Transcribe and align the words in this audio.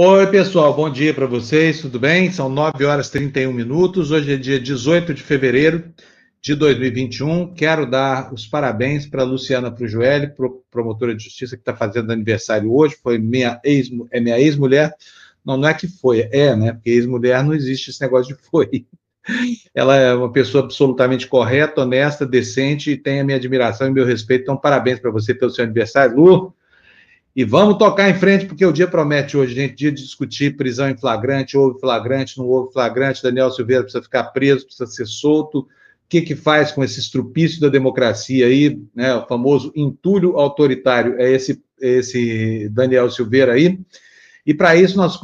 Oi, 0.00 0.28
pessoal, 0.28 0.72
bom 0.72 0.88
dia 0.88 1.12
para 1.12 1.26
vocês, 1.26 1.80
tudo 1.80 1.98
bem? 1.98 2.30
São 2.30 2.48
9 2.48 2.84
horas 2.84 3.08
e 3.08 3.10
31 3.10 3.52
minutos, 3.52 4.12
hoje 4.12 4.32
é 4.32 4.36
dia 4.36 4.60
18 4.60 5.12
de 5.12 5.24
fevereiro 5.24 5.92
de 6.40 6.54
2021. 6.54 7.52
Quero 7.52 7.84
dar 7.84 8.32
os 8.32 8.46
parabéns 8.46 9.06
para 9.06 9.24
Luciana 9.24 9.72
Prujoelli, 9.72 10.32
promotora 10.70 11.16
de 11.16 11.24
justiça, 11.24 11.56
que 11.56 11.62
está 11.62 11.74
fazendo 11.74 12.12
aniversário 12.12 12.72
hoje, 12.72 12.96
foi 13.02 13.18
minha 13.18 13.60
ex, 13.64 13.90
é 14.12 14.20
minha 14.20 14.38
ex-mulher. 14.38 14.94
Não, 15.44 15.56
não 15.56 15.68
é 15.68 15.74
que 15.74 15.88
foi, 15.88 16.28
é, 16.30 16.54
né? 16.54 16.74
Porque 16.74 16.90
ex-mulher 16.90 17.42
não 17.42 17.52
existe 17.52 17.90
esse 17.90 18.00
negócio 18.00 18.36
de 18.36 18.40
foi. 18.40 18.86
Ela 19.74 19.96
é 19.96 20.14
uma 20.14 20.30
pessoa 20.30 20.62
absolutamente 20.62 21.26
correta, 21.26 21.80
honesta, 21.80 22.24
decente 22.24 22.92
e 22.92 22.96
tem 22.96 23.18
a 23.18 23.24
minha 23.24 23.36
admiração 23.36 23.88
e 23.88 23.90
meu 23.90 24.06
respeito. 24.06 24.42
Então, 24.42 24.56
parabéns 24.56 25.00
para 25.00 25.10
você 25.10 25.34
pelo 25.34 25.50
seu 25.50 25.64
aniversário, 25.64 26.14
Lu. 26.14 26.54
E 27.38 27.44
vamos 27.44 27.78
tocar 27.78 28.10
em 28.10 28.14
frente, 28.14 28.46
porque 28.46 28.66
o 28.66 28.72
dia 28.72 28.88
promete 28.88 29.36
hoje, 29.36 29.54
gente, 29.54 29.76
dia 29.76 29.92
de 29.92 30.02
discutir 30.02 30.56
prisão 30.56 30.90
em 30.90 30.96
flagrante, 30.96 31.56
houve 31.56 31.78
flagrante, 31.78 32.36
não 32.36 32.48
houve 32.48 32.72
flagrante, 32.72 33.22
Daniel 33.22 33.48
Silveira 33.52 33.84
precisa 33.84 34.02
ficar 34.02 34.24
preso, 34.32 34.64
precisa 34.64 34.90
ser 34.90 35.06
solto. 35.06 35.60
O 35.60 35.66
que, 36.08 36.20
que 36.20 36.34
faz 36.34 36.72
com 36.72 36.82
esse 36.82 36.98
estrupício 36.98 37.60
da 37.60 37.68
democracia 37.68 38.44
aí, 38.44 38.82
né, 38.92 39.14
o 39.14 39.24
famoso 39.24 39.70
entulho 39.76 40.36
autoritário, 40.36 41.14
é 41.16 41.30
esse, 41.30 41.62
esse 41.80 42.68
Daniel 42.70 43.08
Silveira 43.08 43.52
aí. 43.52 43.78
E 44.44 44.52
para 44.52 44.74
isso 44.74 44.96
nós 44.96 45.16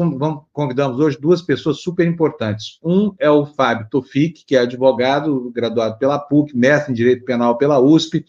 convidamos 0.53 1.01
hoje 1.01 1.19
duas 1.21 1.43
pessoas 1.43 1.81
super 1.81 2.07
importantes. 2.07 2.79
Um 2.85 3.13
é 3.19 3.29
o 3.29 3.45
Fábio 3.45 3.89
Tofik, 3.91 4.45
que 4.47 4.55
é 4.55 4.61
advogado, 4.61 5.51
graduado 5.53 5.99
pela 5.99 6.21
PUC, 6.21 6.57
mestre 6.57 6.93
em 6.93 6.95
Direito 6.95 7.25
Penal 7.25 7.59
pela 7.59 7.81
USP, 7.81 8.25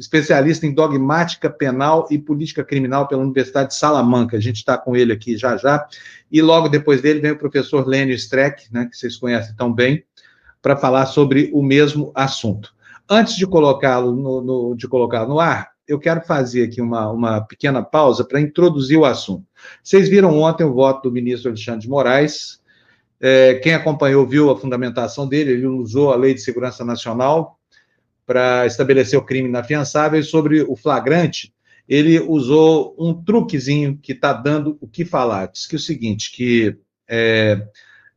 especialista 0.00 0.66
em 0.66 0.72
dogmática 0.72 1.50
penal 1.50 2.08
e 2.10 2.18
política 2.18 2.64
criminal 2.64 3.06
pela 3.06 3.22
Universidade 3.22 3.68
de 3.68 3.76
Salamanca. 3.76 4.38
A 4.38 4.40
gente 4.40 4.56
está 4.56 4.78
com 4.78 4.96
ele 4.96 5.12
aqui 5.12 5.36
já 5.36 5.58
já. 5.58 5.86
E 6.32 6.40
logo 6.40 6.70
depois 6.70 7.02
dele 7.02 7.20
vem 7.20 7.32
o 7.32 7.38
professor 7.38 7.86
Lênio 7.86 8.14
Streck, 8.14 8.72
né, 8.72 8.86
que 8.90 8.96
vocês 8.96 9.18
conhecem 9.18 9.54
tão 9.54 9.70
bem, 9.70 10.02
para 10.62 10.74
falar 10.74 11.04
sobre 11.04 11.50
o 11.52 11.62
mesmo 11.62 12.10
assunto. 12.14 12.72
Antes 13.08 13.36
de 13.36 13.46
colocá-lo 13.46 14.16
no, 14.16 14.40
no, 14.40 14.74
de 14.74 14.88
colocá 14.88 15.26
no 15.26 15.38
ar, 15.38 15.68
eu 15.86 15.98
quero 15.98 16.22
fazer 16.22 16.64
aqui 16.64 16.80
uma, 16.80 17.10
uma 17.10 17.40
pequena 17.42 17.82
pausa 17.82 18.24
para 18.24 18.40
introduzir 18.40 18.96
o 18.96 19.04
assunto. 19.04 19.44
Vocês 19.82 20.08
viram 20.08 20.38
ontem 20.38 20.64
o 20.64 20.72
voto 20.72 21.08
do 21.08 21.12
ministro 21.12 21.50
Alexandre 21.50 21.80
de 21.80 21.88
Moraes. 21.88 22.60
É, 23.20 23.54
quem 23.56 23.74
acompanhou 23.74 24.26
viu 24.26 24.48
a 24.50 24.56
fundamentação 24.56 25.28
dele, 25.28 25.52
ele 25.52 25.66
usou 25.66 26.10
a 26.10 26.16
Lei 26.16 26.32
de 26.32 26.40
Segurança 26.40 26.84
Nacional 26.84 27.59
para 28.30 28.64
estabelecer 28.64 29.18
o 29.18 29.24
crime 29.24 29.48
inafiançável, 29.48 30.20
e 30.20 30.22
sobre 30.22 30.62
o 30.62 30.76
flagrante, 30.76 31.52
ele 31.88 32.20
usou 32.20 32.94
um 32.96 33.12
truquezinho 33.12 33.98
que 34.00 34.12
está 34.12 34.32
dando 34.32 34.78
o 34.80 34.86
que 34.86 35.04
falar. 35.04 35.46
Diz 35.46 35.66
que 35.66 35.74
é 35.74 35.78
o 35.78 35.80
seguinte, 35.80 36.30
que 36.30 36.76
é, 37.08 37.60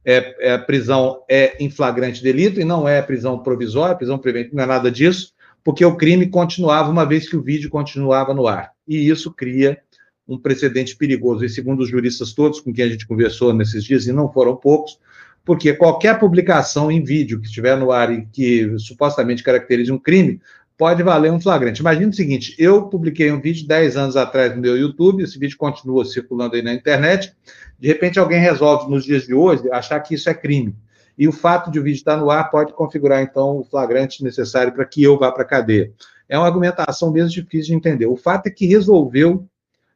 é, 0.05 0.35
é, 0.39 0.53
a 0.53 0.59
prisão 0.59 1.23
é 1.27 1.57
em 1.59 1.67
flagrante 1.67 2.21
delito 2.21 2.61
e 2.61 2.63
não 2.63 2.87
é 2.87 3.01
prisão 3.01 3.41
provisória, 3.41 3.95
prisão 3.95 4.19
preventiva, 4.19 4.57
não 4.57 4.63
é 4.63 4.67
nada 4.67 4.91
disso, 4.91 5.33
porque 5.63 5.83
o 5.83 5.97
crime 5.97 6.27
continuava 6.27 6.91
uma 6.91 7.05
vez 7.05 7.27
que 7.27 7.35
o 7.35 7.41
vídeo 7.41 7.67
continuava 7.71 8.35
no 8.35 8.45
ar. 8.45 8.69
E 8.87 9.09
isso 9.09 9.33
cria 9.33 9.79
um 10.27 10.37
precedente 10.37 10.95
perigoso. 10.95 11.43
E 11.43 11.49
segundo 11.49 11.79
os 11.81 11.89
juristas 11.89 12.33
todos 12.33 12.59
com 12.59 12.71
quem 12.71 12.85
a 12.85 12.89
gente 12.89 13.07
conversou 13.07 13.51
nesses 13.51 13.83
dias, 13.83 14.05
e 14.05 14.13
não 14.13 14.31
foram 14.31 14.55
poucos, 14.55 14.99
porque 15.45 15.73
qualquer 15.73 16.19
publicação 16.19 16.91
em 16.91 17.03
vídeo 17.03 17.39
que 17.39 17.47
estiver 17.47 17.77
no 17.77 17.91
ar 17.91 18.11
e 18.11 18.25
que 18.25 18.77
supostamente 18.79 19.43
caracterize 19.43 19.91
um 19.91 19.99
crime, 19.99 20.39
pode 20.77 21.03
valer 21.03 21.31
um 21.31 21.39
flagrante. 21.39 21.81
Imagina 21.81 22.09
o 22.09 22.13
seguinte: 22.13 22.55
eu 22.57 22.83
publiquei 22.83 23.31
um 23.31 23.41
vídeo 23.41 23.67
10 23.67 23.97
anos 23.97 24.17
atrás 24.17 24.55
no 24.55 24.61
meu 24.61 24.77
YouTube, 24.77 25.23
esse 25.23 25.37
vídeo 25.37 25.57
continua 25.57 26.05
circulando 26.05 26.55
aí 26.55 26.61
na 26.61 26.73
internet, 26.73 27.33
de 27.79 27.87
repente 27.87 28.19
alguém 28.19 28.39
resolve, 28.39 28.89
nos 28.89 29.03
dias 29.03 29.23
de 29.23 29.33
hoje, 29.33 29.69
achar 29.71 29.99
que 29.99 30.15
isso 30.15 30.29
é 30.29 30.33
crime. 30.33 30.75
E 31.17 31.27
o 31.27 31.31
fato 31.31 31.69
de 31.69 31.79
o 31.79 31.83
vídeo 31.83 31.97
estar 31.97 32.17
no 32.17 32.29
ar 32.29 32.49
pode 32.49 32.73
configurar, 32.73 33.21
então, 33.21 33.59
o 33.59 33.63
flagrante 33.63 34.23
necessário 34.23 34.73
para 34.73 34.85
que 34.85 35.03
eu 35.03 35.17
vá 35.17 35.31
para 35.31 35.43
a 35.43 35.47
cadeia. 35.47 35.91
É 36.27 36.37
uma 36.37 36.47
argumentação 36.47 37.11
mesmo 37.11 37.29
difícil 37.29 37.67
de 37.67 37.75
entender. 37.75 38.07
O 38.07 38.15
fato 38.15 38.47
é 38.47 38.49
que 38.49 38.65
resolveu 38.65 39.45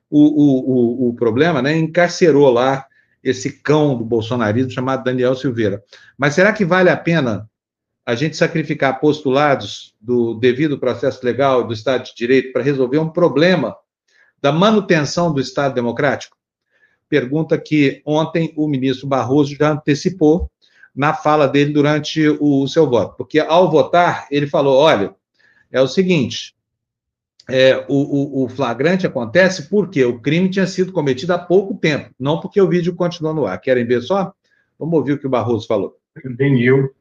o, 0.09 0.19
o, 0.19 1.07
o, 1.07 1.09
o 1.09 1.13
problema, 1.15 1.61
né? 1.61 1.75
encarcerou 1.75 2.51
lá 2.51 2.85
esse 3.29 3.61
cão 3.61 3.97
do 3.97 4.05
bolsonarismo 4.05 4.71
chamado 4.71 5.03
Daniel 5.03 5.35
Silveira. 5.35 5.83
Mas 6.17 6.33
será 6.33 6.53
que 6.53 6.65
vale 6.65 6.89
a 6.89 6.97
pena 6.97 7.49
a 8.05 8.15
gente 8.15 8.37
sacrificar 8.37 8.99
postulados 8.99 9.93
do 9.99 10.33
devido 10.33 10.79
processo 10.79 11.25
legal 11.25 11.67
do 11.67 11.73
Estado 11.73 12.05
de 12.05 12.15
Direito 12.15 12.53
para 12.53 12.63
resolver 12.63 12.99
um 12.99 13.09
problema 13.09 13.75
da 14.41 14.51
manutenção 14.51 15.33
do 15.33 15.41
Estado 15.41 15.75
democrático? 15.75 16.37
Pergunta 17.09 17.57
que 17.57 18.01
ontem 18.05 18.53
o 18.55 18.67
ministro 18.67 19.07
Barroso 19.07 19.55
já 19.55 19.71
antecipou 19.71 20.49
na 20.95 21.13
fala 21.13 21.47
dele 21.47 21.71
durante 21.71 22.27
o 22.39 22.67
seu 22.67 22.89
voto, 22.89 23.15
porque 23.17 23.39
ao 23.39 23.69
votar 23.69 24.27
ele 24.31 24.47
falou: 24.47 24.77
olha, 24.77 25.13
é 25.71 25.81
o 25.81 25.87
seguinte, 25.87 26.55
é, 27.49 27.77
o, 27.87 28.41
o, 28.41 28.45
o, 28.45 28.49
flagrante 28.49 29.07
acontece 29.07 29.69
porque 29.69 30.03
o 30.03 30.19
crime 30.19 30.49
tinha 30.49 30.67
sido 30.67 30.91
cometido 30.91 31.33
há 31.33 31.39
pouco 31.39 31.75
tempo, 31.75 32.13
não 32.19 32.39
porque 32.39 32.59
o 32.59 32.67
vídeo 32.67 32.95
continuou 32.95 33.33
no 33.33 33.45
ar. 33.45 33.59
Querem 33.59 33.85
ver 33.85 34.01
só? 34.01 34.33
Vamos 34.77 34.95
ouvir 34.95 35.13
o 35.13 35.19
que 35.19 35.27
o 35.27 35.29
Barroso 35.29 35.67
falou. 35.67 35.97
Também 36.21 36.61
eu, 36.61 36.93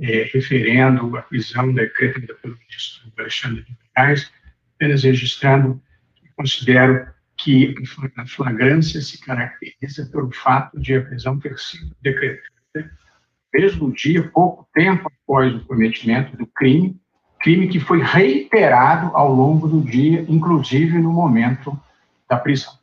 é, 0.00 0.28
referendo 0.32 1.16
a 1.16 1.22
prisão 1.22 1.72
decretada 1.72 2.34
pelo 2.42 2.56
ministro 2.56 3.12
Alexandre 3.18 3.62
de 3.62 3.76
Moraes, 3.96 4.30
apenas 4.76 5.02
registrando 5.02 5.80
que 6.14 6.28
considero 6.36 7.06
que 7.36 7.74
a 8.16 8.26
flagrância 8.26 9.00
se 9.00 9.20
caracteriza 9.20 10.08
pelo 10.10 10.30
fato 10.32 10.78
de 10.80 10.94
a 10.94 11.02
prisão 11.02 11.38
ter 11.38 11.58
sido 11.58 11.94
decretada 12.02 12.50
mesmo 13.52 13.92
dia, 13.92 14.28
pouco 14.30 14.68
tempo 14.72 15.10
após 15.22 15.54
o 15.54 15.64
cometimento 15.66 16.36
do 16.36 16.46
crime, 16.46 16.96
crime 17.40 17.68
que 17.68 17.80
foi 17.80 18.02
reiterado 18.02 19.10
ao 19.16 19.32
longo 19.32 19.66
do 19.66 19.80
dia, 19.80 20.24
inclusive 20.28 20.98
no 20.98 21.10
momento 21.10 21.76
da 22.28 22.36
prisão. 22.36 22.78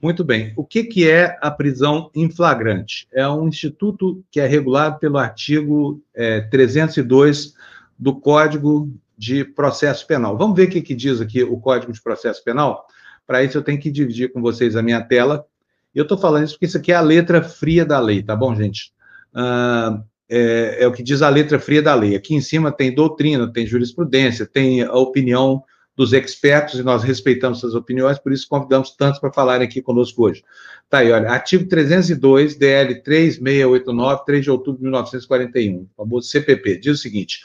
Muito 0.00 0.22
bem. 0.22 0.52
O 0.56 0.64
que, 0.64 0.84
que 0.84 1.10
é 1.10 1.36
a 1.42 1.50
prisão 1.50 2.08
em 2.14 2.30
flagrante? 2.30 3.08
É 3.12 3.28
um 3.28 3.48
instituto 3.48 4.24
que 4.30 4.38
é 4.38 4.46
regulado 4.46 4.98
pelo 5.00 5.18
artigo 5.18 6.00
é, 6.14 6.40
302 6.42 7.54
do 7.98 8.14
Código 8.14 8.88
de 9.16 9.44
Processo 9.44 10.06
Penal. 10.06 10.38
Vamos 10.38 10.56
ver 10.56 10.68
o 10.68 10.70
que, 10.70 10.80
que 10.80 10.94
diz 10.94 11.20
aqui 11.20 11.42
o 11.42 11.58
Código 11.58 11.92
de 11.92 12.00
Processo 12.00 12.42
Penal? 12.44 12.86
Para 13.26 13.42
isso, 13.42 13.58
eu 13.58 13.62
tenho 13.62 13.80
que 13.80 13.90
dividir 13.90 14.32
com 14.32 14.40
vocês 14.40 14.76
a 14.76 14.82
minha 14.82 15.02
tela. 15.02 15.44
Eu 15.92 16.04
estou 16.04 16.16
falando 16.16 16.44
isso 16.44 16.54
porque 16.54 16.66
isso 16.66 16.78
aqui 16.78 16.92
é 16.92 16.94
a 16.94 17.00
letra 17.00 17.42
fria 17.42 17.84
da 17.84 17.98
lei, 17.98 18.22
tá 18.22 18.36
bom, 18.36 18.54
gente? 18.54 18.92
Uh, 19.34 20.00
é, 20.28 20.78
é, 20.80 20.86
o 20.86 20.92
que 20.92 21.02
diz 21.02 21.22
a 21.22 21.28
letra 21.28 21.58
fria 21.58 21.80
da 21.80 21.94
lei. 21.94 22.14
Aqui 22.14 22.34
em 22.34 22.40
cima 22.40 22.70
tem 22.70 22.94
doutrina, 22.94 23.50
tem 23.50 23.66
jurisprudência, 23.66 24.46
tem 24.46 24.82
a 24.82 24.94
opinião 24.94 25.62
dos 25.96 26.12
expertos, 26.12 26.78
e 26.78 26.82
nós 26.84 27.02
respeitamos 27.02 27.58
essas 27.58 27.74
opiniões, 27.74 28.20
por 28.20 28.32
isso 28.32 28.46
convidamos 28.48 28.92
tantos 28.92 29.18
para 29.18 29.32
falarem 29.32 29.66
aqui 29.66 29.82
conosco 29.82 30.22
hoje. 30.22 30.44
Tá 30.88 30.98
aí, 30.98 31.10
olha, 31.10 31.28
artigo 31.28 31.68
302, 31.68 32.54
DL 32.54 33.02
3689, 33.02 34.24
3 34.24 34.44
de 34.44 34.50
outubro 34.50 34.76
de 34.76 34.82
1941, 34.84 35.88
famoso 35.96 36.28
CPP, 36.28 36.78
diz 36.78 36.98
o 36.98 37.02
seguinte, 37.02 37.40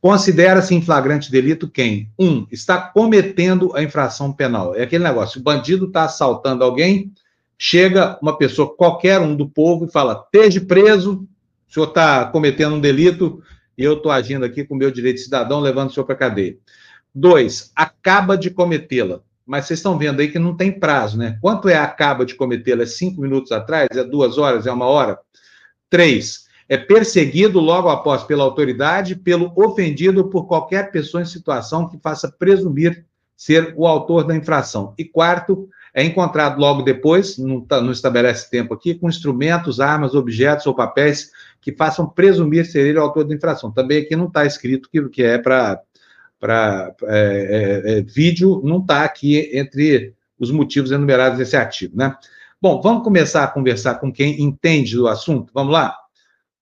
considera-se 0.00 0.74
em 0.74 0.80
flagrante 0.80 1.30
delito 1.30 1.68
quem? 1.68 2.10
Um, 2.18 2.46
está 2.50 2.80
cometendo 2.80 3.76
a 3.76 3.82
infração 3.82 4.32
penal. 4.32 4.74
É 4.74 4.84
aquele 4.84 5.04
negócio, 5.04 5.38
o 5.38 5.44
bandido 5.44 5.84
está 5.84 6.04
assaltando 6.04 6.64
alguém, 6.64 7.12
chega 7.58 8.18
uma 8.22 8.38
pessoa, 8.38 8.74
qualquer 8.74 9.20
um 9.20 9.36
do 9.36 9.46
povo, 9.46 9.84
e 9.84 9.92
fala, 9.92 10.24
esteja 10.24 10.62
preso, 10.62 11.28
o 11.70 11.72
senhor 11.72 11.86
está 11.86 12.26
cometendo 12.26 12.74
um 12.74 12.80
delito 12.80 13.40
e 13.78 13.84
eu 13.84 13.94
estou 13.94 14.10
agindo 14.10 14.44
aqui 14.44 14.64
com 14.64 14.74
o 14.74 14.78
meu 14.78 14.90
direito 14.90 15.16
de 15.16 15.22
cidadão, 15.22 15.60
levando 15.60 15.90
o 15.90 15.92
senhor 15.92 16.04
para 16.04 16.16
a 16.16 16.18
cadeia. 16.18 16.58
Dois, 17.14 17.70
acaba 17.74 18.36
de 18.36 18.50
cometê-la. 18.50 19.20
Mas 19.46 19.66
vocês 19.66 19.78
estão 19.78 19.96
vendo 19.96 20.20
aí 20.20 20.28
que 20.28 20.38
não 20.38 20.56
tem 20.56 20.70
prazo, 20.70 21.16
né? 21.16 21.38
Quanto 21.40 21.68
é 21.68 21.76
acaba 21.76 22.26
de 22.26 22.34
cometê-la? 22.34 22.82
É 22.82 22.86
cinco 22.86 23.20
minutos 23.20 23.52
atrás? 23.52 23.88
É 23.92 24.04
duas 24.04 24.36
horas? 24.36 24.66
É 24.66 24.72
uma 24.72 24.86
hora? 24.86 25.18
Três, 25.88 26.46
é 26.68 26.76
perseguido 26.76 27.60
logo 27.60 27.88
após 27.88 28.24
pela 28.24 28.44
autoridade, 28.44 29.16
pelo 29.16 29.52
ofendido 29.56 30.28
por 30.28 30.46
qualquer 30.46 30.90
pessoa 30.90 31.22
em 31.22 31.26
situação 31.26 31.88
que 31.88 31.98
faça 32.02 32.30
presumir 32.30 33.06
ser 33.36 33.74
o 33.76 33.86
autor 33.86 34.24
da 34.24 34.36
infração. 34.36 34.92
E 34.98 35.04
quarto, 35.04 35.68
é 35.94 36.04
encontrado 36.04 36.60
logo 36.60 36.82
depois, 36.82 37.38
não, 37.38 37.60
tá, 37.60 37.80
não 37.80 37.90
estabelece 37.90 38.50
tempo 38.50 38.74
aqui, 38.74 38.94
com 38.94 39.08
instrumentos, 39.08 39.80
armas, 39.80 40.14
objetos 40.14 40.66
ou 40.66 40.74
papéis 40.74 41.30
que 41.60 41.72
façam 41.72 42.08
presumir 42.08 42.66
ser 42.66 42.86
ele 42.86 42.98
o 42.98 43.02
autor 43.02 43.24
da 43.24 43.34
infração. 43.34 43.70
Também 43.70 44.02
aqui 44.02 44.16
não 44.16 44.26
está 44.26 44.46
escrito 44.46 44.88
que, 44.90 45.08
que 45.08 45.22
é 45.22 45.38
para 45.38 45.82
é, 46.42 46.94
é, 47.08 47.98
é, 47.98 48.02
vídeo, 48.02 48.62
não 48.64 48.78
está 48.78 49.04
aqui 49.04 49.50
entre 49.52 50.14
os 50.38 50.50
motivos 50.50 50.90
enumerados 50.90 51.38
nesse 51.38 51.56
artigo, 51.56 51.96
né? 51.96 52.16
Bom, 52.62 52.80
vamos 52.80 53.04
começar 53.04 53.44
a 53.44 53.48
conversar 53.48 53.96
com 53.96 54.12
quem 54.12 54.42
entende 54.42 54.96
do 54.96 55.08
assunto. 55.08 55.50
Vamos 55.54 55.72
lá? 55.72 55.94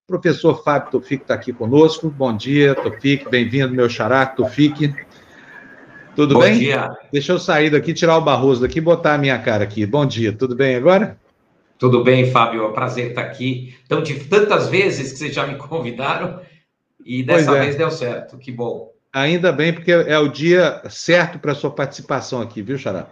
O 0.04 0.06
professor 0.06 0.62
Fábio 0.62 0.92
Tofik 0.92 1.22
está 1.22 1.34
aqui 1.34 1.52
conosco. 1.52 2.08
Bom 2.08 2.36
dia, 2.36 2.74
Tofik, 2.74 3.28
bem-vindo, 3.28 3.74
meu 3.74 3.88
xará, 3.88 4.24
Tofik. 4.26 4.94
Tudo 6.14 6.34
Bom 6.34 6.40
bem? 6.40 6.58
Dia. 6.58 6.88
Deixa 7.12 7.32
eu 7.32 7.38
sair 7.38 7.70
daqui, 7.70 7.92
tirar 7.92 8.16
o 8.16 8.20
Barroso 8.20 8.60
daqui 8.60 8.78
e 8.78 8.80
botar 8.80 9.14
a 9.14 9.18
minha 9.18 9.38
cara 9.38 9.64
aqui. 9.64 9.86
Bom 9.86 10.06
dia, 10.06 10.32
tudo 10.32 10.56
bem 10.56 10.74
agora? 10.74 11.16
Tudo 11.78 12.02
bem, 12.02 12.30
Fábio? 12.30 12.64
É 12.64 12.66
um 12.68 12.72
prazer 12.72 13.10
estar 13.10 13.22
aqui. 13.22 13.76
Então, 13.86 14.02
de 14.02 14.14
tantas 14.24 14.68
vezes 14.68 15.12
que 15.12 15.18
vocês 15.18 15.34
já 15.34 15.46
me 15.46 15.56
convidaram 15.56 16.40
e 17.04 17.22
dessa 17.22 17.56
é. 17.56 17.60
vez 17.60 17.76
deu 17.76 17.90
certo. 17.90 18.36
Que 18.36 18.50
bom. 18.50 18.92
Ainda 19.12 19.52
bem, 19.52 19.72
porque 19.72 19.90
é 19.90 20.18
o 20.18 20.28
dia 20.28 20.82
certo 20.90 21.38
para 21.38 21.52
a 21.52 21.54
sua 21.54 21.70
participação 21.70 22.42
aqui, 22.42 22.60
viu, 22.60 22.76
Xará? 22.76 23.06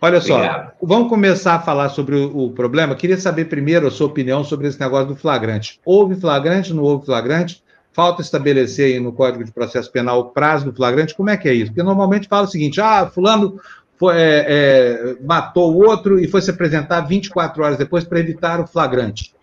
Olha 0.00 0.18
Obrigado. 0.18 0.66
só, 0.66 0.72
vamos 0.82 1.08
começar 1.08 1.54
a 1.54 1.60
falar 1.60 1.88
sobre 1.88 2.16
o, 2.16 2.36
o, 2.36 2.50
problema. 2.52 2.94
Queria 2.94 3.16
saber 3.16 3.46
primeiro 3.46 3.86
a 3.86 3.90
sua 3.90 4.06
opinião 4.06 4.44
sobre 4.44 4.68
esse 4.68 4.78
negócio 4.78 5.08
do 5.08 5.16
flagrante. 5.16 5.80
Houve 5.84 6.16
flagrante, 6.16 6.74
não 6.74 6.82
houve 6.82 7.06
flagrante? 7.06 7.62
Falta 7.92 8.20
estabelecer 8.20 8.94
aí 8.94 9.00
no 9.00 9.12
Código 9.12 9.42
de 9.42 9.52
Processo 9.52 9.90
Penal 9.90 10.20
o 10.20 10.24
prazo 10.26 10.66
do 10.66 10.76
flagrante. 10.76 11.14
Como 11.14 11.30
é 11.30 11.36
que 11.36 11.48
é 11.48 11.54
isso? 11.54 11.70
Porque 11.70 11.82
normalmente 11.82 12.28
fala 12.28 12.46
o 12.46 12.50
seguinte: 12.50 12.80
ah, 12.80 13.06
fulano 13.06 13.58
foi, 13.98 14.14
é, 14.16 14.44
é, 14.46 15.16
matou 15.22 15.74
o 15.74 15.86
outro 15.86 16.18
e 16.18 16.28
foi 16.28 16.42
se 16.42 16.50
apresentar 16.50 17.00
24 17.02 17.62
horas 17.62 17.78
depois 17.78 18.04
para 18.04 18.20
evitar 18.20 18.60
o 18.60 18.66
flagrante. 18.66 19.34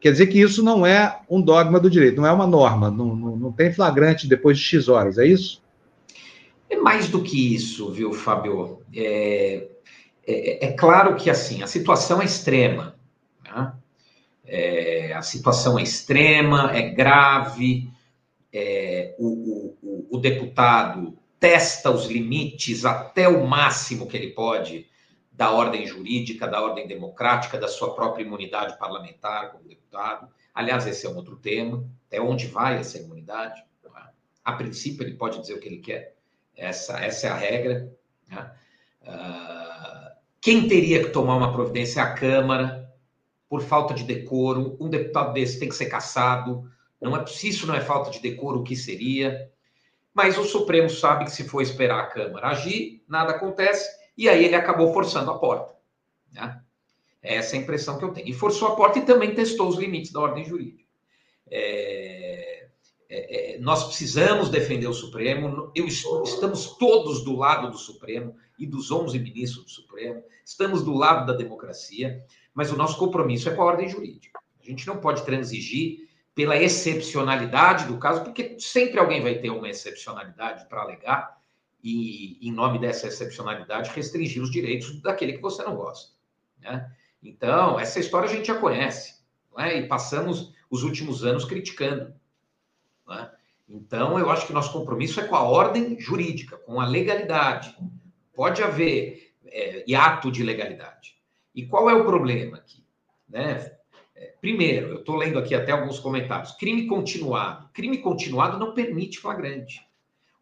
Quer 0.00 0.12
dizer 0.12 0.26
que 0.28 0.40
isso 0.40 0.62
não 0.62 0.86
é 0.86 1.20
um 1.28 1.42
dogma 1.42 1.78
do 1.78 1.90
direito, 1.90 2.16
não 2.20 2.26
é 2.26 2.32
uma 2.32 2.46
norma, 2.46 2.90
não, 2.90 3.14
não, 3.14 3.36
não 3.36 3.52
tem 3.52 3.72
flagrante 3.72 4.26
depois 4.26 4.58
de 4.58 4.64
X 4.64 4.88
horas, 4.88 5.18
é 5.18 5.26
isso? 5.26 5.62
É 6.70 6.76
mais 6.76 7.08
do 7.08 7.22
que 7.22 7.54
isso, 7.54 7.90
viu, 7.90 8.12
Fábio? 8.12 8.80
É, 8.94 9.68
é, 10.26 10.66
é 10.66 10.72
claro 10.72 11.16
que, 11.16 11.28
assim, 11.28 11.62
a 11.62 11.66
situação 11.66 12.22
é 12.22 12.24
extrema. 12.24 12.94
Né? 13.44 13.72
É, 14.46 15.12
a 15.12 15.20
situação 15.20 15.78
é 15.78 15.82
extrema, 15.82 16.70
é 16.72 16.88
grave, 16.88 17.90
é, 18.52 19.14
o, 19.18 19.76
o, 19.82 20.06
o 20.10 20.18
deputado 20.18 21.19
testa 21.40 21.90
os 21.90 22.06
limites 22.06 22.84
até 22.84 23.26
o 23.26 23.46
máximo 23.46 24.06
que 24.06 24.16
ele 24.16 24.28
pode 24.28 24.86
da 25.32 25.50
ordem 25.50 25.86
jurídica, 25.86 26.46
da 26.46 26.62
ordem 26.62 26.86
democrática, 26.86 27.58
da 27.58 27.66
sua 27.66 27.94
própria 27.94 28.22
imunidade 28.22 28.78
parlamentar 28.78 29.50
como 29.50 29.66
deputado. 29.66 30.28
Aliás, 30.54 30.86
esse 30.86 31.06
é 31.06 31.08
um 31.08 31.16
outro 31.16 31.36
tema. 31.36 31.82
Até 32.06 32.20
onde 32.20 32.46
vai 32.46 32.76
essa 32.76 32.98
imunidade? 32.98 33.64
A 34.44 34.52
princípio, 34.52 35.02
ele 35.02 35.16
pode 35.16 35.40
dizer 35.40 35.54
o 35.54 35.60
que 35.60 35.68
ele 35.68 35.78
quer. 35.78 36.14
Essa, 36.56 36.98
essa 37.00 37.28
é 37.28 37.30
a 37.30 37.36
regra. 37.36 37.90
Né? 38.28 38.52
Uh, 39.02 40.10
quem 40.40 40.68
teria 40.68 41.04
que 41.04 41.10
tomar 41.10 41.36
uma 41.36 41.52
providência 41.52 42.00
é 42.00 42.02
a 42.02 42.14
Câmara, 42.14 42.92
por 43.48 43.62
falta 43.62 43.94
de 43.94 44.04
decoro. 44.04 44.76
Um 44.80 44.88
deputado 44.88 45.32
desse 45.32 45.58
tem 45.58 45.68
que 45.68 45.74
ser 45.74 45.86
caçado. 45.86 46.70
Não 47.00 47.16
é 47.16 47.24
isso 47.24 47.66
não 47.66 47.74
é 47.74 47.80
falta 47.80 48.10
de 48.10 48.20
decoro, 48.20 48.60
o 48.60 48.64
que 48.64 48.76
seria? 48.76 49.50
Mas 50.12 50.36
o 50.36 50.44
Supremo 50.44 50.90
sabe 50.90 51.24
que 51.24 51.30
se 51.30 51.48
for 51.48 51.62
esperar 51.62 52.00
a 52.00 52.06
Câmara 52.06 52.48
agir, 52.48 53.02
nada 53.08 53.32
acontece, 53.32 53.88
e 54.16 54.28
aí 54.28 54.44
ele 54.44 54.54
acabou 54.54 54.92
forçando 54.92 55.30
a 55.30 55.38
porta. 55.38 55.74
Né? 56.32 56.60
Essa 57.22 57.56
é 57.56 57.58
a 57.58 57.62
impressão 57.62 57.98
que 57.98 58.04
eu 58.04 58.12
tenho. 58.12 58.28
E 58.28 58.32
forçou 58.32 58.68
a 58.68 58.76
porta 58.76 58.98
e 58.98 59.04
também 59.04 59.34
testou 59.34 59.68
os 59.68 59.76
limites 59.76 60.12
da 60.12 60.20
ordem 60.20 60.44
jurídica. 60.44 60.88
É, 61.50 62.68
é, 63.08 63.56
é, 63.56 63.58
nós 63.58 63.84
precisamos 63.84 64.48
defender 64.48 64.86
o 64.86 64.94
Supremo, 64.94 65.72
eu, 65.74 65.86
estamos 65.86 66.76
todos 66.76 67.24
do 67.24 67.36
lado 67.36 67.70
do 67.70 67.76
Supremo 67.76 68.36
e 68.56 68.64
dos 68.64 68.90
11 68.92 69.18
ministros 69.18 69.64
do 69.64 69.70
Supremo, 69.70 70.22
estamos 70.44 70.84
do 70.84 70.94
lado 70.94 71.26
da 71.26 71.36
democracia, 71.36 72.24
mas 72.54 72.70
o 72.70 72.76
nosso 72.76 72.96
compromisso 72.96 73.48
é 73.48 73.54
com 73.54 73.62
a 73.62 73.66
ordem 73.66 73.88
jurídica. 73.88 74.38
A 74.62 74.64
gente 74.64 74.86
não 74.86 74.98
pode 74.98 75.24
transigir 75.24 76.08
pela 76.34 76.56
excepcionalidade 76.56 77.86
do 77.86 77.98
caso, 77.98 78.22
porque 78.22 78.58
sempre 78.58 78.98
alguém 78.98 79.22
vai 79.22 79.36
ter 79.36 79.50
uma 79.50 79.68
excepcionalidade 79.68 80.66
para 80.68 80.82
alegar 80.82 81.40
e, 81.82 82.38
em 82.40 82.52
nome 82.52 82.78
dessa 82.78 83.08
excepcionalidade, 83.08 83.90
restringir 83.90 84.42
os 84.42 84.50
direitos 84.50 85.00
daquele 85.00 85.34
que 85.34 85.42
você 85.42 85.62
não 85.62 85.76
gosta. 85.76 86.12
Né? 86.60 86.90
Então, 87.22 87.78
essa 87.78 87.98
história 87.98 88.28
a 88.28 88.32
gente 88.32 88.46
já 88.46 88.54
conhece 88.54 89.20
né? 89.56 89.78
e 89.78 89.88
passamos 89.88 90.54
os 90.70 90.82
últimos 90.82 91.24
anos 91.24 91.44
criticando. 91.44 92.14
Né? 93.06 93.30
Então, 93.68 94.18
eu 94.18 94.30
acho 94.30 94.46
que 94.46 94.52
nosso 94.52 94.72
compromisso 94.72 95.20
é 95.20 95.26
com 95.26 95.36
a 95.36 95.42
ordem 95.42 95.98
jurídica, 95.98 96.56
com 96.58 96.80
a 96.80 96.86
legalidade. 96.86 97.76
Pode 98.34 98.62
haver 98.62 99.34
é, 99.46 99.84
hiato 99.86 100.30
de 100.30 100.42
legalidade. 100.42 101.16
E 101.54 101.66
qual 101.66 101.90
é 101.90 101.94
o 101.94 102.04
problema 102.04 102.58
aqui? 102.58 102.84
Né? 103.28 103.76
Primeiro, 104.40 104.88
eu 104.88 105.00
estou 105.00 105.16
lendo 105.16 105.38
aqui 105.38 105.54
até 105.54 105.72
alguns 105.72 105.98
comentários. 105.98 106.52
Crime 106.52 106.86
continuado. 106.86 107.68
Crime 107.72 107.98
continuado 107.98 108.58
não 108.58 108.72
permite 108.72 109.18
flagrante. 109.18 109.86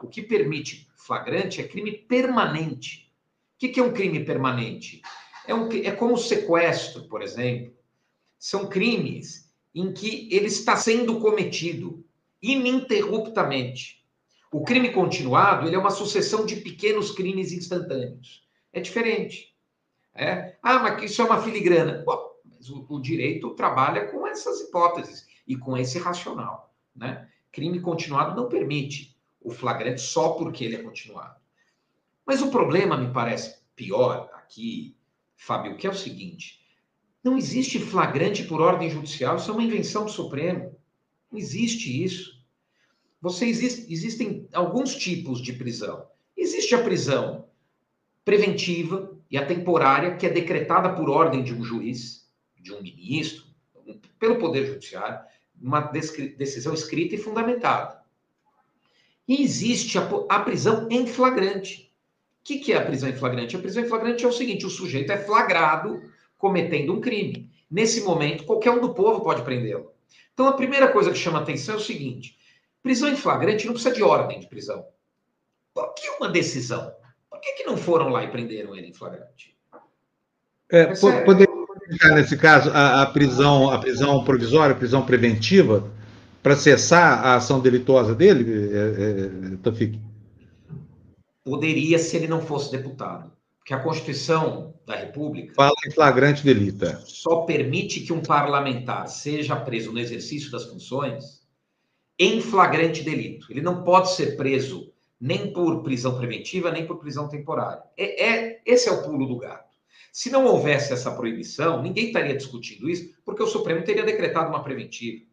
O 0.01 0.07
que 0.07 0.23
permite 0.23 0.89
flagrante 0.95 1.61
é 1.61 1.67
crime 1.67 1.93
permanente. 1.93 3.13
O 3.57 3.59
que, 3.59 3.81
é 3.81 3.83
um 3.83 3.93
crime 3.93 4.25
permanente? 4.25 5.03
É, 5.47 5.55
um, 5.55 5.69
é 5.73 5.91
como 5.91 6.15
o 6.15 6.19
sequestro, 6.19 7.09
por 7.09 7.23
exemplo. 7.23 7.75
São 8.39 8.69
crimes 8.69 9.53
em 9.75 9.93
que 9.93 10.29
ele 10.31 10.47
está 10.47 10.77
sendo 10.77 11.19
cometido 11.19 12.05
ininterruptamente. 12.41 14.05
O 14.53 14.63
crime 14.63 14.93
continuado 14.93 15.67
ele 15.67 15.75
é 15.75 15.79
uma 15.79 15.91
sucessão 15.91 16.47
de 16.47 16.57
pequenos 16.57 17.11
crimes 17.11 17.53
instantâneos. 17.53 18.47
É 18.73 18.81
diferente. 18.81 19.53
É? 20.15 20.57
Ah, 20.63 20.79
mas 20.79 21.11
isso 21.11 21.21
é 21.21 21.25
uma 21.25 21.43
filigrana. 21.43 22.05
Mas 22.07 22.19
o, 22.69 22.97
o 22.97 23.01
direito 23.01 23.51
trabalha 23.51 24.07
com 24.07 24.27
essas 24.27 24.61
hipóteses 24.61 25.27
e 25.47 25.57
com 25.57 25.77
esse 25.77 25.99
racional. 25.99 26.75
Né? 26.95 27.29
Crime 27.53 27.81
continuado 27.81 28.41
não 28.41 28.49
permite 28.49 29.17
o 29.41 29.51
flagrante 29.51 30.01
só 30.01 30.31
porque 30.31 30.65
ele 30.65 30.77
é 30.77 30.83
continuado. 30.83 31.37
Mas 32.27 32.43
o 32.43 32.51
problema 32.51 32.97
me 32.97 33.13
parece 33.13 33.59
pior 33.75 34.29
aqui, 34.35 34.97
Fábio, 35.37 35.77
que 35.77 35.87
é 35.87 35.91
o 35.91 35.95
seguinte: 35.95 36.61
não 37.23 37.37
existe 37.37 37.79
flagrante 37.79 38.45
por 38.45 38.61
ordem 38.61 38.91
judicial, 38.91 39.37
isso 39.37 39.51
é 39.51 39.55
uma 39.55 39.63
invenção 39.63 40.05
do 40.05 40.11
Supremo. 40.11 40.77
Não 41.31 41.39
existe 41.39 42.03
isso. 42.03 42.39
Você 43.21 43.47
existe, 43.47 43.93
existem 43.93 44.49
alguns 44.53 44.95
tipos 44.95 45.41
de 45.41 45.53
prisão. 45.53 46.07
Existe 46.37 46.75
a 46.75 46.83
prisão 46.83 47.49
preventiva 48.25 49.17
e 49.31 49.37
a 49.37 49.45
temporária, 49.45 50.17
que 50.17 50.27
é 50.27 50.31
decretada 50.31 50.95
por 50.95 51.09
ordem 51.09 51.43
de 51.43 51.55
um 51.55 51.65
juiz 51.65 52.28
de 52.69 52.75
um 52.75 52.83
ministro, 52.83 53.45
pelo 54.19 54.39
Poder 54.39 54.67
Judiciário, 54.67 55.21
uma 55.61 55.81
decisão 55.81 56.75
escrita 56.75 57.15
e 57.15 57.19
fundamentada. 57.19 58.01
E 59.27 59.43
existe 59.43 59.99
a, 59.99 60.09
a 60.29 60.41
prisão 60.41 60.87
em 60.91 61.07
flagrante. 61.07 61.93
O 62.41 62.45
que, 62.45 62.59
que 62.59 62.73
é 62.73 62.77
a 62.77 62.85
prisão 62.85 63.09
em 63.09 63.17
flagrante? 63.17 63.57
A 63.57 63.59
prisão 63.59 63.83
em 63.83 63.89
flagrante 63.89 64.25
é 64.25 64.29
o 64.29 64.33
seguinte: 64.33 64.65
o 64.65 64.71
sujeito 64.71 65.13
é 65.13 65.19
flagrado 65.19 66.01
cometendo 66.39 66.95
um 66.95 67.01
crime. 67.01 67.51
Nesse 67.71 68.01
momento, 68.03 68.45
qualquer 68.45 68.71
um 68.71 68.81
do 68.81 68.95
povo 68.95 69.21
pode 69.21 69.43
prendê-lo. 69.43 69.93
Então, 70.33 70.47
a 70.47 70.55
primeira 70.55 70.89
coisa 70.91 71.11
que 71.11 71.19
chama 71.19 71.41
atenção 71.41 71.75
é 71.75 71.79
o 71.79 71.81
seguinte: 71.81 72.39
prisão 72.83 73.09
em 73.09 73.17
flagrante 73.17 73.67
não 73.67 73.75
precisa 73.75 73.95
de 73.95 74.03
ordem 74.03 74.41
de 74.41 74.47
prisão. 74.47 74.87
Por 75.75 75.93
que 75.95 76.09
uma 76.11 76.29
decisão? 76.29 76.95
Por 77.29 77.41
que, 77.41 77.53
que 77.53 77.65
não 77.65 77.77
foram 77.77 78.09
lá 78.09 78.25
e 78.25 78.31
prenderam 78.31 78.75
ele 78.75 78.89
em 78.89 78.95
flagrante? 78.95 79.57
É, 80.71 80.81
é 80.81 80.95
poder, 81.89 82.15
nesse 82.15 82.37
caso, 82.37 82.71
a, 82.71 83.03
a, 83.03 83.07
prisão, 83.07 83.71
a 83.71 83.79
prisão 83.79 84.25
provisória, 84.25 84.75
a 84.75 84.79
prisão 84.79 85.05
preventiva, 85.05 85.91
para 86.43 86.57
cessar 86.57 87.25
a 87.25 87.37
ação 87.37 87.61
delituosa 87.61 88.15
dele, 88.15 88.71
é, 88.73 89.53
é, 89.53 89.57
Tafik? 89.63 89.99
Poderia 91.45 91.99
se 91.99 92.17
ele 92.17 92.29
não 92.29 92.41
fosse 92.41 92.71
deputado. 92.71 93.33
Porque 93.59 93.75
a 93.75 93.81
Constituição 93.81 94.75
da 94.87 94.97
República. 94.97 95.53
Fala 95.55 95.75
em 95.87 95.91
flagrante 95.91 96.43
delito. 96.43 96.85
É. 96.87 96.99
Só 97.05 97.43
permite 97.43 98.01
que 98.01 98.13
um 98.13 98.23
parlamentar 98.23 99.07
seja 99.09 99.55
preso 99.57 99.93
no 99.93 99.99
exercício 99.99 100.51
das 100.51 100.65
funções 100.65 101.43
em 102.19 102.41
flagrante 102.41 103.03
delito. 103.03 103.47
Ele 103.51 103.61
não 103.61 103.85
pode 103.85 104.13
ser 104.13 104.37
preso 104.37 104.91
nem 105.21 105.53
por 105.53 105.83
prisão 105.83 106.17
preventiva, 106.17 106.71
nem 106.71 106.87
por 106.87 106.99
prisão 106.99 107.29
temporária. 107.29 107.83
É, 107.97 108.25
é, 108.27 108.61
esse 108.65 108.89
é 108.89 108.93
o 108.93 109.03
pulo 109.03 109.27
do 109.27 109.37
gato. 109.37 109.68
Se 110.19 110.31
não 110.31 110.47
houvesse 110.47 110.93
essa 110.93 111.13
proibição, 111.13 111.81
ninguém 111.81 112.07
estaria 112.07 112.37
discutindo 112.37 112.91
isso, 112.91 113.15
porque 113.25 113.41
o 113.41 113.47
Supremo 113.47 113.85
teria 113.85 114.03
decretado 114.03 114.49
uma 114.49 114.65
preventiva. 114.65 115.25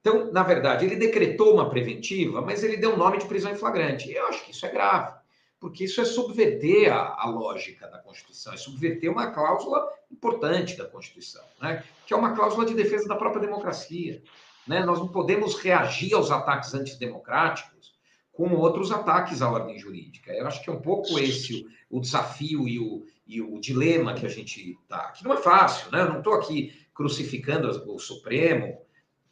Então, 0.00 0.32
na 0.32 0.42
verdade, 0.42 0.84
ele 0.84 0.96
decretou 0.96 1.54
uma 1.54 1.70
preventiva, 1.70 2.40
mas 2.42 2.64
ele 2.64 2.76
deu 2.76 2.94
o 2.94 2.96
nome 2.96 3.18
de 3.18 3.26
prisão 3.26 3.52
em 3.52 3.54
flagrante. 3.54 4.10
Eu 4.10 4.26
acho 4.26 4.44
que 4.44 4.50
isso 4.50 4.66
é 4.66 4.70
grave, 4.70 5.14
porque 5.60 5.84
isso 5.84 6.00
é 6.00 6.04
subverter 6.04 6.92
a, 6.92 7.14
a 7.16 7.30
lógica 7.30 7.86
da 7.86 7.98
Constituição, 7.98 8.52
é 8.52 8.56
subverter 8.56 9.08
uma 9.08 9.30
cláusula 9.30 9.88
importante 10.10 10.76
da 10.76 10.84
Constituição, 10.84 11.44
né? 11.60 11.84
que 12.04 12.12
é 12.12 12.16
uma 12.16 12.34
cláusula 12.34 12.66
de 12.66 12.74
defesa 12.74 13.06
da 13.06 13.14
própria 13.14 13.42
democracia. 13.42 14.20
Né? 14.66 14.84
Nós 14.84 14.98
não 14.98 15.06
podemos 15.06 15.54
reagir 15.54 16.12
aos 16.12 16.32
ataques 16.32 16.74
antidemocráticos 16.74 17.94
como 18.32 18.56
outros 18.56 18.90
ataques 18.90 19.42
à 19.42 19.48
ordem 19.48 19.78
jurídica. 19.78 20.32
Eu 20.32 20.48
acho 20.48 20.60
que 20.60 20.70
é 20.70 20.72
um 20.72 20.80
pouco 20.82 21.20
esse 21.20 21.64
o, 21.88 21.98
o 21.98 22.00
desafio 22.00 22.66
e 22.66 22.80
o, 22.80 23.04
e 23.26 23.40
o 23.40 23.58
dilema 23.58 24.14
que 24.14 24.26
a 24.26 24.28
gente 24.28 24.78
está. 24.82 25.10
Que 25.10 25.24
não 25.24 25.34
é 25.34 25.36
fácil, 25.36 25.90
né? 25.90 26.02
Eu 26.02 26.08
não 26.08 26.18
estou 26.18 26.34
aqui 26.34 26.74
crucificando 26.94 27.68
o 27.92 27.98
Supremo 27.98 28.78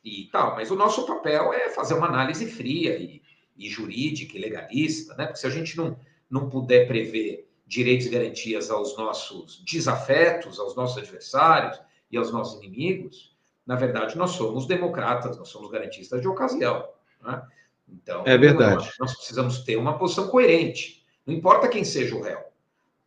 e 0.02 0.28
tal, 0.32 0.54
mas 0.54 0.70
o 0.70 0.76
nosso 0.76 1.04
papel 1.06 1.52
é 1.52 1.68
fazer 1.68 1.94
uma 1.94 2.06
análise 2.06 2.46
fria 2.46 2.96
e, 2.96 3.22
e 3.56 3.68
jurídica 3.68 4.36
e 4.36 4.40
legalista, 4.40 5.14
né? 5.14 5.26
Porque 5.26 5.40
se 5.40 5.46
a 5.46 5.50
gente 5.50 5.76
não, 5.76 5.98
não 6.30 6.48
puder 6.48 6.86
prever 6.86 7.48
direitos 7.66 8.06
e 8.06 8.10
garantias 8.10 8.70
aos 8.70 8.96
nossos 8.96 9.62
desafetos, 9.64 10.58
aos 10.58 10.74
nossos 10.74 10.98
adversários, 10.98 11.80
e 12.10 12.16
aos 12.16 12.32
nossos 12.32 12.62
inimigos, 12.62 13.34
na 13.66 13.76
verdade, 13.76 14.18
nós 14.18 14.32
somos 14.32 14.66
democratas, 14.66 15.36
nós 15.38 15.48
somos 15.48 15.70
garantistas 15.70 16.20
de 16.20 16.26
ocasião. 16.26 16.88
Né? 17.22 17.42
Então, 17.88 18.24
é 18.26 18.36
verdade. 18.36 18.90
Nós 18.98 19.14
precisamos 19.14 19.60
ter 19.60 19.76
uma 19.76 19.96
posição 19.96 20.28
coerente. 20.28 21.06
Não 21.24 21.34
importa 21.34 21.68
quem 21.68 21.84
seja 21.84 22.16
o 22.16 22.20
réu. 22.20 22.40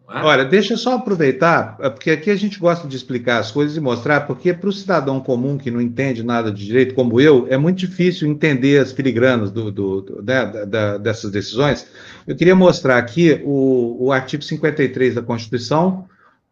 É? 0.10 0.22
Olha, 0.22 0.44
deixa 0.44 0.74
eu 0.74 0.78
só 0.78 0.96
aproveitar, 0.96 1.78
é 1.80 1.90
porque 1.90 2.12
aqui 2.12 2.30
a 2.30 2.36
gente 2.36 2.60
gosta 2.60 2.88
de 2.88 2.96
explicar 2.96 3.40
as 3.40 3.52
coisas 3.52 3.78
e 3.78 3.80
mostrar, 3.80 4.22
porque 4.22 4.54
para 4.54 4.70
o 4.70 4.74
cidadão 4.74 5.22
comum 5.22 5.58
que 5.58 5.72
não 5.72 5.80
entende 5.80 6.22
nada 6.24 6.52
de 6.52 6.66
direito, 6.66 6.94
como 6.94 7.22
eu, 7.22 7.48
é 7.50 7.58
muito 7.58 7.78
difícil 7.78 8.30
entender 8.30 8.80
as 8.80 8.92
filigranas 8.92 9.50
do, 9.50 9.72
do, 9.72 10.02
do 10.02 10.22
né, 10.22 10.46
da, 10.68 10.98
dessas 10.98 11.32
decisões. 11.32 11.88
Eu 12.28 12.36
queria 12.36 12.56
mostrar 12.56 12.98
aqui 12.98 13.42
o, 13.46 14.08
o 14.08 14.12
artigo 14.12 14.44
53 14.44 15.16
da 15.16 15.22
Constituição, 15.22 16.06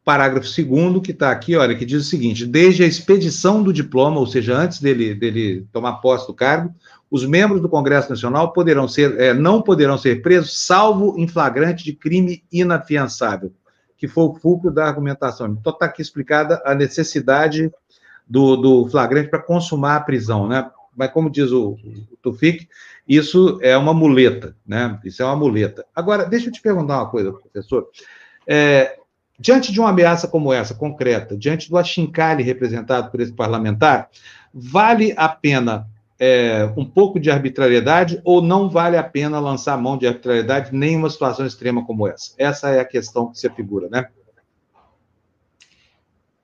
parágrafo 0.04 0.48
2 0.48 1.02
que 1.04 1.12
está 1.12 1.30
aqui, 1.30 1.56
olha, 1.56 1.76
que 1.76 1.86
diz 1.86 2.02
o 2.02 2.10
seguinte: 2.10 2.46
desde 2.46 2.84
a 2.84 2.88
expedição 2.88 3.62
do 3.62 3.74
diploma, 3.74 4.20
ou 4.20 4.28
seja, 4.28 4.58
antes 4.58 4.80
dele, 4.80 5.14
dele 5.14 5.66
tomar 5.72 5.96
posse 5.96 6.26
do 6.26 6.34
cargo, 6.34 6.74
os 7.12 7.26
membros 7.26 7.62
do 7.62 7.68
Congresso 7.68 8.10
Nacional 8.10 8.54
poderão 8.54 8.88
ser, 8.88 9.20
é, 9.20 9.34
não 9.34 9.62
poderão 9.62 9.98
ser 9.98 10.22
presos, 10.22 10.66
salvo 10.66 11.14
em 11.18 11.28
flagrante 11.28 11.84
de 11.84 11.92
crime 11.92 12.42
inafiançável, 12.50 13.52
que 13.98 14.08
foi 14.08 14.24
o 14.24 14.34
fulcro 14.36 14.72
da 14.72 14.86
argumentação. 14.86 15.48
Então 15.48 15.74
está 15.74 15.88
aqui 15.88 16.02
explicada 16.02 16.62
a 16.66 16.74
necessidade 16.74 17.70
do, 18.26 18.56
do 18.56 18.90
flagrante 18.90 19.30
para 19.30 19.42
consumar 19.42 19.98
a 19.98 20.02
prisão, 20.02 20.48
né? 20.48 20.72
Mas 20.96 21.12
como 21.12 21.30
diz 21.30 21.52
o, 21.52 21.72
o 22.12 22.18
Tufik, 22.22 22.68
isso 23.08 23.60
é 23.62 23.76
uma 23.76 23.94
muleta, 23.94 24.56
né? 24.66 24.98
Isso 25.04 25.22
é 25.22 25.26
uma 25.26 25.36
muleta. 25.36 25.86
Agora, 25.94 26.26
deixa 26.26 26.48
eu 26.48 26.52
te 26.54 26.62
perguntar 26.62 26.98
uma 26.98 27.10
coisa, 27.10 27.34
professor. 27.34 27.90
É, 28.48 28.98
diante 29.38 29.74
de 29.74 29.82
uma 29.82 29.90
ameaça 29.90 30.30
como 30.30 30.54
essa, 30.54 30.74
concreta, 30.74 31.36
diante 31.36 31.70
do 31.70 31.78
achincalhe 31.78 32.42
representado 32.42 33.12
por 33.12 33.20
esse 33.20 33.34
parlamentar, 33.34 34.10
vale 34.54 35.14
a 35.18 35.28
pena 35.28 35.88
é, 36.24 36.72
um 36.78 36.86
pouco 36.86 37.20
de 37.20 37.32
arbitrariedade 37.32 38.22
ou 38.24 38.44
não 38.44 38.70
vale 38.70 38.96
a 38.96 39.02
pena 39.02 39.40
lançar 39.40 39.76
mão 39.76 39.98
de 39.98 40.06
arbitrariedade 40.06 40.70
nem 40.72 40.94
em 40.94 40.98
uma 40.98 41.10
situação 41.10 41.48
extrema 41.48 41.84
como 41.84 42.08
essa? 42.08 42.36
Essa 42.38 42.70
é 42.70 42.80
a 42.80 42.86
questão 42.86 43.32
que 43.32 43.40
se 43.40 43.50
figura, 43.50 43.90
né? 43.90 44.08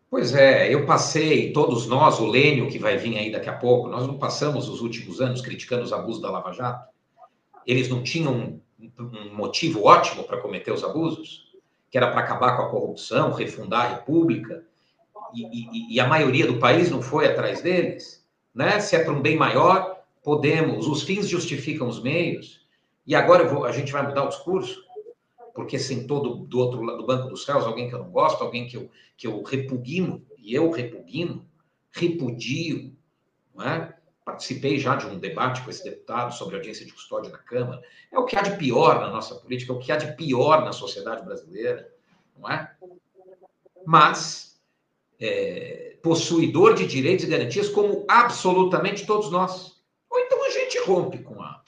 Pois 0.09 0.33
é, 0.33 0.73
eu 0.73 0.87
passei, 0.87 1.53
todos 1.53 1.85
nós, 1.85 2.19
o 2.19 2.25
Lênio, 2.25 2.67
que 2.69 2.79
vai 2.79 2.97
vir 2.97 3.19
aí 3.19 3.31
daqui 3.31 3.49
a 3.49 3.53
pouco, 3.53 3.87
nós 3.87 4.07
não 4.07 4.17
passamos 4.17 4.67
os 4.67 4.81
últimos 4.81 5.21
anos 5.21 5.41
criticando 5.41 5.83
os 5.83 5.93
abusos 5.93 6.23
da 6.23 6.31
Lava 6.31 6.51
Jato? 6.53 6.89
Eles 7.63 7.87
não 7.87 8.01
tinham 8.01 8.33
um, 8.33 8.61
um 8.99 9.35
motivo 9.35 9.83
ótimo 9.83 10.23
para 10.23 10.41
cometer 10.41 10.71
os 10.71 10.83
abusos? 10.83 11.51
Que 11.91 11.99
era 11.99 12.09
para 12.09 12.21
acabar 12.21 12.57
com 12.57 12.63
a 12.63 12.69
corrupção, 12.69 13.31
refundar 13.31 13.85
a 13.85 13.89
República, 13.97 14.63
e, 15.35 15.43
e, 15.43 15.95
e 15.95 15.99
a 15.99 16.07
maioria 16.07 16.47
do 16.47 16.57
país 16.57 16.89
não 16.89 17.03
foi 17.03 17.27
atrás 17.27 17.61
deles? 17.61 18.25
Né? 18.57 18.79
Se 18.79 18.95
é 18.95 19.03
para 19.03 19.13
um 19.13 19.21
bem 19.21 19.37
maior, 19.37 20.01
podemos. 20.23 20.87
Os 20.87 21.03
fins 21.03 21.29
justificam 21.29 21.87
os 21.87 22.01
meios. 22.01 22.65
E 23.05 23.13
agora 23.13 23.47
vou, 23.47 23.63
a 23.63 23.71
gente 23.71 23.91
vai 23.91 24.05
mudar 24.05 24.23
o 24.23 24.29
discurso, 24.29 24.83
porque 25.53 25.77
sentou 25.77 26.21
do, 26.21 26.35
do 26.47 26.59
outro 26.59 26.81
lado 26.81 26.97
do 26.97 27.05
banco 27.05 27.29
dos 27.29 27.45
réus 27.45 27.65
alguém 27.65 27.87
que 27.87 27.93
eu 27.93 27.99
não 27.99 28.09
gosto, 28.09 28.43
alguém 28.43 28.67
que 28.67 28.75
eu, 28.75 28.89
que 29.15 29.27
eu 29.27 29.41
repugno, 29.43 30.25
e 30.39 30.55
eu 30.55 30.71
repugno, 30.71 31.47
repudio, 31.91 32.93
não 33.55 33.63
é? 33.65 33.93
Participei 34.25 34.77
já 34.77 34.95
de 34.95 35.05
um 35.05 35.19
debate 35.19 35.61
com 35.61 35.69
esse 35.69 35.83
deputado 35.83 36.33
sobre 36.33 36.55
audiência 36.55 36.85
de 36.85 36.91
custódia 36.91 37.31
na 37.31 37.37
Câmara. 37.37 37.81
É 38.11 38.19
o 38.19 38.25
que 38.25 38.35
há 38.35 38.41
de 38.41 38.57
pior 38.57 38.99
na 38.99 39.09
nossa 39.09 39.35
política, 39.35 39.71
é 39.71 39.75
o 39.75 39.79
que 39.79 39.91
há 39.91 39.97
de 39.97 40.15
pior 40.15 40.65
na 40.65 40.73
sociedade 40.73 41.23
brasileira, 41.23 41.89
não 42.37 42.49
é? 42.49 42.75
Mas 43.85 44.46
é, 45.19 45.97
possuidor 46.01 46.73
de 46.73 46.85
direitos 46.85 47.25
e 47.25 47.29
garantias 47.29 47.69
como 47.69 48.05
absolutamente 48.07 49.05
todos 49.05 49.31
nós. 49.31 49.77
Ou 50.09 50.19
então 50.19 50.45
a 50.45 50.49
gente 50.49 50.79
rompe 50.79 51.19
com 51.19 51.41
a, 51.41 51.61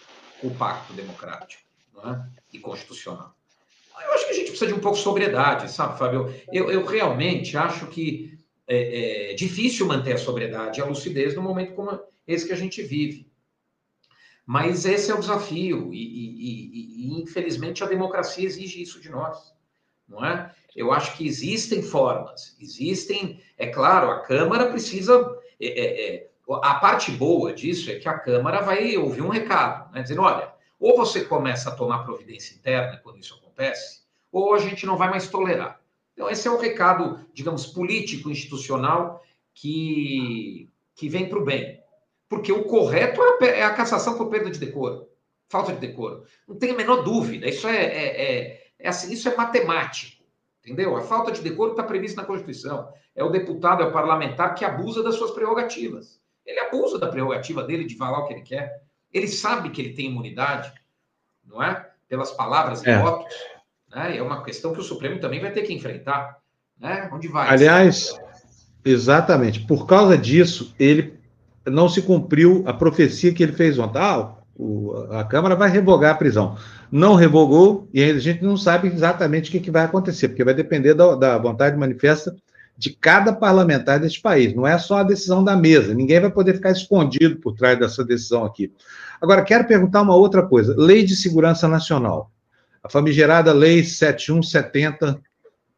o 0.44 0.52
pacto 0.52 0.94
democrático 0.94 1.64
é? 2.06 2.22
e 2.54 2.60
constitucional. 2.60 3.36
Eu 4.02 4.14
acho 4.14 4.26
que 4.26 4.32
a 4.32 4.36
gente 4.36 4.50
precisa 4.50 4.68
de 4.68 4.74
um 4.74 4.80
pouco 4.80 4.98
de 4.98 5.04
sobriedade, 5.04 5.70
sabe, 5.70 6.00
Fábio? 6.00 6.34
Eu, 6.54 6.72
eu 6.72 6.86
realmente 6.86 7.58
acho 7.58 7.88
que 7.88 8.40
é, 8.66 9.32
é 9.32 9.34
difícil 9.34 9.86
manter 9.86 10.14
a 10.14 10.18
sobriedade 10.18 10.80
e 10.80 10.84
a 10.84 10.86
lucidez 10.86 11.36
no 11.36 11.42
momento 11.42 11.74
como 11.74 12.00
esse 12.26 12.46
que 12.46 12.54
a 12.54 12.58
gente 12.58 12.82
vive. 12.82 13.30
Mas 14.46 14.86
esse 14.86 15.12
é 15.12 15.14
o 15.14 15.20
desafio, 15.20 15.94
e, 15.94 15.98
e, 15.98 16.40
e, 16.40 17.18
e 17.20 17.22
infelizmente 17.22 17.84
a 17.84 17.88
democracia 17.88 18.46
exige 18.46 18.82
isso 18.82 19.00
de 19.00 19.10
nós, 19.10 19.54
não 20.10 20.26
é? 20.26 20.52
Eu 20.76 20.92
acho 20.92 21.16
que 21.16 21.28
existem 21.28 21.82
formas, 21.82 22.56
existem, 22.60 23.42
é 23.58 23.68
claro, 23.68 24.10
a 24.10 24.20
Câmara 24.22 24.68
precisa. 24.68 25.38
É, 25.60 25.68
é, 25.68 26.16
é, 26.16 26.30
a 26.64 26.76
parte 26.76 27.12
boa 27.12 27.54
disso 27.54 27.92
é 27.92 27.96
que 27.96 28.10
a 28.10 28.18
Câmara 28.18 28.62
vai 28.62 28.98
ouvir 28.98 29.22
um 29.22 29.30
recado, 29.30 29.92
né, 29.94 30.02
dizendo: 30.02 30.22
olha, 30.22 30.52
ou 30.80 30.96
você 30.96 31.26
começa 31.26 31.70
a 31.70 31.76
tomar 31.76 32.06
providência 32.06 32.56
interna 32.56 33.00
quando 33.04 33.20
isso 33.20 33.36
acontece, 33.36 34.02
ou 34.32 34.54
a 34.54 34.60
gente 34.60 34.86
não 34.86 34.98
vai 34.98 35.10
mais 35.10 35.30
tolerar. 35.30 35.80
Então, 36.14 36.30
esse 36.30 36.48
é 36.48 36.52
o 36.52 36.60
recado, 36.60 37.26
digamos, 37.34 37.66
político, 37.66 38.30
institucional, 38.30 39.24
que, 39.54 40.70
que 40.96 41.08
vem 41.10 41.28
para 41.28 41.40
o 41.40 41.46
bem. 41.46 41.82
Porque 42.28 42.52
o 42.52 42.66
correto 42.66 43.22
é 43.42 43.64
a, 43.64 43.68
é 43.68 43.74
cassação 43.74 44.18
por 44.18 44.30
perda 44.30 44.52
de 44.52 44.60
decoro, 44.60 45.10
falta 45.48 45.74
de 45.74 45.80
decoro. 45.80 46.26
Não 46.48 46.58
tem 46.58 46.72
a 46.72 46.76
menor 46.76 47.04
dúvida, 47.04 47.48
isso 47.48 47.68
é, 47.68 47.84
é, 47.84 48.22
é, 48.22 48.59
é 48.80 48.90
assim, 48.90 49.12
isso 49.12 49.28
é 49.28 49.36
matemático. 49.36 50.24
Entendeu? 50.64 50.96
A 50.96 51.02
falta 51.02 51.32
de 51.32 51.42
decoro 51.42 51.72
está 51.72 51.84
prevista 51.84 52.22
na 52.22 52.28
Constituição. 52.28 52.92
É 53.16 53.24
o 53.24 53.30
deputado, 53.30 53.84
é 53.84 53.86
o 53.86 53.92
parlamentar 53.92 54.56
que 54.56 54.64
abusa 54.64 55.04
das 55.04 55.16
suas 55.16 55.32
prerrogativas. 55.32 56.20
Ele 56.46 56.60
abusa 56.60 56.98
da 56.98 57.08
prerrogativa 57.08 57.64
dele 57.64 57.86
de 57.86 57.96
falar 57.96 58.20
o 58.20 58.28
que 58.28 58.34
ele 58.34 58.42
quer. 58.42 58.82
Ele 59.12 59.28
sabe 59.28 59.70
que 59.70 59.82
ele 59.82 59.94
tem 59.94 60.06
imunidade, 60.08 60.72
não 61.46 61.62
é? 61.62 61.90
Pelas 62.08 62.32
palavras 62.32 62.84
e 62.84 62.90
é. 62.90 62.98
votos. 62.98 63.34
Né? 63.90 64.18
É 64.18 64.22
uma 64.22 64.44
questão 64.44 64.74
que 64.74 64.80
o 64.80 64.84
Supremo 64.84 65.20
também 65.20 65.42
vai 65.42 65.52
ter 65.52 65.64
que 65.64 65.74
enfrentar. 65.74 66.38
Né? 66.80 67.10
Onde 67.12 67.28
vai? 67.28 67.50
Aliás, 67.50 68.18
exatamente. 68.86 69.62
Por 69.62 69.86
causa 69.86 70.18
disso, 70.18 70.74
ele 70.80 71.20
não 71.66 71.90
se 71.90 72.02
cumpriu 72.02 72.64
a 72.68 72.74
profecia 72.74 73.34
que 73.34 73.44
ele 73.44 73.54
fez 73.54 73.78
ontem. 73.78 74.00
Ah, 74.00 74.39
a 75.12 75.24
Câmara 75.24 75.56
vai 75.56 75.70
revogar 75.70 76.12
a 76.12 76.18
prisão 76.18 76.58
não 76.92 77.16
revogou 77.16 77.88
e 77.94 78.04
a 78.04 78.18
gente 78.18 78.44
não 78.44 78.58
sabe 78.58 78.88
exatamente 78.88 79.50
o 79.50 79.52
que, 79.52 79.60
que 79.60 79.72
vai 79.72 79.86
acontecer, 79.86 80.30
porque 80.30 80.44
vai 80.44 80.54
depender 80.54 80.94
da, 80.94 81.16
da, 81.16 81.38
vontade 81.38 81.78
manifesta 81.78 82.36
de 82.78 82.92
cada 82.92 83.34
parlamentar 83.34 84.00
deste 84.00 84.22
país. 84.22 84.56
Não 84.56 84.66
é 84.66 84.78
só 84.78 85.00
a 85.00 85.04
decisão 85.04 85.44
da 85.44 85.56
mesa, 85.56 85.94
ninguém 85.94 86.20
vai 86.20 86.32
poder 86.32 86.56
ficar 86.56 86.72
escondido 86.72 87.38
por 87.38 87.54
trás 87.54 87.78
dessa 87.78 88.04
decisão 88.04 88.44
aqui. 88.44 88.74
Agora, 89.22 89.44
quero 89.44 89.68
perguntar 89.68 90.02
uma 90.02 90.16
outra 90.16 90.44
coisa: 90.44 90.74
Lei 90.78 91.04
de 91.04 91.16
Segurança 91.16 91.68
Nacional. 91.68 92.32
A 92.82 92.90
famigerada 92.90 93.52
Lei 93.52 93.84
7170 93.84 95.20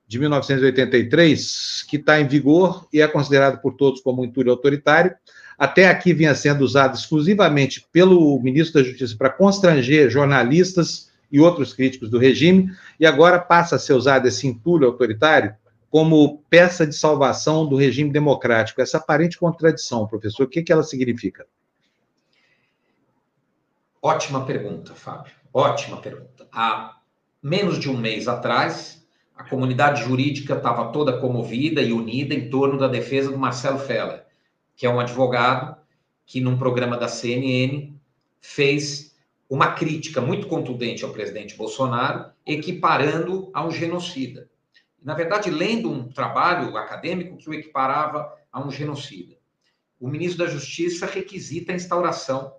de 0.07 0.19
1983, 0.19 1.85
que 1.89 1.97
está 1.97 2.21
em 2.21 2.27
vigor 2.27 2.88
e 2.93 3.01
é 3.01 3.07
considerado 3.07 3.59
por 3.59 3.73
todos 3.73 4.01
como 4.01 4.23
um 4.23 4.50
autoritário, 4.50 5.15
até 5.61 5.87
aqui 5.87 6.11
vinha 6.11 6.33
sendo 6.33 6.61
usado 6.61 6.95
exclusivamente 6.95 7.87
pelo 7.91 8.41
ministro 8.41 8.81
da 8.81 8.89
Justiça 8.89 9.15
para 9.15 9.29
constranger 9.29 10.09
jornalistas 10.09 11.11
e 11.31 11.39
outros 11.39 11.71
críticos 11.71 12.09
do 12.09 12.17
regime, 12.17 12.71
e 12.99 13.05
agora 13.05 13.37
passa 13.37 13.75
a 13.75 13.79
ser 13.79 13.93
usado 13.93 14.27
esse 14.27 14.47
entulho 14.47 14.87
autoritário 14.87 15.53
como 15.87 16.39
peça 16.49 16.87
de 16.87 16.95
salvação 16.95 17.67
do 17.67 17.75
regime 17.75 18.11
democrático. 18.11 18.81
Essa 18.81 18.97
aparente 18.97 19.37
contradição, 19.37 20.07
professor, 20.07 20.45
o 20.45 20.49
que, 20.49 20.63
que 20.63 20.73
ela 20.73 20.81
significa? 20.81 21.45
Ótima 24.01 24.43
pergunta, 24.43 24.95
Fábio. 24.95 25.31
Ótima 25.53 25.97
pergunta. 25.97 26.47
Há 26.51 26.97
menos 27.39 27.77
de 27.77 27.87
um 27.87 27.95
mês 27.95 28.27
atrás, 28.27 29.05
a 29.35 29.43
comunidade 29.43 30.05
jurídica 30.05 30.55
estava 30.55 30.91
toda 30.91 31.19
comovida 31.19 31.83
e 31.83 31.93
unida 31.93 32.33
em 32.33 32.49
torno 32.49 32.79
da 32.79 32.87
defesa 32.87 33.29
do 33.29 33.37
Marcelo 33.37 33.77
Feller 33.77 34.30
que 34.81 34.88
é 34.88 34.89
um 34.89 35.00
advogado 35.00 35.79
que, 36.25 36.41
num 36.41 36.57
programa 36.57 36.97
da 36.97 37.07
CNN, 37.07 37.93
fez 38.39 39.15
uma 39.47 39.73
crítica 39.73 40.19
muito 40.19 40.47
contundente 40.47 41.05
ao 41.05 41.11
presidente 41.11 41.55
Bolsonaro, 41.55 42.31
equiparando 42.43 43.51
a 43.53 43.63
um 43.63 43.69
genocida. 43.69 44.50
Na 45.00 45.13
verdade, 45.13 45.51
lendo 45.51 45.91
um 45.91 46.11
trabalho 46.11 46.75
acadêmico 46.75 47.38
que 47.38 47.47
o 47.47 47.53
equiparava 47.53 48.35
a 48.51 48.59
um 48.59 48.71
genocida. 48.71 49.38
O 50.00 50.07
ministro 50.07 50.43
da 50.43 50.51
Justiça 50.51 51.05
requisita 51.05 51.71
a 51.71 51.75
instauração 51.75 52.51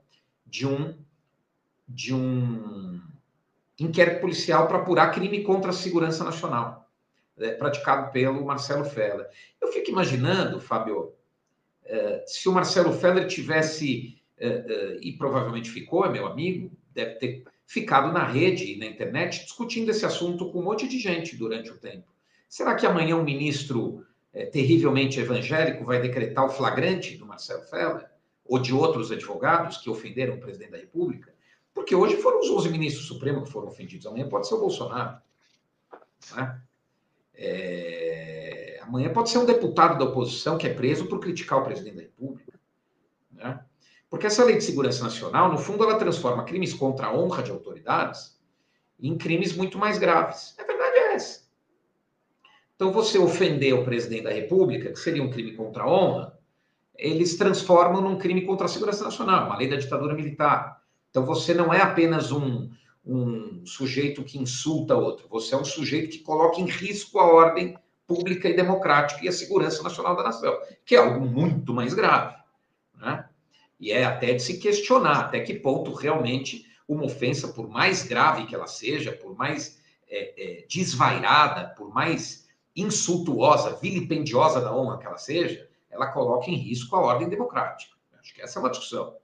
de 0.47 0.65
um 0.65 0.97
de 1.89 2.15
um 2.15 3.03
inquérito 3.81 4.21
policial 4.21 4.69
para 4.69 4.79
apurar 4.79 5.11
crime 5.11 5.43
contra 5.43 5.71
a 5.71 5.75
segurança 5.75 6.23
nacional, 6.23 6.89
né, 7.37 7.51
praticado 7.51 8.13
pelo 8.13 8.45
Marcelo 8.45 8.85
Feller. 8.85 9.27
Eu 9.61 9.73
fico 9.73 9.91
imaginando, 9.91 10.61
Fábio, 10.61 11.17
se 12.27 12.49
o 12.49 12.53
Marcelo 12.53 12.93
Feller 12.93 13.27
tivesse, 13.27 14.23
eh, 14.39 14.65
eh, 14.67 14.99
e 15.01 15.13
provavelmente 15.13 15.71
ficou, 15.71 16.05
é 16.05 16.11
meu 16.11 16.27
amigo, 16.27 16.73
deve 16.93 17.15
ter 17.15 17.45
ficado 17.67 18.13
na 18.13 18.25
rede 18.25 18.73
e 18.73 18.77
na 18.77 18.87
internet 18.87 19.45
discutindo 19.45 19.91
esse 19.91 20.05
assunto 20.05 20.51
com 20.51 20.61
um 20.61 20.65
monte 20.65 20.87
de 20.87 20.99
gente 20.99 21.37
durante 21.37 21.71
o 21.71 21.79
tempo. 21.79 22.13
Será 22.49 22.75
que 22.75 22.87
amanhã 22.87 23.17
o 23.17 23.25
ministro 23.25 24.05
é, 24.33 24.45
terrivelmente 24.45 25.19
evangélico 25.19 25.85
vai 25.85 26.01
decretar 26.01 26.45
o 26.45 26.51
flagrante 26.51 27.17
do 27.17 27.25
Marcelo 27.25 27.63
Feller 27.63 28.07
ou 28.45 28.59
de 28.59 28.75
outros 28.75 29.11
advogados 29.11 29.79
que 29.79 29.89
ofenderam 29.89 30.35
o 30.35 30.41
presidente 30.41 30.73
da 30.73 30.79
República? 30.79 31.33
Porque 31.73 31.95
hoje 31.95 32.17
foram 32.17 32.41
os 32.41 32.51
11 32.51 32.69
ministros 32.69 33.07
supremos 33.07 33.45
que 33.45 33.53
foram 33.53 33.69
ofendidos, 33.69 34.07
amanhã 34.07 34.29
pode 34.29 34.47
ser 34.47 34.55
o 34.55 34.61
Bolsonaro. 34.61 35.19
Né? 36.37 36.61
É... 37.35 38.72
Amanhã 38.83 39.13
pode 39.13 39.31
ser 39.31 39.39
um 39.39 39.45
deputado 39.45 39.99
da 39.99 40.05
oposição 40.05 40.59
que 40.59 40.67
é 40.67 40.75
preso 40.75 41.07
por 41.07 41.21
criticar 41.21 41.61
o 41.61 41.65
presidente 41.65 41.97
da 41.97 42.03
República. 42.03 42.59
Né? 43.33 43.61
Porque 44.11 44.27
essa 44.27 44.45
lei 44.45 44.57
de 44.57 44.65
segurança 44.65 45.03
nacional, 45.03 45.51
no 45.51 45.59
fundo, 45.59 45.85
ela 45.85 45.99
transforma 45.99 46.45
crimes 46.45 46.75
contra 46.75 47.07
a 47.07 47.17
honra 47.17 47.43
de 47.43 47.51
autoridades 47.51 48.39
em 49.01 49.17
crimes 49.17 49.57
muito 49.57 49.79
mais 49.79 49.99
graves. 49.99 50.55
A 50.59 50.65
verdade 50.65 50.97
é 50.97 51.15
essa. 51.15 51.43
Então, 52.77 52.93
você 52.93 53.19
ofender 53.19 53.75
o 53.75 53.85
presidente 53.85 54.25
da 54.25 54.31
República, 54.31 54.93
que 54.93 54.99
seria 54.99 55.23
um 55.23 55.31
crime 55.31 55.55
contra 55.55 55.85
a 55.85 55.91
honra, 55.91 56.39
eles 56.97 57.37
transformam 57.37 58.01
num 58.01 58.19
crime 58.19 58.43
contra 58.43 58.67
a 58.67 58.69
segurança 58.69 59.05
nacional, 59.05 59.47
uma 59.47 59.57
lei 59.57 59.69
da 59.69 59.77
ditadura 59.77 60.15
militar. 60.15 60.83
Então, 61.11 61.25
você 61.25 61.55
não 61.55 61.73
é 61.73 61.81
apenas 61.81 62.31
um, 62.31 62.71
um 63.05 63.65
sujeito 63.67 64.23
que 64.23 64.39
insulta 64.39 64.97
outro, 64.97 65.27
você 65.29 65.55
é 65.55 65.59
um 65.59 65.65
sujeito 65.65 66.11
que 66.11 66.19
coloca 66.19 66.61
em 66.61 66.67
risco 66.67 67.19
a 67.19 67.25
ordem 67.25 67.77
pública 68.13 68.49
e 68.49 68.55
democrática 68.55 69.25
e 69.25 69.29
a 69.29 69.33
segurança 69.33 69.83
nacional 69.83 70.15
da 70.17 70.25
nação, 70.25 70.59
que 70.85 70.95
é 70.95 70.99
algo 70.99 71.25
muito 71.25 71.73
mais 71.73 71.95
grave. 71.95 72.37
Né? 72.97 73.25
E 73.81 73.91
é 73.91 74.05
até 74.05 74.35
de 74.35 74.43
se 74.43 74.59
questionar 74.59 75.21
até 75.21 75.41
que 75.41 75.55
ponto 75.55 75.93
realmente 75.93 76.67
uma 76.87 77.05
ofensa, 77.05 77.49
por 77.49 77.69
mais 77.69 78.03
grave 78.03 78.47
que 78.47 78.55
ela 78.55 78.67
seja, 78.67 79.13
por 79.13 79.37
mais 79.37 79.81
é, 80.09 80.61
é, 80.61 80.67
desvairada, 80.67 81.75
por 81.75 81.93
mais 81.93 82.49
insultuosa, 82.77 83.79
vilipendiosa 83.81 84.61
da 84.61 84.75
honra 84.75 84.99
que 84.99 85.07
ela 85.07 85.19
seja, 85.19 85.69
ela 85.91 86.07
coloca 86.09 86.51
em 86.51 86.57
risco 86.57 86.95
a 86.97 87.01
ordem 87.01 87.29
democrática. 87.29 87.93
Acho 88.21 88.35
que 88.35 88.43
essa 88.43 88.59
é 88.59 88.61
uma 88.61 88.71
discussão 88.71 89.17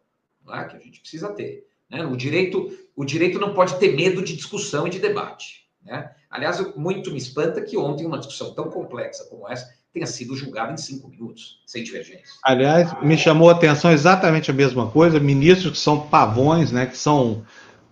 é? 0.50 0.64
que 0.64 0.76
a 0.76 0.80
gente 0.80 1.00
precisa 1.00 1.32
ter. 1.32 1.66
Né? 1.88 2.04
O, 2.04 2.16
direito, 2.16 2.70
o 2.96 3.04
direito 3.04 3.38
não 3.38 3.54
pode 3.54 3.78
ter 3.78 3.94
medo 3.94 4.22
de 4.22 4.36
discussão 4.36 4.86
e 4.86 4.90
de 4.90 4.98
debate. 4.98 5.57
Né? 5.84 6.10
Aliás, 6.30 6.74
muito 6.76 7.10
me 7.10 7.18
espanta 7.18 7.62
que 7.62 7.76
ontem 7.76 8.06
uma 8.06 8.18
discussão 8.18 8.54
tão 8.54 8.70
complexa 8.70 9.24
como 9.30 9.48
essa 9.48 9.68
tenha 9.92 10.06
sido 10.06 10.36
julgada 10.36 10.72
em 10.72 10.76
cinco 10.76 11.08
minutos, 11.08 11.62
sem 11.66 11.82
divergência. 11.82 12.34
Aliás, 12.44 12.94
me 13.02 13.16
chamou 13.16 13.48
a 13.48 13.52
atenção 13.52 13.90
exatamente 13.90 14.50
a 14.50 14.54
mesma 14.54 14.90
coisa, 14.90 15.18
ministros 15.18 15.72
que 15.72 15.78
são 15.78 16.00
pavões, 16.08 16.70
né, 16.70 16.86
que 16.86 16.96
são 16.96 17.42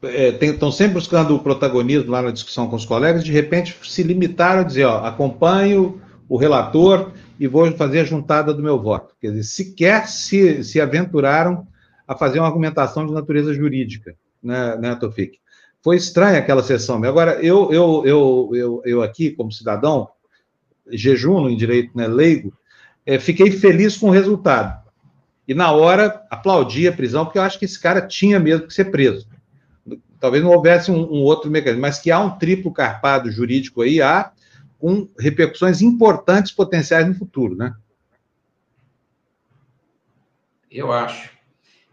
é, 0.03 0.29
estão 0.45 0.71
sempre 0.71 0.95
buscando 0.95 1.35
o 1.35 1.39
protagonismo 1.39 2.11
lá 2.11 2.23
na 2.23 2.31
discussão 2.31 2.69
com 2.69 2.77
os 2.77 2.85
colegas, 2.85 3.25
de 3.25 3.33
repente 3.33 3.77
se 3.83 4.03
limitaram 4.03 4.61
a 4.61 4.65
dizer, 4.65 4.85
ó, 4.85 5.05
acompanho 5.05 6.01
o 6.29 6.37
relator 6.37 7.13
e 7.41 7.47
vou 7.47 7.71
fazer 7.73 8.01
a 8.01 8.05
juntada 8.05 8.53
do 8.53 8.63
meu 8.63 8.81
voto. 8.81 9.15
Quer 9.21 9.29
dizer, 9.29 9.45
sequer 9.45 10.07
se, 10.07 10.63
se 10.63 10.81
aventuraram 10.81 11.67
a 12.07 12.15
fazer 12.15 12.39
uma 12.39 12.47
argumentação 12.47 13.07
de 13.07 13.13
natureza 13.13 13.55
jurídica, 13.55 14.15
né, 14.43 14.77
né 14.77 14.95
Tofik? 14.97 15.39
Foi 15.87 15.95
estranha 15.95 16.41
aquela 16.41 16.65
sessão. 16.65 17.01
Agora, 17.05 17.35
eu, 17.35 17.73
eu, 17.73 18.03
eu, 18.05 18.51
eu, 18.53 18.83
eu 18.85 19.03
aqui, 19.05 19.31
como 19.31 19.53
cidadão, 19.53 20.09
jejuno 20.91 21.49
em 21.49 21.57
direito 21.57 21.97
né, 21.97 22.09
leigo, 22.09 22.53
é, 23.07 23.21
fiquei 23.21 23.53
feliz 23.53 23.97
com 23.97 24.09
o 24.09 24.11
resultado. 24.11 24.85
E 25.47 25.55
na 25.55 25.71
hora 25.71 26.27
aplaudi 26.29 26.89
a 26.89 26.93
prisão, 26.93 27.25
porque 27.25 27.39
eu 27.39 27.43
acho 27.45 27.57
que 27.57 27.67
esse 27.67 27.79
cara 27.79 28.05
tinha 28.05 28.41
mesmo 28.41 28.67
que 28.67 28.75
ser 28.75 28.87
preso. 28.87 29.29
Talvez 30.19 30.43
não 30.43 30.51
houvesse 30.51 30.91
um, 30.91 30.99
um 30.99 31.23
outro 31.23 31.49
mecanismo, 31.49 31.83
mas 31.83 32.01
que 32.01 32.11
há 32.11 32.19
um 32.19 32.37
triplo 32.37 32.73
carpado 32.73 33.31
jurídico 33.31 33.83
aí, 33.83 34.03
há 34.03 34.33
com 34.81 35.09
repercussões 35.17 35.83
importantes 35.83 36.51
potenciais 36.51 37.07
no 37.07 37.15
futuro, 37.15 37.55
né? 37.55 37.73
Eu 40.69 40.91
acho. 40.91 41.31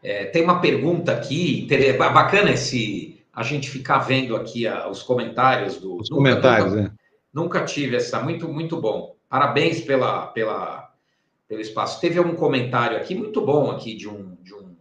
É, 0.01 0.25
tem 0.25 0.43
uma 0.43 0.59
pergunta 0.59 1.11
aqui, 1.11 1.67
é 1.69 1.93
bacana 1.93 2.49
esse 2.49 3.12
a 3.33 3.41
gente 3.41 3.69
ficar 3.69 3.99
vendo 3.99 4.35
aqui 4.35 4.67
a, 4.67 4.87
os 4.87 5.01
comentários 5.01 5.77
do. 5.77 5.97
Os 5.99 6.09
comentários, 6.09 6.71
nunca, 6.71 6.81
né? 6.81 6.95
Nunca 7.33 7.65
tive 7.65 7.95
essa, 7.95 8.21
muito, 8.21 8.47
muito 8.47 8.79
bom. 8.79 9.15
Parabéns 9.27 9.81
pela, 9.81 10.27
pela, 10.27 10.93
pelo 11.47 11.59
espaço. 11.59 11.99
Teve 11.99 12.19
um 12.19 12.35
comentário 12.35 12.95
aqui 12.95 13.15
muito 13.15 13.41
bom 13.41 13.71
aqui 13.71 13.95
de 13.95 14.07
um, 14.07 14.35
de 14.35 14.53
um, 14.53 14.75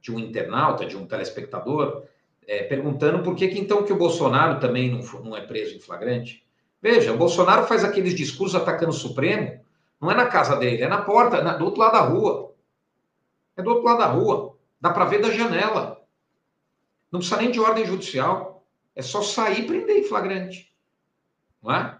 de 0.00 0.10
um 0.12 0.18
internauta, 0.18 0.86
de 0.86 0.96
um 0.96 1.06
telespectador, 1.06 2.04
é, 2.46 2.62
perguntando 2.62 3.22
por 3.22 3.36
que, 3.36 3.48
que 3.48 3.60
então 3.60 3.82
que 3.82 3.92
o 3.92 3.98
Bolsonaro 3.98 4.58
também 4.58 4.90
não, 4.90 5.00
não 5.22 5.36
é 5.36 5.42
preso 5.42 5.76
em 5.76 5.80
flagrante. 5.80 6.42
Veja, 6.80 7.12
o 7.12 7.18
Bolsonaro 7.18 7.66
faz 7.66 7.84
aqueles 7.84 8.14
discursos 8.14 8.54
atacando 8.54 8.92
o 8.92 8.94
Supremo, 8.94 9.60
não 10.00 10.10
é 10.10 10.14
na 10.14 10.26
casa 10.26 10.56
dele, 10.56 10.82
é 10.82 10.88
na 10.88 11.02
porta, 11.02 11.42
na, 11.42 11.54
do 11.54 11.66
outro 11.66 11.80
lado 11.80 11.92
da 11.92 12.00
rua. 12.00 12.54
É 13.56 13.62
do 13.62 13.70
outro 13.70 13.84
lado 13.84 13.98
da 13.98 14.06
rua. 14.06 14.54
Dá 14.80 14.90
para 14.90 15.04
ver 15.04 15.20
da 15.20 15.30
janela. 15.30 15.95
Não 17.10 17.20
precisa 17.20 17.40
nem 17.40 17.50
de 17.50 17.60
ordem 17.60 17.86
judicial. 17.86 18.66
É 18.94 19.02
só 19.02 19.22
sair 19.22 19.60
e 19.60 19.66
prender 19.66 19.96
em 19.96 20.04
flagrante. 20.04 20.72
Não 21.62 21.72
é? 21.72 21.98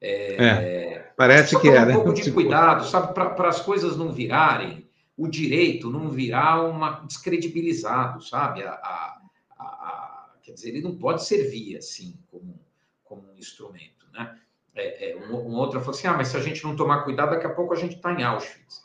É, 0.00 0.44
é 0.44 1.12
parece 1.16 1.58
que 1.58 1.68
é, 1.68 1.84
né? 1.84 1.92
Um 1.92 2.04
pouco 2.04 2.14
de 2.14 2.30
cuidado, 2.30 2.86
sabe, 2.86 3.12
para 3.12 3.48
as 3.48 3.60
coisas 3.60 3.96
não 3.96 4.12
virarem, 4.12 4.88
o 5.16 5.26
direito 5.26 5.90
não 5.90 6.08
virar 6.08 6.62
uma 6.62 7.00
descredibilizado, 7.00 8.22
sabe? 8.22 8.62
A, 8.62 8.70
a, 8.70 9.20
a, 9.58 9.64
a, 9.64 10.30
quer 10.42 10.52
dizer, 10.52 10.68
ele 10.68 10.82
não 10.82 10.96
pode 10.96 11.24
servir 11.24 11.76
assim 11.76 12.16
como, 12.30 12.60
como 13.02 13.32
um 13.32 13.36
instrumento, 13.36 14.06
né? 14.12 14.38
É, 14.76 15.10
é, 15.10 15.16
um, 15.16 15.34
um, 15.34 15.54
outro 15.56 15.80
falou 15.80 15.96
assim: 15.96 16.06
ah, 16.06 16.14
mas 16.14 16.28
se 16.28 16.36
a 16.36 16.40
gente 16.40 16.62
não 16.62 16.76
tomar 16.76 17.02
cuidado, 17.02 17.30
daqui 17.30 17.46
a 17.46 17.54
pouco 17.54 17.74
a 17.74 17.76
gente 17.76 17.96
está 17.96 18.12
em 18.12 18.22
Auschwitz. 18.22 18.80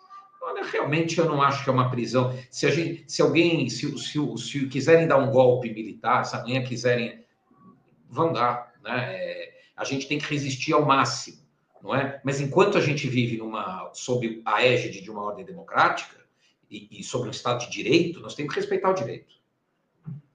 Olha, 0.46 0.62
realmente 0.66 1.18
eu 1.18 1.26
não 1.26 1.42
acho 1.42 1.64
que 1.64 1.70
é 1.70 1.74
uma 1.74 1.90
prisão. 1.90 2.38
Se, 2.52 2.66
a 2.66 2.70
gente, 2.70 3.06
se 3.10 3.22
alguém, 3.22 3.70
se, 3.70 3.98
se, 3.98 4.38
se 4.38 4.68
quiserem 4.68 5.08
dar 5.08 5.18
um 5.18 5.32
golpe 5.32 5.74
militar, 5.74 6.26
se 6.26 6.36
amanhã 6.36 6.62
quiserem, 6.62 7.24
vão 8.10 8.34
dar. 8.34 8.74
Né? 8.84 9.16
É, 9.16 9.54
a 9.76 9.86
gente 9.86 10.06
tem 10.06 10.20
que 10.20 10.26
resistir 10.26 10.74
ao 10.74 10.86
máximo, 10.86 11.38
não 11.82 11.96
é? 11.96 12.20
Mas 12.26 12.42
enquanto 12.42 12.78
a 12.78 12.82
gente 12.82 13.08
vive 13.08 13.38
numa, 13.38 13.90
sob 13.94 14.42
a 14.44 14.62
égide 14.62 15.02
de 15.02 15.10
uma 15.10 15.24
ordem 15.24 15.46
democrática 15.46 16.18
e, 16.70 17.00
e 17.00 17.04
sobre 17.06 17.30
um 17.30 17.32
Estado 17.32 17.66
de 17.66 17.72
Direito, 17.72 18.20
nós 18.20 18.36
temos 18.36 18.54
que 18.54 18.60
respeitar 18.60 18.90
o 18.90 18.94
direito. 18.94 19.34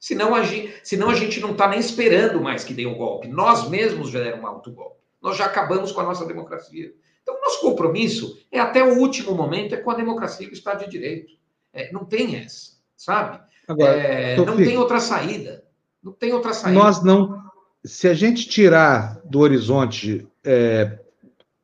Senão 0.00 0.34
a 0.34 0.42
gente, 0.42 0.80
senão 0.84 1.10
a 1.10 1.14
gente 1.14 1.38
não 1.38 1.52
está 1.52 1.68
nem 1.68 1.80
esperando 1.80 2.40
mais 2.40 2.64
que 2.64 2.72
dê 2.72 2.86
um 2.86 2.94
golpe. 2.94 3.28
Nós 3.28 3.68
mesmos 3.68 4.10
já 4.10 4.20
deram 4.20 4.40
um 4.40 4.46
alto 4.46 4.70
golpe. 4.72 4.96
Nós 5.20 5.36
já 5.36 5.44
acabamos 5.44 5.92
com 5.92 6.00
a 6.00 6.04
nossa 6.04 6.24
democracia. 6.24 6.94
Então, 7.28 7.42
nosso 7.42 7.60
compromisso 7.60 8.38
é 8.50 8.58
até 8.58 8.82
o 8.82 8.98
último 8.98 9.34
momento 9.34 9.74
é 9.74 9.76
com 9.76 9.90
a 9.90 9.94
democracia 9.94 10.46
e 10.46 10.50
o 10.50 10.54
Estado 10.54 10.84
de 10.84 10.90
Direito. 10.90 11.34
É, 11.74 11.92
não 11.92 12.02
tem 12.02 12.36
essa, 12.36 12.72
sabe? 12.96 13.38
Agora, 13.68 13.92
é, 13.92 14.34
não 14.34 14.56
tem 14.56 14.78
outra 14.78 14.98
saída. 14.98 15.62
Não 16.02 16.12
tem 16.12 16.32
outra 16.32 16.54
saída. 16.54 16.78
Nós 16.78 17.02
não. 17.02 17.38
Se 17.84 18.08
a 18.08 18.14
gente 18.14 18.48
tirar 18.48 19.20
do 19.26 19.40
horizonte 19.40 20.26
é, 20.42 20.98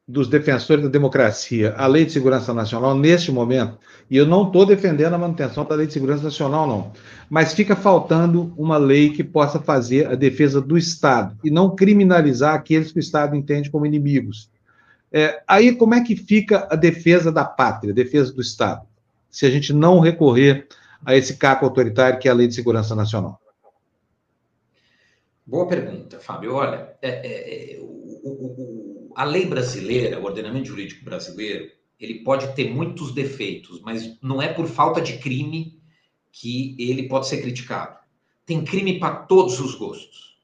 dos 0.06 0.28
defensores 0.28 0.84
da 0.84 0.90
democracia 0.90 1.74
a 1.78 1.86
Lei 1.86 2.04
de 2.04 2.12
Segurança 2.12 2.52
Nacional 2.52 2.94
neste 2.94 3.32
momento, 3.32 3.78
e 4.10 4.18
eu 4.18 4.26
não 4.26 4.46
estou 4.46 4.66
defendendo 4.66 5.14
a 5.14 5.18
manutenção 5.18 5.64
da 5.64 5.74
Lei 5.74 5.86
de 5.86 5.94
Segurança 5.94 6.24
Nacional, 6.24 6.66
não, 6.66 6.92
mas 7.30 7.54
fica 7.54 7.74
faltando 7.74 8.52
uma 8.58 8.76
lei 8.76 9.08
que 9.08 9.24
possa 9.24 9.58
fazer 9.58 10.08
a 10.08 10.14
defesa 10.14 10.60
do 10.60 10.76
Estado 10.76 11.38
e 11.42 11.50
não 11.50 11.74
criminalizar 11.74 12.54
aqueles 12.54 12.92
que 12.92 12.98
o 12.98 13.00
Estado 13.00 13.34
entende 13.34 13.70
como 13.70 13.86
inimigos. 13.86 14.52
É, 15.16 15.40
aí, 15.46 15.76
como 15.76 15.94
é 15.94 16.02
que 16.02 16.16
fica 16.16 16.66
a 16.68 16.74
defesa 16.74 17.30
da 17.30 17.44
pátria, 17.44 17.92
a 17.92 17.94
defesa 17.94 18.32
do 18.32 18.40
Estado, 18.40 18.84
se 19.30 19.46
a 19.46 19.50
gente 19.50 19.72
não 19.72 20.00
recorrer 20.00 20.66
a 21.06 21.14
esse 21.14 21.36
caco 21.36 21.64
autoritário 21.64 22.18
que 22.18 22.26
é 22.26 22.32
a 22.32 22.34
Lei 22.34 22.48
de 22.48 22.54
Segurança 22.56 22.96
Nacional? 22.96 23.40
Boa 25.46 25.68
pergunta, 25.68 26.18
Fábio. 26.18 26.54
Olha, 26.54 26.96
é, 27.00 27.10
é, 27.10 27.74
é 27.76 27.80
o, 27.80 27.84
o, 27.84 28.30
o, 28.30 29.12
a 29.14 29.22
lei 29.22 29.46
brasileira, 29.46 30.18
o 30.18 30.24
ordenamento 30.24 30.66
jurídico 30.66 31.04
brasileiro, 31.04 31.70
ele 32.00 32.24
pode 32.24 32.52
ter 32.56 32.74
muitos 32.74 33.14
defeitos, 33.14 33.80
mas 33.82 34.18
não 34.20 34.42
é 34.42 34.52
por 34.52 34.66
falta 34.66 35.00
de 35.00 35.18
crime 35.18 35.80
que 36.32 36.74
ele 36.76 37.08
pode 37.08 37.28
ser 37.28 37.40
criticado. 37.40 38.00
Tem 38.44 38.64
crime 38.64 38.98
para 38.98 39.14
todos 39.14 39.60
os 39.60 39.76
gostos. 39.76 40.36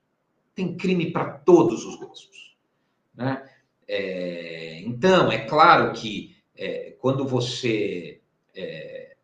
Tem 0.55 0.77
crime 0.77 1.11
para 1.11 1.25
todos 1.25 1.85
os 1.85 1.97
gostos. 1.97 2.57
Né? 3.17 3.50
É, 3.92 4.81
então, 4.83 5.33
é 5.33 5.38
claro 5.38 5.92
que 5.92 6.37
é, 6.57 6.92
quando 7.00 7.26
você. 7.26 8.20
É, 8.55 9.16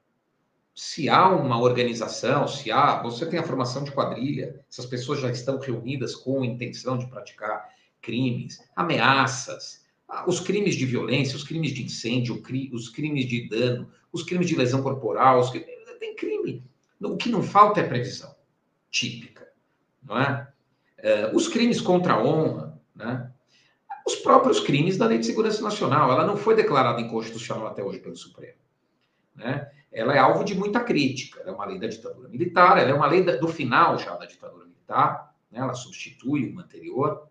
se 0.75 1.09
há 1.09 1.29
uma 1.29 1.61
organização, 1.61 2.49
se 2.49 2.73
há. 2.73 3.01
Você 3.01 3.25
tem 3.27 3.39
a 3.39 3.45
formação 3.45 3.85
de 3.85 3.93
quadrilha, 3.93 4.61
essas 4.69 4.85
pessoas 4.85 5.21
já 5.21 5.31
estão 5.31 5.61
reunidas 5.61 6.17
com 6.17 6.45
intenção 6.45 6.99
de 6.99 7.07
praticar 7.07 7.71
crimes, 8.03 8.59
ameaças, 8.75 9.85
os 10.27 10.41
crimes 10.41 10.75
de 10.75 10.85
violência, 10.85 11.37
os 11.37 11.45
crimes 11.45 11.73
de 11.73 11.85
incêndio, 11.85 12.43
os 12.73 12.89
crimes 12.89 13.27
de 13.27 13.49
dano, 13.49 13.89
os 14.13 14.25
crimes 14.25 14.49
de 14.49 14.57
lesão 14.57 14.83
corporal, 14.83 15.39
os 15.39 15.51
tem 15.51 16.17
crime. 16.17 16.65
O 17.01 17.17
que 17.17 17.29
não 17.29 17.43
falta 17.43 17.81
é 17.81 17.85
previsão 17.85 18.35
típica, 18.91 19.47
não 20.03 20.19
é? 20.19 20.49
é 20.99 21.31
os 21.33 21.47
crimes 21.47 21.81
contra 21.81 22.15
a 22.15 22.23
honra, 22.23 22.81
né? 22.95 23.33
Os 24.07 24.15
próprios 24.15 24.61
crimes 24.61 24.97
da 24.97 25.07
Lei 25.07 25.19
de 25.19 25.27
Segurança 25.27 25.61
Nacional. 25.61 26.13
Ela 26.13 26.25
não 26.25 26.37
foi 26.37 26.55
declarada 26.55 27.01
inconstitucional 27.01 27.67
até 27.67 27.83
hoje 27.83 27.99
pelo 27.99 28.17
Supremo. 28.17 28.59
Né? 29.35 29.69
Ela 29.93 30.15
é 30.15 30.19
alvo 30.19 30.45
de 30.45 30.55
muita 30.55 30.81
crítica. 30.81 31.41
Ela 31.41 31.51
é 31.51 31.53
uma 31.53 31.67
lei 31.67 31.79
da 31.79 31.89
ditadura 31.89 32.29
militar, 32.29 32.79
ela 32.79 32.91
é 32.91 32.95
uma 32.95 33.07
lei 33.07 33.23
do 33.23 33.49
final 33.49 33.99
já 33.99 34.15
da 34.15 34.25
ditadura 34.25 34.65
militar, 34.65 35.35
né? 35.51 35.59
ela 35.59 35.75
substitui 35.75 36.49
uma 36.49 36.63
anterior. 36.63 37.29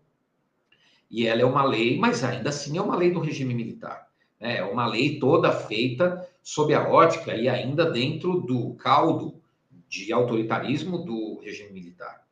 E 1.10 1.26
ela 1.26 1.40
é 1.40 1.44
uma 1.44 1.64
lei, 1.64 1.98
mas 1.98 2.22
ainda 2.22 2.50
assim 2.50 2.76
é 2.76 2.82
uma 2.82 2.96
lei 2.96 3.10
do 3.10 3.20
regime 3.20 3.54
militar. 3.54 4.08
Né? 4.38 4.58
É 4.58 4.64
uma 4.64 4.86
lei 4.86 5.18
toda 5.18 5.50
feita 5.52 6.28
sob 6.42 6.74
a 6.74 6.88
ótica 6.88 7.34
e 7.34 7.48
ainda 7.48 7.90
dentro 7.90 8.40
do 8.40 8.74
caldo 8.74 9.40
de 9.88 10.12
autoritarismo 10.12 10.98
do 10.98 11.40
regime 11.40 11.72
militar. 11.72 12.26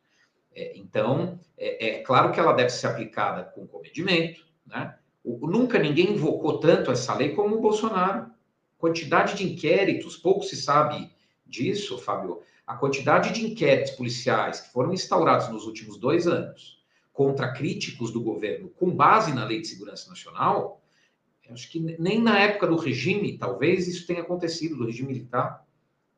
É, 0.55 0.77
então, 0.77 1.39
é, 1.57 1.89
é, 1.89 2.03
claro 2.03 2.33
que 2.33 2.41
ela 2.41 2.53
deve 2.53 2.71
ser 2.71 2.89
aplicada 2.89 3.45
com 3.45 3.67
comedimento. 3.67 4.45
Né? 4.67 4.95
O, 5.23 5.47
nunca 5.47 5.79
ninguém 5.79 6.13
invocou 6.13 6.59
tanto 6.59 6.91
essa 6.91 7.15
lei 7.15 7.35
como 7.35 7.57
o 7.57 7.61
Bolsonaro. 7.61 8.31
Quantidade 8.79 9.37
de 9.37 9.45
inquéritos, 9.45 10.17
pouco 10.17 10.43
se 10.43 10.57
sabe 10.57 11.11
disso, 11.47 11.99
Fábio. 11.99 12.41
A 12.67 12.77
quantidade 12.77 13.33
de 13.33 13.47
inquéritos 13.47 13.93
policiais 13.93 14.61
que 14.61 14.73
foram 14.73 14.93
instaurados 14.93 15.49
nos 15.49 15.67
últimos 15.67 15.99
dois 15.99 16.27
anos 16.27 16.83
contra 17.13 17.53
críticos 17.53 18.11
do 18.11 18.21
governo 18.21 18.71
com 18.71 18.91
base 18.91 19.33
na 19.33 19.45
Lei 19.45 19.61
de 19.61 19.69
Segurança 19.69 20.09
Nacional, 20.09 20.83
acho 21.51 21.71
que 21.71 21.79
nem 21.79 22.21
na 22.21 22.39
época 22.39 22.67
do 22.67 22.77
regime, 22.77 23.39
talvez 23.39 23.87
isso 23.87 24.07
tenha 24.07 24.23
acontecido, 24.23 24.77
do 24.77 24.87
regime 24.87 25.09
militar, 25.09 25.65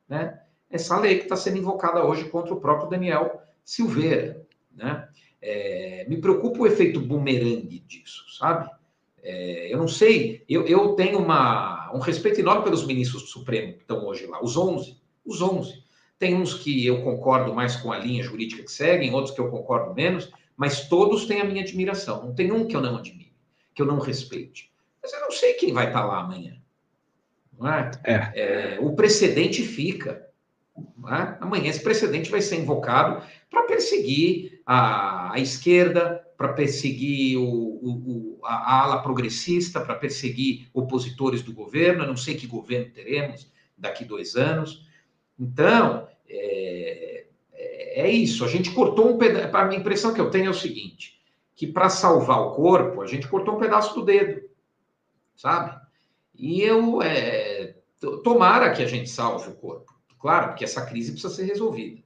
né? 0.08 0.40
Essa 0.70 0.98
lei 0.98 1.18
que 1.18 1.24
está 1.24 1.36
sendo 1.36 1.58
invocada 1.58 2.04
hoje 2.04 2.28
contra 2.28 2.54
o 2.54 2.60
próprio 2.60 2.88
Daniel 2.88 3.42
Silveira, 3.64 4.46
né? 4.72 5.08
É, 5.48 6.04
me 6.08 6.16
preocupa 6.16 6.58
o 6.58 6.66
efeito 6.66 6.98
bumerangue 6.98 7.78
disso, 7.86 8.24
sabe? 8.36 8.68
É, 9.22 9.72
eu 9.72 9.78
não 9.78 9.86
sei, 9.86 10.42
eu, 10.48 10.66
eu 10.66 10.94
tenho 10.94 11.20
uma, 11.20 11.88
um 11.94 12.00
respeito 12.00 12.40
enorme 12.40 12.64
pelos 12.64 12.84
ministros 12.84 13.22
do 13.22 13.28
Supremo 13.28 13.74
que 13.74 13.82
estão 13.82 14.04
hoje 14.04 14.26
lá, 14.26 14.42
os 14.42 14.56
11, 14.56 15.00
os 15.24 15.40
11. 15.40 15.84
Tem 16.18 16.34
uns 16.34 16.52
que 16.52 16.84
eu 16.84 17.00
concordo 17.02 17.54
mais 17.54 17.76
com 17.76 17.92
a 17.92 17.98
linha 17.98 18.24
jurídica 18.24 18.64
que 18.64 18.72
seguem, 18.72 19.14
outros 19.14 19.32
que 19.32 19.40
eu 19.40 19.48
concordo 19.48 19.94
menos, 19.94 20.32
mas 20.56 20.88
todos 20.88 21.26
têm 21.26 21.40
a 21.40 21.44
minha 21.44 21.62
admiração. 21.62 22.24
Não 22.24 22.34
tem 22.34 22.50
um 22.50 22.66
que 22.66 22.74
eu 22.74 22.80
não 22.80 22.96
admire, 22.96 23.32
que 23.72 23.80
eu 23.80 23.86
não 23.86 24.00
respeite. 24.00 24.72
Mas 25.00 25.12
eu 25.12 25.20
não 25.20 25.30
sei 25.30 25.54
quem 25.54 25.72
vai 25.72 25.86
estar 25.86 26.04
lá 26.04 26.22
amanhã. 26.22 26.56
É? 28.04 28.12
É. 28.12 28.32
É, 28.34 28.80
o 28.80 28.96
precedente 28.96 29.62
fica. 29.62 30.28
É? 30.76 31.36
Amanhã 31.40 31.70
esse 31.70 31.82
precedente 31.82 32.30
vai 32.30 32.42
ser 32.42 32.56
invocado 32.56 33.24
para 33.48 33.62
perseguir 33.62 34.55
a, 34.66 35.32
a 35.32 35.38
esquerda, 35.38 36.26
para 36.36 36.52
perseguir 36.52 37.38
o, 37.38 37.44
o, 37.46 38.40
a, 38.44 38.54
a 38.54 38.82
ala 38.82 39.02
progressista, 39.02 39.80
para 39.80 39.94
perseguir 39.94 40.68
opositores 40.74 41.40
do 41.40 41.52
governo. 41.52 42.02
Eu 42.02 42.08
não 42.08 42.16
sei 42.16 42.34
que 42.34 42.46
governo 42.46 42.92
teremos 42.92 43.50
daqui 43.78 44.04
dois 44.04 44.34
anos. 44.34 44.86
Então, 45.38 46.08
é, 46.28 47.26
é 47.52 48.10
isso. 48.10 48.44
A 48.44 48.48
gente 48.48 48.70
cortou 48.72 49.14
um 49.14 49.18
pedaço. 49.18 49.56
A 49.56 49.74
impressão 49.74 50.12
que 50.12 50.20
eu 50.20 50.30
tenho 50.30 50.46
é 50.46 50.50
o 50.50 50.54
seguinte: 50.54 51.18
que 51.54 51.66
para 51.66 51.88
salvar 51.88 52.40
o 52.40 52.52
corpo, 52.52 53.00
a 53.00 53.06
gente 53.06 53.28
cortou 53.28 53.56
um 53.56 53.60
pedaço 53.60 53.94
do 53.94 54.04
dedo, 54.04 54.42
sabe? 55.34 55.80
E 56.34 56.60
eu. 56.60 57.00
É, 57.02 57.76
tomara 58.22 58.72
que 58.72 58.82
a 58.82 58.86
gente 58.86 59.08
salve 59.08 59.48
o 59.48 59.54
corpo. 59.54 59.94
Claro, 60.18 60.48
porque 60.48 60.64
essa 60.64 60.84
crise 60.84 61.12
precisa 61.12 61.32
ser 61.32 61.44
resolvida. 61.44 62.02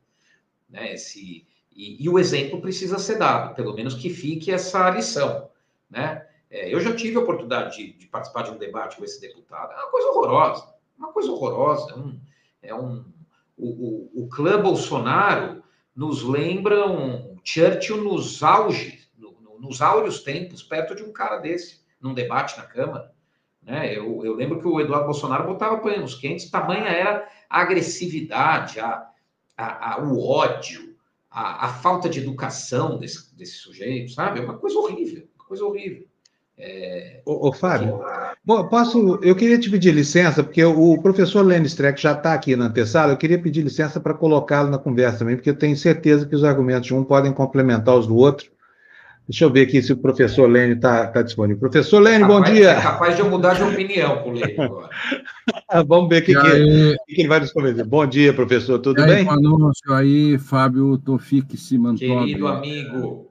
Né? 0.68 0.94
Esse, 0.94 1.46
e, 1.80 1.96
e 2.04 2.08
o 2.10 2.18
exemplo 2.18 2.60
precisa 2.60 2.98
ser 2.98 3.16
dado, 3.16 3.54
pelo 3.54 3.72
menos 3.72 3.94
que 3.94 4.10
fique 4.10 4.52
essa 4.52 4.90
lição. 4.90 5.48
Né? 5.88 6.26
É, 6.50 6.72
eu 6.72 6.78
já 6.78 6.94
tive 6.94 7.16
a 7.16 7.20
oportunidade 7.20 7.76
de, 7.78 7.92
de, 7.94 8.06
participar 8.06 8.42
de 8.42 8.50
um 8.50 8.58
debate 8.58 8.98
com 8.98 9.04
esse 9.04 9.18
deputado. 9.18 9.72
É 9.72 9.76
uma 9.76 9.90
coisa 9.90 10.08
horrorosa. 10.08 10.74
Uma 10.98 11.12
coisa 11.12 11.32
horrorosa. 11.32 11.90
É 11.92 11.94
um, 11.96 12.20
é 12.62 12.74
um, 12.74 13.04
o, 13.56 13.68
o, 13.68 14.24
o 14.24 14.28
clã 14.28 14.60
Bolsonaro 14.60 15.62
nos 15.96 16.22
lembram 16.22 17.38
Churchill 17.42 18.04
nos 18.04 18.42
auges, 18.42 19.10
no, 19.16 19.40
no, 19.40 19.58
nos 19.58 19.80
áureos 19.80 20.22
tempos, 20.22 20.62
perto 20.62 20.94
de 20.94 21.02
um 21.02 21.12
cara 21.12 21.38
desse, 21.38 21.80
num 21.98 22.12
debate 22.12 22.58
na 22.58 22.64
Câmara. 22.64 23.10
Né? 23.62 23.96
Eu, 23.96 24.22
eu 24.22 24.34
lembro 24.34 24.60
que 24.60 24.68
o 24.68 24.80
Eduardo 24.80 25.06
Bolsonaro 25.06 25.46
botava 25.46 25.78
panos 25.78 26.14
quentes, 26.14 26.50
tamanha 26.50 26.88
era 26.88 27.26
a 27.48 27.62
agressividade, 27.62 28.80
a, 28.80 29.08
a, 29.56 29.94
a 29.94 30.02
o 30.02 30.22
ódio, 30.22 30.89
a, 31.30 31.66
a, 31.66 31.68
falta 31.68 32.08
de 32.08 32.18
educação 32.18 32.98
desse, 32.98 33.34
desse 33.36 33.54
sujeito, 33.54 34.12
sabe? 34.12 34.40
É 34.40 34.42
uma 34.42 34.58
coisa 34.58 34.78
horrível, 34.78 35.28
uma 35.36 35.46
coisa 35.46 35.64
horrível. 35.64 36.04
É... 36.58 37.22
Ô, 37.24 37.48
ô, 37.48 37.52
Fábio, 37.52 38.00
bom, 38.44 38.68
posso, 38.68 39.18
eu 39.22 39.34
queria 39.34 39.58
te 39.58 39.70
pedir 39.70 39.94
licença, 39.94 40.42
porque 40.42 40.62
o 40.62 41.00
professor 41.00 41.42
Lenny 41.42 41.66
Streck 41.66 42.00
já 42.00 42.12
está 42.12 42.34
aqui 42.34 42.54
na 42.54 42.66
antessala, 42.66 43.12
eu 43.12 43.16
queria 43.16 43.40
pedir 43.40 43.62
licença 43.62 43.98
para 43.98 44.12
colocá-lo 44.12 44.68
na 44.68 44.76
conversa 44.76 45.20
também, 45.20 45.36
porque 45.36 45.48
eu 45.48 45.56
tenho 45.56 45.76
certeza 45.76 46.26
que 46.26 46.34
os 46.34 46.44
argumentos 46.44 46.86
de 46.86 46.94
um 46.94 47.02
podem 47.02 47.32
complementar 47.32 47.96
os 47.96 48.06
do 48.06 48.16
outro. 48.16 48.50
Deixa 49.26 49.44
eu 49.44 49.50
ver 49.50 49.62
aqui 49.62 49.80
se 49.80 49.92
o 49.92 49.96
professor 49.96 50.50
Lênin 50.50 50.74
está 50.74 51.06
tá 51.06 51.22
disponível. 51.22 51.60
Professor 51.60 52.00
Lênin, 52.00 52.26
bom 52.26 52.42
dia. 52.42 52.72
É 52.72 52.82
capaz 52.82 53.14
de 53.14 53.22
eu 53.22 53.30
mudar 53.30 53.54
de 53.54 53.62
opinião 53.62 54.24
com 54.24 54.30
o 54.30 54.32
Lênin 54.32 54.60
agora. 54.60 54.90
Vamos 55.87 56.09
ver 56.09 56.22
o 56.22 56.24
que, 56.24 56.35
que, 56.35 57.14
que, 57.14 57.20
ele 57.20 57.28
vai 57.28 57.40
nos 57.40 57.52
comentar. 57.52 57.85
Bom 57.85 58.06
dia, 58.06 58.33
professor, 58.33 58.78
tudo 58.78 59.00
e 59.00 59.06
bem? 59.06 59.24
Boa 59.24 59.40
noite 59.40 59.80
aí, 59.90 60.38
Fábio 60.38 60.98
Tofik 60.98 61.56
Simantobi. 61.56 62.06
Querido 62.06 62.48
amigo, 62.48 63.30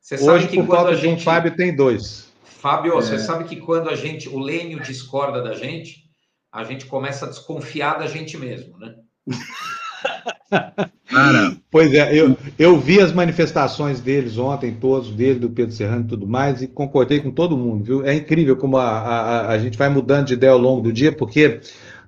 você 0.00 0.16
sabe 0.16 0.30
Hoje, 0.30 0.48
que 0.48 0.56
por 0.56 0.66
falta 0.66 0.94
gente... 0.94 1.02
de 1.02 1.08
um 1.08 1.18
Fábio, 1.18 1.56
tem 1.56 1.74
dois. 1.74 2.30
Fábio, 2.44 2.92
é. 2.92 2.94
você 2.96 3.18
sabe 3.18 3.44
que 3.44 3.56
quando 3.56 3.88
a 3.88 3.96
gente, 3.96 4.28
o 4.28 4.38
Lênio 4.38 4.80
discorda 4.80 5.42
da 5.42 5.54
gente, 5.54 6.04
a 6.52 6.62
gente 6.64 6.86
começa 6.86 7.26
a 7.26 7.28
desconfiar 7.28 7.98
da 7.98 8.06
gente 8.06 8.36
mesmo, 8.36 8.78
né? 8.78 8.94
Cara, 11.12 11.54
pois 11.70 11.92
é, 11.92 12.14
eu, 12.14 12.36
eu 12.58 12.80
vi 12.80 12.98
as 12.98 13.12
manifestações 13.12 14.00
deles 14.00 14.38
ontem, 14.38 14.72
todos, 14.72 15.10
dele, 15.10 15.38
do 15.38 15.50
Pedro 15.50 15.74
Serrano 15.74 16.04
e 16.04 16.08
tudo 16.08 16.26
mais, 16.26 16.62
e 16.62 16.66
concordei 16.66 17.20
com 17.20 17.30
todo 17.30 17.56
mundo, 17.56 17.84
viu? 17.84 18.04
É 18.04 18.14
incrível 18.14 18.56
como 18.56 18.78
a, 18.78 18.88
a, 18.88 19.50
a 19.50 19.58
gente 19.58 19.76
vai 19.76 19.90
mudando 19.90 20.28
de 20.28 20.34
ideia 20.34 20.52
ao 20.52 20.58
longo 20.58 20.80
do 20.80 20.92
dia, 20.92 21.12
porque 21.12 21.60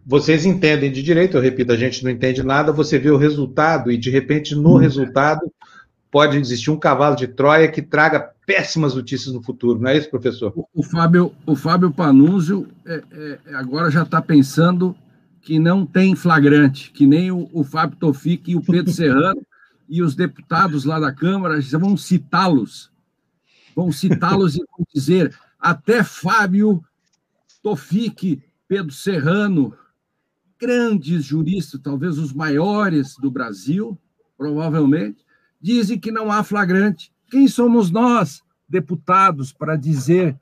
vocês 0.06 0.46
entendem 0.46 0.90
de 0.90 1.02
direito, 1.02 1.36
eu 1.36 1.42
repito, 1.42 1.70
a 1.70 1.76
gente 1.76 2.02
não 2.02 2.10
entende 2.10 2.42
nada, 2.42 2.72
você 2.72 2.98
vê 2.98 3.10
o 3.10 3.18
resultado, 3.18 3.92
e 3.92 3.98
de 3.98 4.08
repente, 4.08 4.54
no 4.54 4.76
hum. 4.76 4.78
resultado, 4.78 5.42
pode 6.10 6.38
existir 6.38 6.70
um 6.70 6.78
cavalo 6.78 7.14
de 7.14 7.26
Troia 7.26 7.68
que 7.68 7.82
traga 7.82 8.30
péssimas 8.46 8.94
notícias 8.94 9.34
no 9.34 9.42
futuro, 9.42 9.80
não 9.80 9.90
é 9.90 9.98
isso, 9.98 10.08
professor? 10.08 10.50
O, 10.56 10.66
o 10.74 10.82
Fábio, 10.82 11.32
o 11.44 11.54
Fábio 11.54 11.90
Panunzio 11.90 12.68
é, 12.86 13.02
é, 13.12 13.38
agora 13.54 13.90
já 13.90 14.02
está 14.02 14.22
pensando 14.22 14.96
que 15.44 15.58
não 15.58 15.84
tem 15.84 16.16
flagrante, 16.16 16.90
que 16.90 17.06
nem 17.06 17.30
o, 17.30 17.50
o 17.52 17.62
Fábio 17.62 17.98
Tofic 17.98 18.50
e 18.50 18.56
o 18.56 18.62
Pedro 18.62 18.90
Serrano 18.92 19.46
e 19.86 20.02
os 20.02 20.14
deputados 20.14 20.86
lá 20.86 20.98
da 20.98 21.12
Câmara 21.12 21.60
vão 21.78 21.96
citá-los, 21.98 22.90
vão 23.76 23.92
citá-los 23.92 24.56
e 24.56 24.58
vão 24.58 24.86
dizer 24.92 25.38
até 25.60 26.02
Fábio 26.02 26.82
Tofic, 27.62 28.42
Pedro 28.66 28.90
Serrano, 28.90 29.76
grandes 30.58 31.24
juristas, 31.24 31.80
talvez 31.82 32.18
os 32.18 32.32
maiores 32.32 33.14
do 33.20 33.30
Brasil, 33.30 33.98
provavelmente, 34.38 35.26
dizem 35.60 35.98
que 35.98 36.10
não 36.10 36.32
há 36.32 36.42
flagrante. 36.42 37.12
Quem 37.30 37.46
somos 37.48 37.90
nós, 37.90 38.42
deputados, 38.66 39.52
para 39.52 39.76
dizer 39.76 40.38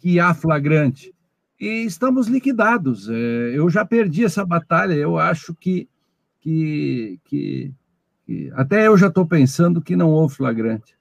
que 0.00 0.18
há 0.18 0.34
flagrante? 0.34 1.14
E 1.62 1.84
estamos 1.84 2.26
liquidados. 2.26 3.08
É, 3.08 3.52
eu 3.54 3.70
já 3.70 3.84
perdi 3.84 4.24
essa 4.24 4.44
batalha. 4.44 4.94
Eu 4.94 5.16
acho 5.16 5.54
que, 5.54 5.88
que, 6.40 7.20
que, 7.22 7.72
que 8.26 8.52
até 8.56 8.88
eu 8.88 8.98
já 8.98 9.06
estou 9.06 9.24
pensando 9.24 9.80
que 9.80 9.94
não 9.94 10.10
houve 10.10 10.34
flagrante. 10.34 10.96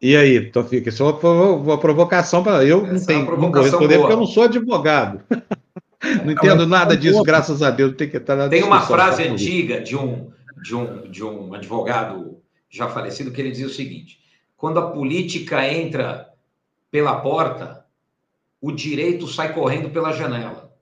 E 0.00 0.16
aí, 0.16 0.50
Tofik, 0.50 0.88
isso 0.88 1.02
é 1.02 1.06
uma 1.06 1.78
provocação 1.78 2.42
para. 2.42 2.64
Eu 2.64 2.86
não 2.86 3.04
tenho 3.04 3.26
não 3.26 3.52
vou 3.52 3.62
responder 3.62 3.98
porque 3.98 4.12
eu 4.14 4.18
não 4.20 4.26
sou 4.26 4.44
advogado. 4.44 5.20
Não 6.22 6.32
entendo 6.32 6.66
nada 6.66 6.94
disso, 6.94 7.22
graças 7.22 7.62
a 7.62 7.70
Deus. 7.70 7.96
Tem, 7.96 8.10
que 8.10 8.18
estar 8.18 8.36
na 8.36 8.46
tem 8.46 8.62
uma 8.62 8.82
frase 8.82 9.22
antiga 9.22 9.80
de 9.80 9.96
um, 9.96 10.30
de, 10.62 10.76
um, 10.76 11.10
de 11.10 11.24
um 11.24 11.54
advogado 11.54 12.42
já 12.68 12.90
falecido 12.90 13.30
que 13.30 13.40
ele 13.40 13.50
dizia 13.50 13.66
o 13.66 13.70
seguinte: 13.70 14.18
quando 14.54 14.78
a 14.78 14.90
política 14.90 15.66
entra 15.66 16.33
pela 16.94 17.18
porta, 17.18 17.84
o 18.60 18.70
direito 18.70 19.26
sai 19.26 19.52
correndo 19.52 19.90
pela 19.90 20.12
janela. 20.12 20.72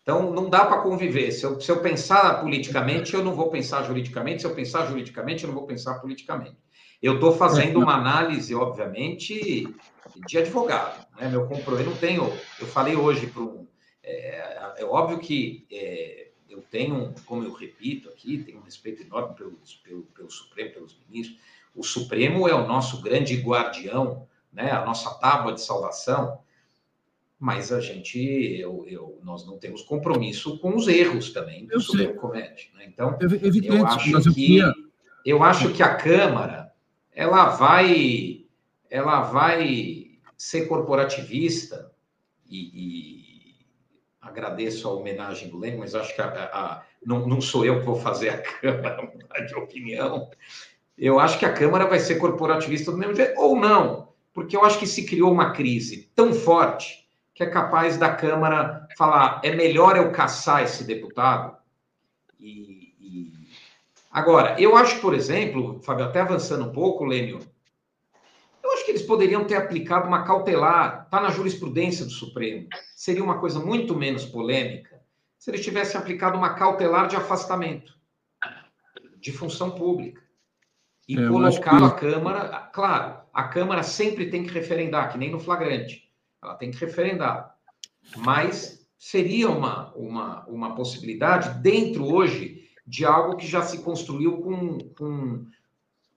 Então, 0.00 0.32
não 0.32 0.48
dá 0.48 0.64
para 0.64 0.80
conviver. 0.80 1.30
Se 1.30 1.44
eu, 1.44 1.60
se 1.60 1.70
eu 1.70 1.82
pensar 1.82 2.40
politicamente, 2.40 3.12
eu 3.12 3.22
não 3.22 3.34
vou 3.34 3.50
pensar 3.50 3.82
juridicamente. 3.82 4.40
Se 4.40 4.46
eu 4.46 4.54
pensar 4.54 4.86
juridicamente, 4.86 5.44
eu 5.44 5.48
não 5.48 5.54
vou 5.54 5.66
pensar 5.66 5.96
politicamente. 5.96 6.56
Eu 7.02 7.16
estou 7.16 7.32
fazendo 7.32 7.80
uma 7.80 7.96
análise, 7.96 8.54
obviamente, 8.54 9.68
de 10.26 10.38
advogado. 10.38 11.06
Né? 11.20 11.28
Meu 11.28 11.46
compromisso, 11.46 11.86
eu 11.86 11.90
não 11.90 11.98
tenho. 11.98 12.32
Eu 12.58 12.66
falei 12.66 12.96
hoje 12.96 13.26
para 13.26 13.42
um 13.42 13.66
é, 14.02 14.78
é 14.78 14.84
óbvio 14.86 15.18
que 15.18 15.66
é, 15.70 16.30
eu 16.48 16.62
tenho, 16.62 17.14
como 17.26 17.44
eu 17.44 17.52
repito 17.52 18.08
aqui, 18.08 18.38
tenho 18.38 18.56
um 18.56 18.62
respeito 18.62 19.02
enorme 19.02 19.34
pelo, 19.36 19.52
pelo, 19.84 20.02
pelo 20.04 20.30
Supremo, 20.30 20.72
pelos 20.72 20.98
ministros. 21.06 21.38
o 21.74 21.82
Supremo 21.82 22.48
é 22.48 22.54
o 22.54 22.66
nosso 22.66 23.02
grande 23.02 23.36
guardião, 23.36 24.26
né, 24.56 24.70
a 24.70 24.84
nossa 24.86 25.10
tábua 25.18 25.52
de 25.52 25.60
salvação, 25.60 26.38
mas 27.38 27.70
a 27.70 27.78
gente, 27.78 28.18
eu, 28.18 28.86
eu, 28.88 29.20
nós 29.22 29.46
não 29.46 29.58
temos 29.58 29.82
compromisso 29.82 30.58
com 30.58 30.74
os 30.74 30.88
erros 30.88 31.30
também 31.30 31.66
que 31.66 31.76
o 31.76 31.80
Supremo 31.80 32.14
comete. 32.14 32.72
Né? 32.74 32.86
Então, 32.86 33.18
Evidente, 33.20 33.68
eu 33.68 33.86
acho 33.86 34.34
que 34.34 34.60
eu 35.26 35.42
acho 35.42 35.72
que 35.74 35.82
a 35.82 35.94
Câmara 35.94 36.72
ela 37.12 37.50
vai 37.50 38.46
ela 38.88 39.20
vai 39.20 40.12
ser 40.38 40.66
corporativista 40.66 41.92
e, 42.48 42.70
e 42.72 43.66
agradeço 44.22 44.88
a 44.88 44.92
homenagem 44.92 45.50
do 45.50 45.58
Lênin, 45.58 45.78
mas 45.78 45.94
acho 45.94 46.14
que 46.14 46.22
a, 46.22 46.26
a, 46.26 46.82
não, 47.04 47.28
não 47.28 47.40
sou 47.42 47.66
eu 47.66 47.80
que 47.80 47.84
vou 47.84 47.96
fazer 47.96 48.30
a 48.30 48.38
Câmara 48.40 49.02
mudar 49.02 49.40
de 49.40 49.54
opinião. 49.54 50.30
Eu 50.96 51.20
acho 51.20 51.38
que 51.38 51.44
a 51.44 51.52
Câmara 51.52 51.86
vai 51.86 51.98
ser 51.98 52.14
corporativista 52.14 52.90
do 52.90 52.96
mesmo 52.96 53.14
jeito, 53.14 53.38
ou 53.38 53.58
não, 53.58 54.06
porque 54.36 54.54
eu 54.54 54.62
acho 54.62 54.78
que 54.78 54.86
se 54.86 55.06
criou 55.06 55.32
uma 55.32 55.52
crise 55.52 56.12
tão 56.14 56.34
forte 56.34 57.08
que 57.34 57.42
é 57.42 57.46
capaz 57.46 57.96
da 57.96 58.14
Câmara 58.14 58.86
falar 58.94 59.40
é 59.42 59.56
melhor 59.56 59.96
eu 59.96 60.12
caçar 60.12 60.62
esse 60.62 60.84
deputado. 60.84 61.56
E, 62.38 62.94
e... 63.00 63.32
Agora, 64.10 64.54
eu 64.60 64.76
acho, 64.76 65.00
por 65.00 65.14
exemplo, 65.14 65.80
Fábio, 65.82 66.04
até 66.04 66.20
avançando 66.20 66.66
um 66.66 66.72
pouco, 66.72 67.06
Lênio, 67.06 67.38
eu 68.62 68.72
acho 68.72 68.84
que 68.84 68.90
eles 68.90 69.00
poderiam 69.00 69.46
ter 69.46 69.54
aplicado 69.54 70.06
uma 70.06 70.22
cautelar, 70.22 71.04
está 71.06 71.18
na 71.18 71.30
jurisprudência 71.30 72.04
do 72.04 72.10
Supremo. 72.10 72.68
Seria 72.94 73.24
uma 73.24 73.38
coisa 73.38 73.58
muito 73.58 73.96
menos 73.96 74.26
polêmica 74.26 75.00
se 75.38 75.50
eles 75.50 75.64
tivessem 75.64 75.98
aplicado 75.98 76.36
uma 76.36 76.52
cautelar 76.52 77.08
de 77.08 77.16
afastamento 77.16 77.98
de 79.18 79.32
função 79.32 79.70
pública 79.70 80.25
e 81.08 81.18
é, 81.18 81.28
colocado 81.28 81.78
que... 81.78 82.06
a 82.06 82.10
Câmara. 82.10 82.70
Claro, 82.72 83.20
a 83.32 83.44
Câmara 83.44 83.82
sempre 83.82 84.30
tem 84.30 84.44
que 84.44 84.52
referendar, 84.52 85.12
que 85.12 85.18
nem 85.18 85.30
no 85.30 85.38
flagrante. 85.38 86.10
Ela 86.42 86.54
tem 86.54 86.70
que 86.70 86.78
referendar. 86.78 87.56
Mas 88.16 88.86
seria 88.98 89.48
uma, 89.48 89.92
uma, 89.94 90.46
uma 90.46 90.74
possibilidade 90.74 91.60
dentro 91.60 92.04
hoje 92.04 92.68
de 92.86 93.04
algo 93.04 93.36
que 93.36 93.46
já 93.46 93.62
se 93.62 93.82
construiu 93.82 94.38
com, 94.38 94.78
com, 94.96 95.46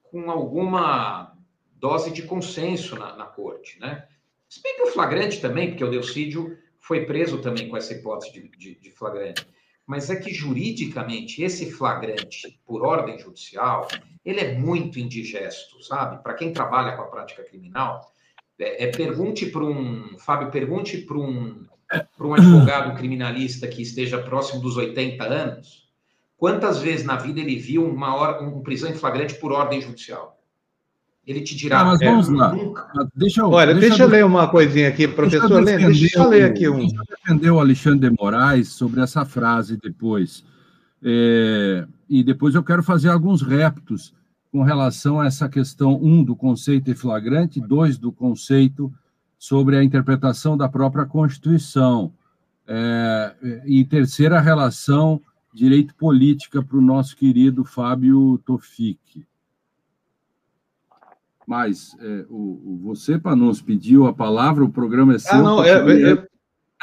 com 0.04 0.30
alguma 0.30 1.36
dose 1.72 2.10
de 2.10 2.22
consenso 2.22 2.96
na, 2.96 3.16
na 3.16 3.26
corte, 3.26 3.78
né? 3.80 4.06
Se 4.48 4.62
bem 4.62 4.76
que 4.76 4.82
o 4.82 4.88
flagrante 4.88 5.40
também, 5.40 5.70
porque 5.70 5.84
o 5.84 5.90
Delcídio 5.90 6.58
foi 6.78 7.06
preso 7.06 7.40
também 7.40 7.68
com 7.68 7.76
essa 7.76 7.92
hipótese 7.92 8.32
de, 8.32 8.48
de, 8.48 8.74
de 8.74 8.90
flagrante. 8.90 9.46
Mas 9.90 10.08
é 10.08 10.14
que 10.14 10.32
juridicamente 10.32 11.42
esse 11.42 11.68
flagrante, 11.72 12.60
por 12.64 12.86
ordem 12.86 13.18
judicial, 13.18 13.88
ele 14.24 14.38
é 14.38 14.56
muito 14.56 15.00
indigesto, 15.00 15.82
sabe? 15.82 16.22
Para 16.22 16.34
quem 16.34 16.52
trabalha 16.52 16.96
com 16.96 17.02
a 17.02 17.06
prática 17.06 17.42
criminal, 17.42 18.14
é, 18.56 18.84
é 18.84 18.86
pergunte 18.92 19.46
para 19.46 19.64
um 19.64 20.16
Fábio, 20.16 20.48
pergunte 20.52 20.98
para 20.98 21.18
um 21.18 21.66
para 22.16 22.24
um 22.24 22.34
advogado 22.34 22.96
criminalista 22.96 23.66
que 23.66 23.82
esteja 23.82 24.22
próximo 24.22 24.62
dos 24.62 24.76
80 24.76 25.24
anos, 25.24 25.88
quantas 26.36 26.78
vezes 26.78 27.04
na 27.04 27.16
vida 27.16 27.40
ele 27.40 27.56
viu 27.56 27.84
uma, 27.84 28.38
uma 28.38 28.62
prisão 28.62 28.88
em 28.88 28.94
flagrante 28.94 29.34
por 29.34 29.50
ordem 29.50 29.80
judicial? 29.80 30.39
Ele 31.26 31.40
te 31.42 31.56
dirá. 31.56 31.80
Ah, 31.80 31.84
mas 31.84 32.00
vamos 32.00 32.28
é, 32.28 32.32
lá. 32.32 32.56
Deixa 33.14 33.40
eu, 33.42 33.50
Olha, 33.50 33.72
deixa, 33.74 33.88
deixa 33.88 34.02
eu 34.02 34.08
ler 34.08 34.24
uma 34.24 34.48
coisinha 34.48 34.88
aqui, 34.88 35.06
professor 35.06 35.62
Lênin, 35.62 35.86
deixa 35.86 36.18
eu 36.18 36.28
ler 36.28 36.44
aqui 36.44 36.68
um. 36.68 36.78
Deixa 36.78 36.96
eu 36.96 37.16
defender 37.16 37.50
o 37.50 37.60
Alexandre 37.60 38.10
de 38.10 38.16
Moraes 38.18 38.68
sobre 38.68 39.00
essa 39.00 39.24
frase 39.24 39.76
depois. 39.76 40.44
É, 41.02 41.86
e 42.08 42.22
depois 42.22 42.54
eu 42.54 42.62
quero 42.62 42.82
fazer 42.82 43.08
alguns 43.08 43.42
reptos 43.42 44.14
com 44.50 44.62
relação 44.62 45.20
a 45.20 45.26
essa 45.26 45.48
questão, 45.48 45.98
um, 46.02 46.24
do 46.24 46.34
conceito 46.34 46.94
flagrante, 46.96 47.60
dois, 47.60 47.96
do 47.96 48.10
conceito 48.10 48.92
sobre 49.38 49.76
a 49.76 49.84
interpretação 49.84 50.56
da 50.56 50.68
própria 50.68 51.06
Constituição. 51.06 52.12
É, 52.66 53.62
e 53.64 53.84
terceira, 53.84 54.38
a 54.38 54.40
relação 54.40 55.20
direito 55.52 55.94
política 55.94 56.62
para 56.62 56.76
o 56.76 56.82
nosso 56.82 57.16
querido 57.16 57.64
Fábio 57.64 58.38
Tofik. 58.44 59.24
Mas 61.50 61.96
é, 62.00 62.24
o, 62.30 62.62
o, 62.64 62.80
você, 62.80 63.18
Panos, 63.18 63.60
pediu 63.60 64.06
a 64.06 64.12
palavra, 64.12 64.62
o 64.62 64.70
programa 64.70 65.16
é 65.16 65.18
seu. 65.18 65.34
Ah, 65.34 65.42
não, 65.42 65.64
é, 65.64 66.24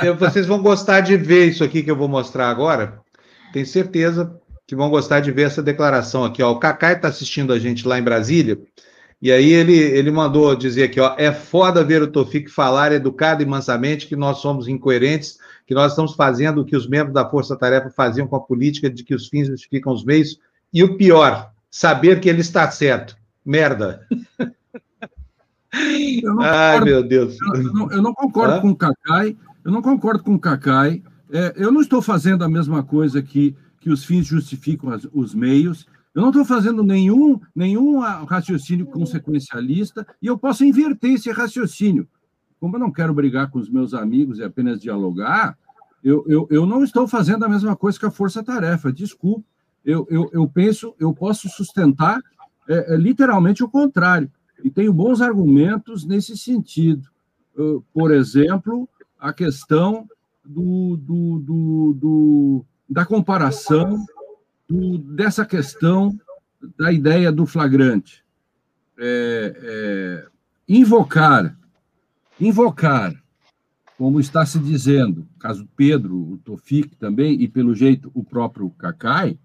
é, 0.02 0.12
vocês 0.12 0.46
vão 0.46 0.62
gostar 0.62 1.00
de 1.00 1.16
ver 1.16 1.46
isso 1.46 1.64
aqui 1.64 1.82
que 1.82 1.90
eu 1.90 1.96
vou 1.96 2.10
mostrar 2.10 2.50
agora. 2.50 3.00
Tenho 3.54 3.66
certeza 3.66 4.38
que 4.68 4.76
vão 4.76 4.90
gostar 4.90 5.22
de 5.22 5.32
ver 5.32 5.44
essa 5.44 5.64
declaração 5.64 6.26
aqui. 6.26 6.44
Ó. 6.44 6.52
O 6.52 6.60
Cacai 6.60 6.96
está 6.96 7.08
assistindo 7.08 7.54
a 7.54 7.60
gente 7.60 7.88
lá 7.88 7.98
em 7.98 8.04
Brasília, 8.04 8.60
e 9.22 9.32
aí 9.32 9.54
ele, 9.54 9.74
ele 9.74 10.12
mandou 10.12 10.54
dizer 10.54 10.84
aqui, 10.84 11.00
ó, 11.00 11.16
é 11.18 11.32
foda 11.32 11.82
ver 11.82 12.02
o 12.02 12.12
Tofik 12.12 12.52
falar 12.52 12.92
educado 12.92 13.42
e 13.42 13.46
mansamente 13.46 14.06
que 14.06 14.18
nós 14.18 14.40
somos 14.40 14.68
incoerentes, 14.68 15.38
que 15.66 15.74
nós 15.74 15.94
estamos 15.94 16.14
fazendo 16.14 16.60
o 16.60 16.66
que 16.66 16.76
os 16.76 16.90
membros 16.90 17.14
da 17.14 17.26
Força 17.30 17.56
Tarefa 17.56 17.90
faziam 17.90 18.28
com 18.28 18.36
a 18.36 18.42
política 18.42 18.90
de 18.90 19.06
que 19.06 19.16
os 19.16 19.30
fins 19.30 19.48
justificam 19.48 19.94
os 19.94 20.04
meios, 20.04 20.38
e 20.74 20.84
o 20.84 20.98
pior, 20.98 21.54
saber 21.72 22.20
que 22.20 22.28
ele 22.28 22.42
está 22.42 22.70
certo. 22.70 23.16
Merda. 23.48 24.06
Ai, 26.42 26.82
meu 26.82 27.02
Deus. 27.02 27.38
Eu 27.42 27.74
não, 27.74 27.92
eu 27.92 28.02
não 28.02 28.14
concordo 28.14 28.56
Hã? 28.56 28.62
com 28.62 28.72
o 28.72 28.76
Cacai, 28.76 29.38
eu 29.64 29.72
não 29.72 29.82
concordo 29.82 30.22
com 30.22 30.36
o 30.36 30.40
Cacai. 30.40 31.02
É, 31.32 31.54
eu 31.56 31.72
não 31.72 31.80
estou 31.80 32.02
fazendo 32.02 32.44
a 32.44 32.50
mesma 32.50 32.84
coisa 32.84 33.22
que, 33.22 33.56
que 33.80 33.90
os 33.90 34.04
fins 34.04 34.28
justificam 34.28 34.90
as, 34.90 35.08
os 35.14 35.34
meios. 35.34 35.88
Eu 36.14 36.22
não 36.22 36.30
estou 36.30 36.44
fazendo 36.44 36.84
nenhum, 36.84 37.40
nenhum 37.56 38.00
raciocínio 38.26 38.86
consequencialista 38.88 40.06
e 40.22 40.28
eu 40.28 40.38
posso 40.38 40.66
inverter 40.66 41.14
esse 41.14 41.32
raciocínio. 41.32 42.06
Como 42.60 42.76
eu 42.76 42.80
não 42.82 42.92
quero 42.92 43.14
brigar 43.14 43.50
com 43.50 43.60
os 43.60 43.70
meus 43.70 43.94
amigos 43.94 44.40
e 44.40 44.44
apenas 44.44 44.82
dialogar, 44.82 45.58
eu, 46.04 46.26
eu, 46.28 46.48
eu 46.50 46.66
não 46.66 46.84
estou 46.84 47.08
fazendo 47.08 47.46
a 47.46 47.50
mesma 47.50 47.78
coisa 47.78 47.98
que 47.98 48.06
a 48.06 48.12
força-tarefa, 48.12 48.92
desculpe. 48.92 49.46
Eu, 49.86 50.06
eu, 50.10 50.30
eu 50.34 50.48
penso, 50.50 50.94
eu 51.00 51.14
posso 51.14 51.48
sustentar 51.48 52.22
é, 52.68 52.94
é, 52.94 52.98
literalmente 52.98 53.64
o 53.64 53.70
contrário 53.70 54.32
e 54.64 54.70
tenho 54.70 54.92
bons 54.92 55.22
argumentos 55.22 56.06
nesse 56.06 56.38
sentido. 56.38 57.08
Por 57.94 58.12
exemplo, 58.12 58.88
a 59.20 59.34
questão 59.34 60.08
do, 60.46 60.98
do, 60.98 61.40
do, 61.40 61.94
do 61.94 62.66
da 62.90 63.06
comparação 63.06 64.06
dessa 65.16 65.46
questão 65.46 66.18
da 66.78 66.92
ideia 66.92 67.32
do 67.32 67.46
flagrante. 67.46 68.24
É, 69.00 69.56
é, 69.62 70.28
invocar, 70.68 71.58
invocar, 72.40 73.14
como 73.98 74.20
está 74.20 74.46
se 74.46 74.60
dizendo, 74.60 75.28
caso 75.40 75.68
Pedro, 75.76 76.16
o 76.16 76.38
Tofik 76.38 76.96
também, 76.96 77.42
e 77.42 77.48
pelo 77.48 77.76
jeito 77.76 78.12
o 78.14 78.24
próprio 78.24 78.70
Cacai, 78.72 79.38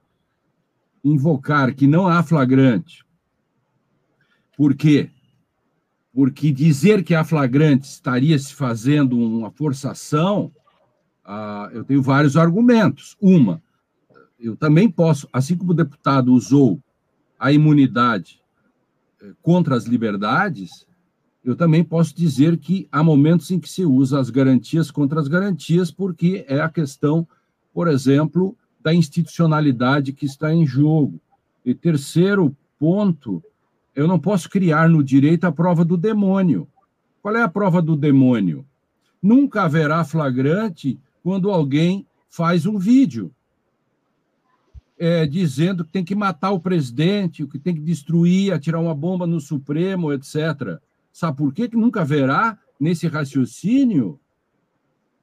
invocar 1.05 1.75
que 1.75 1.87
não 1.87 2.09
há 2.09 2.23
flagrante 2.23 3.05
por 4.62 4.77
quê? 4.77 5.11
Porque 6.14 6.53
dizer 6.53 7.03
que 7.03 7.16
a 7.16 7.25
flagrante 7.25 7.88
estaria 7.88 8.38
se 8.38 8.55
fazendo 8.55 9.18
uma 9.18 9.51
forçação, 9.51 10.53
ah, 11.25 11.68
eu 11.72 11.83
tenho 11.83 12.01
vários 12.01 12.37
argumentos. 12.37 13.16
Uma, 13.20 13.61
eu 14.38 14.55
também 14.55 14.88
posso, 14.88 15.29
assim 15.33 15.57
como 15.57 15.72
o 15.72 15.75
deputado 15.75 16.33
usou 16.33 16.79
a 17.40 17.51
imunidade 17.51 18.40
eh, 19.20 19.33
contra 19.42 19.75
as 19.75 19.87
liberdades, 19.87 20.87
eu 21.44 21.57
também 21.57 21.83
posso 21.83 22.14
dizer 22.14 22.57
que 22.57 22.87
há 22.92 23.03
momentos 23.03 23.51
em 23.51 23.59
que 23.59 23.68
se 23.68 23.85
usa 23.85 24.20
as 24.20 24.31
garantias 24.31 24.92
contra 24.92 25.18
as 25.18 25.27
garantias, 25.27 25.90
porque 25.90 26.44
é 26.46 26.61
a 26.61 26.68
questão, 26.68 27.27
por 27.75 27.88
exemplo, 27.88 28.57
da 28.81 28.94
institucionalidade 28.94 30.12
que 30.12 30.25
está 30.25 30.55
em 30.55 30.64
jogo. 30.64 31.20
E 31.66 31.75
terceiro 31.75 32.57
ponto, 32.79 33.42
eu 33.95 34.09
não 34.09 34.19
posso 34.19 34.49
criar 34.49 34.89
no 34.89 35.03
direito 35.03 35.45
a 35.45 35.53
prova 35.53 35.85
do 35.85 35.97
demônio. 35.97 36.69
Qual 37.21 37.37
é 37.37 37.43
a 37.43 37.49
prova 37.49 37.81
do 37.81 37.97
demônio? 37.97 38.65
Nunca 39.23 39.63
haverá 39.63 40.05
flagrante 40.05 40.99
quando 41.23 41.51
alguém 41.51 42.07
faz 42.29 42.67
um 42.67 42.79
vídeo 42.79 43.33
é, 44.99 45.27
dizendo 45.27 45.85
que 45.85 45.91
tem 45.91 46.05
que 46.05 46.15
matar 46.15 46.53
o 46.53 46.61
presidente, 46.61 47.47
que 47.47 47.59
tem 47.59 47.75
que 47.75 47.81
destruir, 47.81 48.53
atirar 48.53 48.81
uma 48.81 48.95
bomba 48.95 49.27
no 49.27 49.41
Supremo, 49.41 50.13
etc. 50.13 50.79
Sabe 51.13 51.37
por 51.37 51.53
quê? 51.53 51.69
que 51.69 51.77
nunca 51.77 52.03
haverá 52.03 52.59
nesse 52.79 53.07
raciocínio 53.07 54.19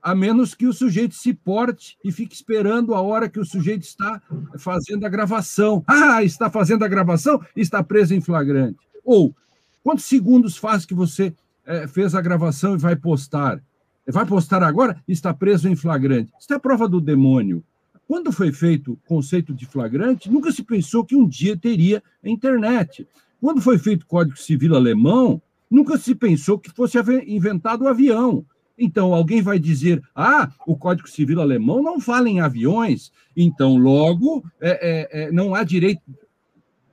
a 0.01 0.15
menos 0.15 0.53
que 0.53 0.65
o 0.65 0.73
sujeito 0.73 1.15
se 1.15 1.33
porte 1.33 1.97
e 2.03 2.11
fique 2.11 2.33
esperando 2.33 2.93
a 2.95 3.01
hora 3.01 3.29
que 3.29 3.39
o 3.39 3.45
sujeito 3.45 3.83
está 3.83 4.21
fazendo 4.57 5.05
a 5.05 5.09
gravação. 5.09 5.83
Ah, 6.09 6.23
está 6.23 6.49
fazendo 6.49 6.83
a 6.83 6.87
gravação, 6.87 7.41
está 7.55 7.83
preso 7.83 8.13
em 8.13 8.21
flagrante. 8.21 8.79
Ou, 9.03 9.35
quantos 9.83 10.05
segundos 10.05 10.57
faz 10.57 10.85
que 10.85 10.93
você 10.93 11.33
é, 11.65 11.87
fez 11.87 12.15
a 12.15 12.21
gravação 12.21 12.75
e 12.75 12.77
vai 12.77 12.95
postar? 12.95 13.61
Vai 14.07 14.25
postar 14.25 14.63
agora? 14.63 15.01
Está 15.07 15.33
preso 15.33 15.69
em 15.69 15.75
flagrante. 15.75 16.31
Isso 16.39 16.51
é 16.51 16.55
a 16.55 16.59
prova 16.59 16.87
do 16.87 16.99
demônio. 16.99 17.63
Quando 18.07 18.31
foi 18.31 18.51
feito 18.51 18.93
o 18.93 18.97
conceito 19.07 19.53
de 19.53 19.67
flagrante, 19.67 20.31
nunca 20.31 20.51
se 20.51 20.63
pensou 20.63 21.05
que 21.05 21.15
um 21.15 21.27
dia 21.27 21.55
teria 21.55 22.01
a 22.23 22.29
internet. 22.29 23.07
Quando 23.39 23.61
foi 23.61 23.77
feito 23.77 24.03
o 24.03 24.07
Código 24.07 24.37
Civil 24.37 24.75
alemão, 24.75 25.39
nunca 25.69 25.97
se 25.97 26.15
pensou 26.15 26.57
que 26.57 26.71
fosse 26.71 26.97
inventado 27.27 27.83
o 27.83 27.87
avião. 27.87 28.43
Então, 28.79 29.13
alguém 29.13 29.41
vai 29.41 29.59
dizer: 29.59 30.01
ah, 30.15 30.49
o 30.65 30.77
Código 30.77 31.09
Civil 31.09 31.41
alemão 31.41 31.83
não 31.83 31.99
fala 31.99 32.29
em 32.29 32.39
aviões, 32.39 33.11
então, 33.35 33.77
logo, 33.77 34.43
é, 34.61 34.69
é, 34.69 35.23
é, 35.23 35.31
não 35.31 35.53
há 35.53 35.63
direito. 35.65 36.01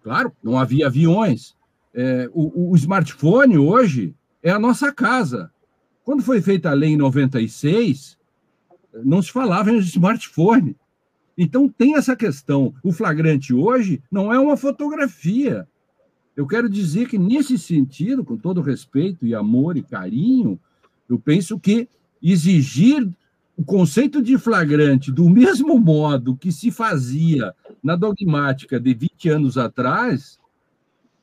Claro, 0.02 0.32
não 0.42 0.58
havia 0.58 0.88
aviões. 0.88 1.54
É, 1.94 2.28
o, 2.32 2.70
o, 2.72 2.76
smartphone 2.76 3.56
hoje 3.56 4.14
é 4.42 4.50
a 4.50 4.58
nossa 4.58 4.92
casa. 4.92 5.50
Quando 6.04 6.22
foi 6.22 6.42
feita 6.42 6.70
a 6.70 6.74
lei 6.74 6.90
em 6.90 6.96
96, 6.96 8.18
não 9.04 9.22
se 9.22 9.32
falava 9.32 9.70
em 9.70 9.78
smartphone. 9.78 10.76
Então, 11.38 11.68
tem 11.68 11.96
essa 11.96 12.16
questão. 12.16 12.74
O 12.82 12.92
flagrante 12.92 13.54
hoje 13.54 14.02
não 14.10 14.32
é 14.32 14.38
uma 14.38 14.56
fotografia. 14.56 15.66
Eu 16.36 16.46
quero 16.46 16.68
dizer 16.68 17.08
que, 17.08 17.18
nesse 17.18 17.58
sentido, 17.58 18.24
com 18.24 18.36
todo 18.36 18.60
respeito 18.60 19.26
e 19.26 19.34
amor 19.34 19.76
e 19.76 19.82
carinho, 19.82 20.60
eu 21.08 21.18
penso 21.18 21.58
que 21.58 21.88
exigir 22.22 23.08
o 23.56 23.64
conceito 23.64 24.22
de 24.22 24.36
flagrante 24.36 25.10
do 25.10 25.28
mesmo 25.28 25.78
modo 25.80 26.36
que 26.36 26.52
se 26.52 26.70
fazia 26.70 27.54
na 27.82 27.96
dogmática 27.96 28.78
de 28.78 28.92
20 28.94 29.28
anos 29.28 29.58
atrás 29.58 30.38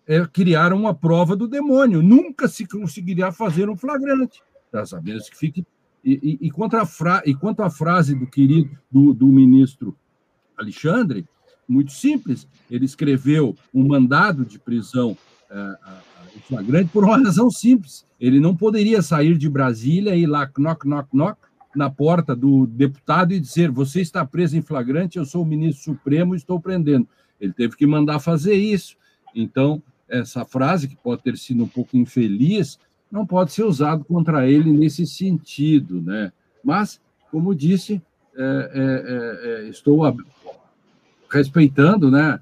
é 0.05 0.25
criar 0.25 0.73
uma 0.73 0.93
prova 0.93 1.35
do 1.35 1.47
demônio. 1.47 2.01
Nunca 2.01 2.47
se 2.47 2.65
conseguiria 2.65 3.31
fazer 3.31 3.69
um 3.69 3.77
flagrante, 3.77 4.41
tá? 4.71 4.83
menos 5.01 5.29
que 5.29 5.37
fique. 5.37 5.65
E, 6.03 6.39
e, 6.41 6.47
e, 6.47 6.51
quanto 6.51 6.75
a 6.75 6.85
fra... 6.85 7.23
e 7.25 7.33
quanto 7.33 7.63
à 7.63 7.69
frase 7.69 8.13
do 8.13 8.27
querido 8.27 8.77
do, 8.91 9.13
do 9.13 9.27
ministro 9.27 9.97
Alexandre, 10.57 11.25
muito 11.67 11.93
simples. 11.93 12.47
Ele 12.69 12.83
escreveu 12.83 13.55
um 13.73 13.87
mandado 13.87 14.45
de 14.45 14.59
prisão 14.59 15.17
em 15.51 16.12
flagrante 16.41 16.89
por 16.91 17.03
uma 17.03 17.17
razão 17.17 17.49
simples. 17.49 18.05
Ele 18.19 18.39
não 18.39 18.55
poderia 18.55 19.01
sair 19.01 19.37
de 19.37 19.49
Brasília 19.49 20.15
e 20.15 20.23
ir 20.23 20.27
lá, 20.27 20.49
knock, 20.57 20.87
knock, 20.87 21.09
knock, 21.13 21.37
na 21.75 21.89
porta 21.89 22.35
do 22.35 22.65
deputado 22.67 23.33
e 23.33 23.39
dizer: 23.39 23.71
Você 23.71 24.01
está 24.01 24.25
preso 24.25 24.57
em 24.57 24.61
flagrante, 24.61 25.17
eu 25.17 25.25
sou 25.25 25.43
o 25.43 25.45
ministro 25.45 25.93
Supremo 25.93 26.33
e 26.33 26.37
estou 26.37 26.59
prendendo. 26.59 27.07
Ele 27.39 27.51
teve 27.51 27.75
que 27.75 27.85
mandar 27.85 28.19
fazer 28.19 28.55
isso. 28.55 28.95
Então, 29.35 29.81
essa 30.07 30.45
frase, 30.45 30.87
que 30.87 30.95
pode 30.95 31.23
ter 31.23 31.37
sido 31.37 31.63
um 31.63 31.67
pouco 31.67 31.97
infeliz, 31.97 32.79
não 33.11 33.25
pode 33.25 33.51
ser 33.51 33.63
usado 33.63 34.03
contra 34.05 34.47
ele 34.47 34.71
nesse 34.71 35.05
sentido. 35.05 36.01
Né? 36.01 36.31
Mas, 36.63 37.01
como 37.31 37.55
disse, 37.55 38.01
é, 38.35 38.71
é, 38.73 39.61
é, 39.61 39.65
é 39.65 39.69
estou 39.69 40.01
respeitando, 41.29 42.11
né, 42.11 42.39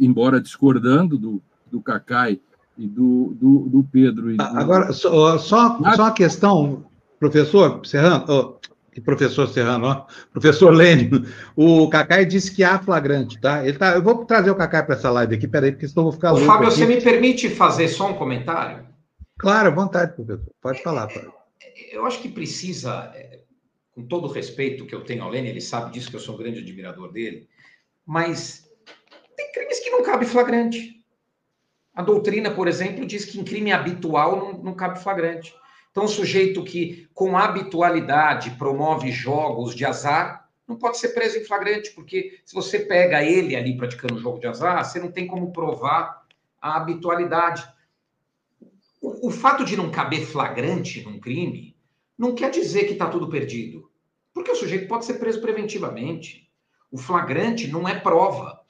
embora 0.00 0.40
discordando 0.40 1.16
do, 1.16 1.42
do 1.70 1.80
Cacai 1.80 2.40
e 2.76 2.86
do, 2.86 3.36
do, 3.38 3.58
do 3.68 3.84
Pedro. 3.84 4.34
Do... 4.36 4.42
Agora, 4.42 4.92
só, 4.92 5.38
só, 5.38 5.78
só 5.78 6.02
uma 6.02 6.12
questão, 6.12 6.84
professor 7.18 7.84
Serrano, 7.84 8.24
oh, 8.28 9.00
professor 9.02 9.48
Serrano, 9.48 9.86
ó, 9.86 10.06
professor 10.32 10.70
Lênin, 10.72 11.10
o 11.56 11.88
Cacai 11.88 12.24
disse 12.24 12.54
que 12.54 12.64
há 12.64 12.78
flagrante, 12.78 13.40
tá? 13.40 13.66
Ele 13.66 13.78
tá 13.78 13.94
eu 13.94 14.02
vou 14.02 14.24
trazer 14.24 14.50
o 14.50 14.54
Cacai 14.54 14.84
para 14.84 14.94
essa 14.94 15.10
live 15.10 15.34
aqui, 15.34 15.48
peraí, 15.48 15.72
porque 15.72 15.88
senão 15.88 16.02
eu 16.02 16.04
vou 16.04 16.12
ficar 16.12 16.32
Ô, 16.32 16.36
louco. 16.36 16.46
Fábio, 16.46 16.68
aqui. 16.68 16.76
você 16.76 16.86
me 16.86 17.00
permite 17.00 17.48
fazer 17.48 17.88
só 17.88 18.10
um 18.10 18.14
comentário? 18.14 18.86
Claro, 19.38 19.68
à 19.68 19.70
vontade, 19.70 20.14
professor, 20.14 20.52
pode 20.60 20.82
falar. 20.82 21.08
Fábio. 21.08 21.32
Eu 21.90 22.06
acho 22.06 22.20
que 22.20 22.28
precisa, 22.28 23.12
é, 23.14 23.40
com 23.94 24.02
todo 24.06 24.26
o 24.26 24.32
respeito 24.32 24.86
que 24.86 24.94
eu 24.94 25.04
tenho 25.04 25.22
ao 25.22 25.30
Lênin, 25.30 25.48
ele 25.48 25.60
sabe 25.60 25.92
disso, 25.92 26.10
que 26.10 26.16
eu 26.16 26.20
sou 26.20 26.34
um 26.34 26.38
grande 26.38 26.60
admirador 26.60 27.12
dele, 27.12 27.48
mas 28.06 28.68
tem 29.36 29.52
crimes 29.52 29.80
que 29.80 29.90
não 29.90 30.02
cabe 30.02 30.24
flagrante. 30.26 31.01
A 31.94 32.02
doutrina, 32.02 32.50
por 32.50 32.68
exemplo, 32.68 33.06
diz 33.06 33.24
que 33.24 33.38
em 33.38 33.44
crime 33.44 33.72
habitual 33.72 34.36
não, 34.36 34.52
não 34.62 34.74
cabe 34.74 35.02
flagrante. 35.02 35.54
Então, 35.90 36.04
o 36.04 36.08
sujeito 36.08 36.64
que, 36.64 37.06
com 37.12 37.36
habitualidade, 37.36 38.52
promove 38.52 39.12
jogos 39.12 39.74
de 39.74 39.84
azar, 39.84 40.48
não 40.66 40.76
pode 40.76 40.98
ser 40.98 41.08
preso 41.08 41.36
em 41.36 41.44
flagrante, 41.44 41.90
porque 41.90 42.40
se 42.46 42.54
você 42.54 42.78
pega 42.78 43.22
ele 43.22 43.54
ali 43.54 43.76
praticando 43.76 44.18
jogo 44.18 44.40
de 44.40 44.46
azar, 44.46 44.82
você 44.82 44.98
não 44.98 45.12
tem 45.12 45.26
como 45.26 45.52
provar 45.52 46.22
a 46.60 46.78
habitualidade. 46.78 47.62
O, 49.02 49.28
o 49.28 49.30
fato 49.30 49.64
de 49.64 49.76
não 49.76 49.90
caber 49.90 50.24
flagrante 50.24 51.04
num 51.04 51.20
crime 51.20 51.76
não 52.16 52.34
quer 52.34 52.50
dizer 52.50 52.84
que 52.84 52.94
está 52.94 53.08
tudo 53.08 53.28
perdido, 53.28 53.90
porque 54.32 54.50
o 54.50 54.56
sujeito 54.56 54.88
pode 54.88 55.04
ser 55.04 55.14
preso 55.14 55.42
preventivamente. 55.42 56.48
O 56.90 56.96
flagrante 56.96 57.68
não 57.68 57.86
é 57.86 57.98
prova. 57.98 58.60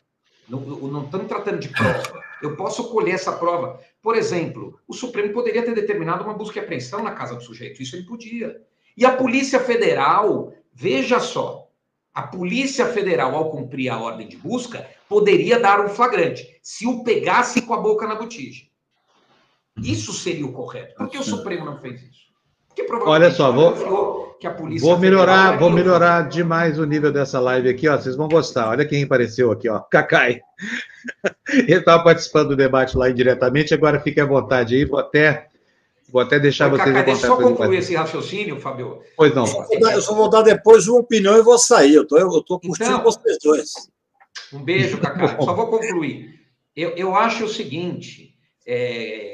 Não, 0.49 0.59
não 0.61 1.05
estamos 1.05 1.29
tratando 1.29 1.61
de 1.61 1.69
prova. 1.69 2.32
Eu 2.43 2.57
posso 2.57 2.91
colher 2.91 3.15
essa 3.15 3.33
prova. 3.33 3.81
Por 4.03 4.17
exemplo, 4.17 4.79
o 4.89 4.93
Supremo 4.93 5.33
poderia 5.33 5.63
ter 5.63 5.75
determinado 5.75 6.25
uma 6.25 6.35
busca 6.35 6.59
e 6.59 6.63
apreensão 6.63 7.03
na 7.03 7.13
casa 7.13 7.37
do 7.37 7.43
sujeito. 7.43 7.81
Isso 7.81 7.95
ele 7.95 8.05
podia. 8.05 8.61
E 8.97 9.07
a 9.07 9.17
Polícia 9.17 9.61
Federal, 9.61 10.53
veja 10.73 11.21
só, 11.21 11.71
a 12.13 12.23
Polícia 12.23 12.87
Federal, 12.87 13.35
ao 13.35 13.51
cumprir 13.51 13.89
a 13.89 13.99
ordem 13.99 14.29
de 14.29 14.37
busca, 14.37 14.91
poderia 15.09 15.59
dar 15.59 15.81
um 15.81 15.89
flagrante, 15.89 16.59
se 16.63 16.87
o 16.87 17.03
pegasse 17.05 17.63
com 17.63 17.73
a 17.73 17.79
boca 17.79 18.07
na 18.07 18.17
botija. 18.17 18.67
Isso 19.79 20.13
seria 20.13 20.45
o 20.45 20.53
correto. 20.53 20.95
Por 20.97 21.09
que 21.09 21.17
o 21.17 21.23
Supremo 21.23 21.65
não 21.65 21.81
fez 21.81 22.03
isso? 22.03 22.32
Olha 23.05 23.31
só, 23.31 23.53
vou, 23.53 23.75
vou 24.81 24.99
melhorar, 24.99 25.59
vou 25.59 25.71
melhorar 25.71 26.29
demais 26.29 26.79
o 26.79 26.85
nível 26.85 27.13
dessa 27.13 27.39
live 27.39 27.69
aqui, 27.69 27.89
ó. 27.89 27.97
Vocês 27.97 28.17
vão 28.17 28.29
gostar. 28.29 28.71
Olha 28.71 28.87
quem 28.87 29.05
apareceu 29.05 29.51
aqui, 29.51 29.69
ó. 29.69 29.81
Cacai. 29.81 30.41
Ele 31.53 31.75
estava 31.75 32.03
participando 32.03 32.51
do 32.51 32.57
debate 32.57 32.97
lá 32.97 33.11
indiretamente, 33.11 33.75
agora 33.75 34.01
fique 34.01 34.21
à 34.21 34.25
vontade 34.25 34.75
aí. 34.75 34.85
Vou 34.85 34.99
até, 34.99 35.49
vou 36.11 36.23
até 36.23 36.39
deixar 36.39 36.67
Oi, 36.67 36.79
vocês 36.79 36.89
Cacai, 36.89 37.05
Deixa 37.05 37.27
eu 37.27 37.31
só 37.31 37.43
concluir 37.43 37.79
esse 37.79 37.95
raciocínio, 37.95 38.61
Fabio. 38.61 39.01
Pois 39.17 39.35
não. 39.35 39.45
Eu 39.71 40.03
só 40.03 40.15
vou 40.15 40.29
dar 40.29 40.43
depois 40.43 40.89
uma 40.89 41.01
opinião 41.01 41.37
e 41.37 41.43
vou 41.43 41.59
sair. 41.59 41.95
Eu 41.95 42.07
tô 42.07 42.59
curtindo 42.59 42.91
então, 42.91 43.03
vocês 43.03 43.39
dois. 43.43 43.71
Um 44.53 44.63
beijo, 44.63 44.99
Cacai. 44.99 45.37
só 45.41 45.55
vou 45.55 45.67
concluir. 45.69 46.41
Eu, 46.75 46.91
eu 46.91 47.15
acho 47.15 47.45
o 47.45 47.49
seguinte. 47.49 48.33
É 48.65 49.32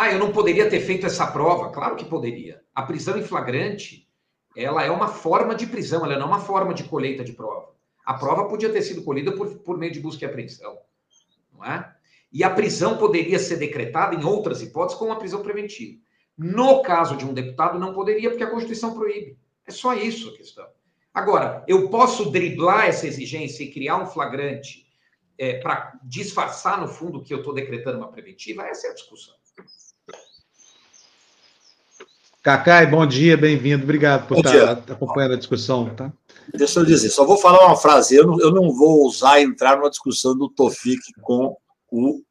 ah, 0.00 0.10
eu 0.10 0.18
não 0.18 0.32
poderia 0.32 0.70
ter 0.70 0.80
feito 0.80 1.04
essa 1.04 1.26
prova? 1.26 1.70
Claro 1.70 1.94
que 1.94 2.06
poderia. 2.06 2.62
A 2.74 2.82
prisão 2.82 3.18
em 3.18 3.22
flagrante, 3.22 4.08
ela 4.56 4.82
é 4.82 4.90
uma 4.90 5.08
forma 5.08 5.54
de 5.54 5.66
prisão, 5.66 6.06
ela 6.06 6.16
não 6.16 6.22
é 6.22 6.24
uma 6.24 6.40
forma 6.40 6.72
de 6.72 6.84
colheita 6.84 7.22
de 7.22 7.34
prova. 7.34 7.74
A 8.02 8.14
prova 8.14 8.48
podia 8.48 8.72
ter 8.72 8.80
sido 8.80 9.02
colhida 9.02 9.32
por, 9.32 9.58
por 9.58 9.76
meio 9.76 9.92
de 9.92 10.00
busca 10.00 10.24
e 10.24 10.26
apreensão, 10.26 10.78
não 11.52 11.62
é? 11.64 11.94
E 12.32 12.42
a 12.42 12.48
prisão 12.48 12.96
poderia 12.96 13.38
ser 13.38 13.56
decretada 13.56 14.14
em 14.14 14.24
outras 14.24 14.62
hipóteses 14.62 14.98
como 14.98 15.12
a 15.12 15.16
prisão 15.16 15.42
preventiva. 15.42 16.00
No 16.38 16.80
caso 16.80 17.14
de 17.14 17.26
um 17.26 17.34
deputado, 17.34 17.78
não 17.78 17.92
poderia, 17.92 18.30
porque 18.30 18.44
a 18.44 18.50
Constituição 18.50 18.94
proíbe. 18.94 19.36
É 19.66 19.70
só 19.70 19.92
isso 19.92 20.30
a 20.30 20.36
questão. 20.36 20.66
Agora, 21.12 21.62
eu 21.68 21.90
posso 21.90 22.30
driblar 22.30 22.86
essa 22.86 23.06
exigência 23.06 23.64
e 23.64 23.70
criar 23.70 23.98
um 23.98 24.06
flagrante 24.06 24.86
é, 25.36 25.58
para 25.58 25.98
disfarçar, 26.04 26.80
no 26.80 26.88
fundo, 26.88 27.22
que 27.22 27.34
eu 27.34 27.38
estou 27.38 27.52
decretando 27.52 27.98
uma 27.98 28.10
preventiva? 28.10 28.62
Essa 28.62 28.86
é 28.86 28.90
a 28.90 28.94
discussão. 28.94 29.34
Cacai, 32.42 32.86
bom 32.86 33.06
dia, 33.06 33.36
bem-vindo. 33.36 33.84
Obrigado 33.84 34.26
por 34.26 34.36
bom 34.36 34.40
estar 34.40 34.74
dia. 34.74 34.94
acompanhando 34.94 35.34
a 35.34 35.36
discussão. 35.36 35.94
Tá? 35.94 36.10
Deixa 36.54 36.80
eu 36.80 36.86
dizer, 36.86 37.10
só 37.10 37.26
vou 37.26 37.36
falar 37.36 37.66
uma 37.66 37.76
frase. 37.76 38.16
Eu 38.16 38.26
não, 38.26 38.40
eu 38.40 38.50
não 38.50 38.72
vou 38.72 39.06
usar 39.06 39.42
entrar 39.42 39.76
numa 39.76 39.90
discussão 39.90 40.34
do 40.34 40.48
Tofik 40.48 41.02
com 41.20 41.54
o 41.92 42.22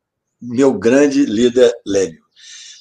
meu 0.41 0.73
grande 0.73 1.25
líder 1.25 1.71
Lênio. 1.85 2.19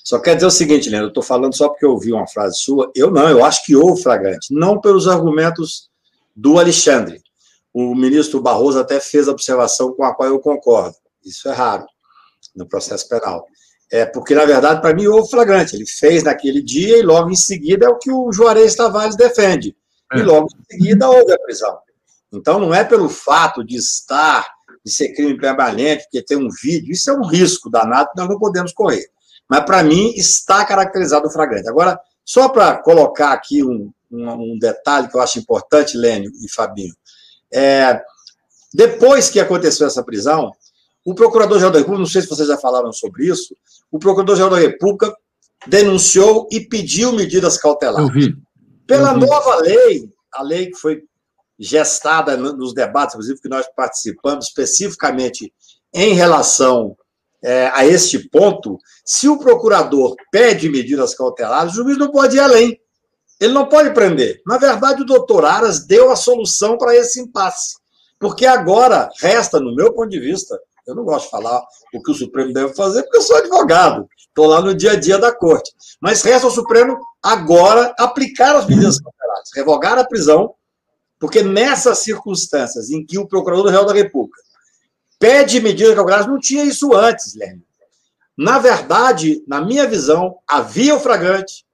Só 0.02 0.18
quer 0.18 0.36
dizer 0.36 0.46
o 0.46 0.50
seguinte, 0.50 0.88
Lênio, 0.88 1.04
eu 1.04 1.08
estou 1.08 1.22
falando 1.22 1.54
só 1.54 1.68
porque 1.68 1.84
eu 1.84 1.90
ouvi 1.90 2.14
uma 2.14 2.26
frase 2.26 2.56
sua. 2.58 2.90
Eu 2.94 3.10
não, 3.10 3.28
eu 3.28 3.44
acho 3.44 3.62
que 3.66 3.76
houve 3.76 4.02
flagrante. 4.02 4.46
Não 4.50 4.80
pelos 4.80 5.06
argumentos 5.06 5.90
do 6.34 6.58
Alexandre. 6.58 7.20
O 7.74 7.94
ministro 7.94 8.40
Barroso 8.40 8.80
até 8.80 8.98
fez 9.00 9.28
a 9.28 9.32
observação 9.32 9.92
com 9.92 10.02
a 10.02 10.14
qual 10.14 10.30
eu 10.30 10.40
concordo. 10.40 10.96
Isso 11.22 11.46
é 11.46 11.52
raro 11.52 11.84
no 12.56 12.66
processo 12.66 13.06
penal. 13.06 13.44
É, 13.90 14.04
porque, 14.04 14.34
na 14.34 14.44
verdade, 14.44 14.80
para 14.80 14.94
mim, 14.94 15.06
houve 15.06 15.30
flagrante. 15.30 15.74
Ele 15.74 15.86
fez 15.86 16.22
naquele 16.22 16.62
dia 16.62 16.98
e 16.98 17.02
logo 17.02 17.30
em 17.30 17.36
seguida 17.36 17.86
é 17.86 17.88
o 17.88 17.98
que 17.98 18.10
o 18.10 18.30
Juarez 18.32 18.74
Tavares 18.74 19.16
defende. 19.16 19.74
É. 20.12 20.18
E 20.18 20.22
logo 20.22 20.46
em 20.46 20.76
seguida 20.76 21.08
houve 21.08 21.32
a 21.32 21.38
prisão. 21.38 21.78
Então, 22.32 22.58
não 22.58 22.74
é 22.74 22.84
pelo 22.84 23.08
fato 23.08 23.64
de 23.64 23.76
estar, 23.76 24.46
de 24.84 24.92
ser 24.92 25.14
crime 25.14 25.38
permanente, 25.38 26.04
porque 26.04 26.22
tem 26.22 26.36
um 26.36 26.50
vídeo, 26.62 26.92
isso 26.92 27.10
é 27.10 27.14
um 27.14 27.26
risco 27.26 27.70
danado 27.70 28.10
que 28.10 28.20
nós 28.20 28.28
não 28.28 28.38
podemos 28.38 28.72
correr. 28.72 29.06
Mas, 29.48 29.64
para 29.64 29.82
mim, 29.82 30.12
está 30.14 30.64
caracterizado 30.64 31.26
o 31.26 31.30
flagrante. 31.30 31.68
Agora, 31.68 31.98
só 32.22 32.50
para 32.50 32.76
colocar 32.82 33.32
aqui 33.32 33.64
um, 33.64 33.90
um, 34.12 34.30
um, 34.30 34.58
detalhe 34.58 35.08
que 35.08 35.16
eu 35.16 35.22
acho 35.22 35.38
importante, 35.38 35.96
Lênio 35.96 36.30
e 36.44 36.52
Fabinho. 36.52 36.94
É, 37.50 37.98
depois 38.74 39.30
que 39.30 39.40
aconteceu 39.40 39.86
essa 39.86 40.02
prisão, 40.02 40.52
o 41.10 41.14
Procurador-Geral 41.14 41.72
da 41.72 41.78
República, 41.78 42.00
não 42.00 42.06
sei 42.06 42.20
se 42.20 42.28
vocês 42.28 42.46
já 42.46 42.58
falaram 42.58 42.92
sobre 42.92 43.26
isso, 43.26 43.56
o 43.90 43.98
Procurador-Geral 43.98 44.50
da 44.50 44.58
República 44.58 45.16
denunciou 45.66 46.46
e 46.52 46.60
pediu 46.60 47.12
medidas 47.12 47.56
cautelares. 47.56 48.06
Eu 48.06 48.12
vi. 48.12 48.36
Pela 48.86 49.12
Eu 49.12 49.20
vi. 49.20 49.26
nova 49.26 49.56
lei, 49.56 50.10
a 50.30 50.42
lei 50.42 50.66
que 50.66 50.76
foi 50.76 51.02
gestada 51.58 52.36
nos 52.36 52.74
debates, 52.74 53.14
inclusive, 53.14 53.40
que 53.40 53.48
nós 53.48 53.66
participamos, 53.74 54.48
especificamente 54.48 55.50
em 55.94 56.12
relação 56.12 56.94
é, 57.42 57.68
a 57.72 57.86
este 57.86 58.28
ponto, 58.28 58.76
se 59.02 59.30
o 59.30 59.38
procurador 59.38 60.14
pede 60.30 60.68
medidas 60.68 61.14
cautelares, 61.14 61.72
o 61.72 61.84
juiz 61.84 61.96
não 61.96 62.10
pode 62.10 62.36
ir 62.36 62.40
além. 62.40 62.78
Ele 63.40 63.54
não 63.54 63.66
pode 63.66 63.94
prender. 63.94 64.42
Na 64.46 64.58
verdade, 64.58 65.00
o 65.00 65.06
doutor 65.06 65.46
Aras 65.46 65.86
deu 65.86 66.10
a 66.10 66.16
solução 66.16 66.76
para 66.76 66.94
esse 66.94 67.18
impasse. 67.18 67.78
Porque 68.18 68.44
agora 68.44 69.08
resta, 69.22 69.58
no 69.58 69.74
meu 69.74 69.94
ponto 69.94 70.10
de 70.10 70.20
vista, 70.20 70.58
eu 70.88 70.94
não 70.94 71.04
gosto 71.04 71.26
de 71.26 71.30
falar 71.30 71.62
o 71.92 72.02
que 72.02 72.10
o 72.10 72.14
Supremo 72.14 72.50
deve 72.52 72.74
fazer, 72.74 73.02
porque 73.02 73.18
eu 73.18 73.22
sou 73.22 73.36
advogado, 73.36 74.08
estou 74.16 74.46
lá 74.46 74.62
no 74.62 74.74
dia 74.74 74.92
a 74.92 74.96
dia 74.96 75.18
da 75.18 75.30
corte. 75.30 75.70
Mas 76.00 76.22
resta 76.22 76.46
ao 76.46 76.50
Supremo 76.50 76.98
agora 77.22 77.94
aplicar 77.98 78.56
as 78.56 78.66
medidas 78.66 78.98
cautelares, 78.98 79.50
revogar 79.54 79.98
a 79.98 80.04
prisão, 80.04 80.54
porque 81.18 81.42
nessas 81.42 81.98
circunstâncias 81.98 82.90
em 82.90 83.04
que 83.04 83.18
o 83.18 83.28
Procurador-Geral 83.28 83.84
da 83.84 83.92
República 83.92 84.40
pede 85.18 85.60
medidas 85.60 85.94
cautelares, 85.94 86.26
não 86.26 86.40
tinha 86.40 86.64
isso 86.64 86.94
antes, 86.94 87.34
Lênin. 87.34 87.62
Na 88.34 88.58
verdade, 88.58 89.42
na 89.46 89.60
minha 89.60 89.86
visão, 89.86 90.38
havia 90.46 90.94
o 90.94 91.00
flagrante. 91.00 91.66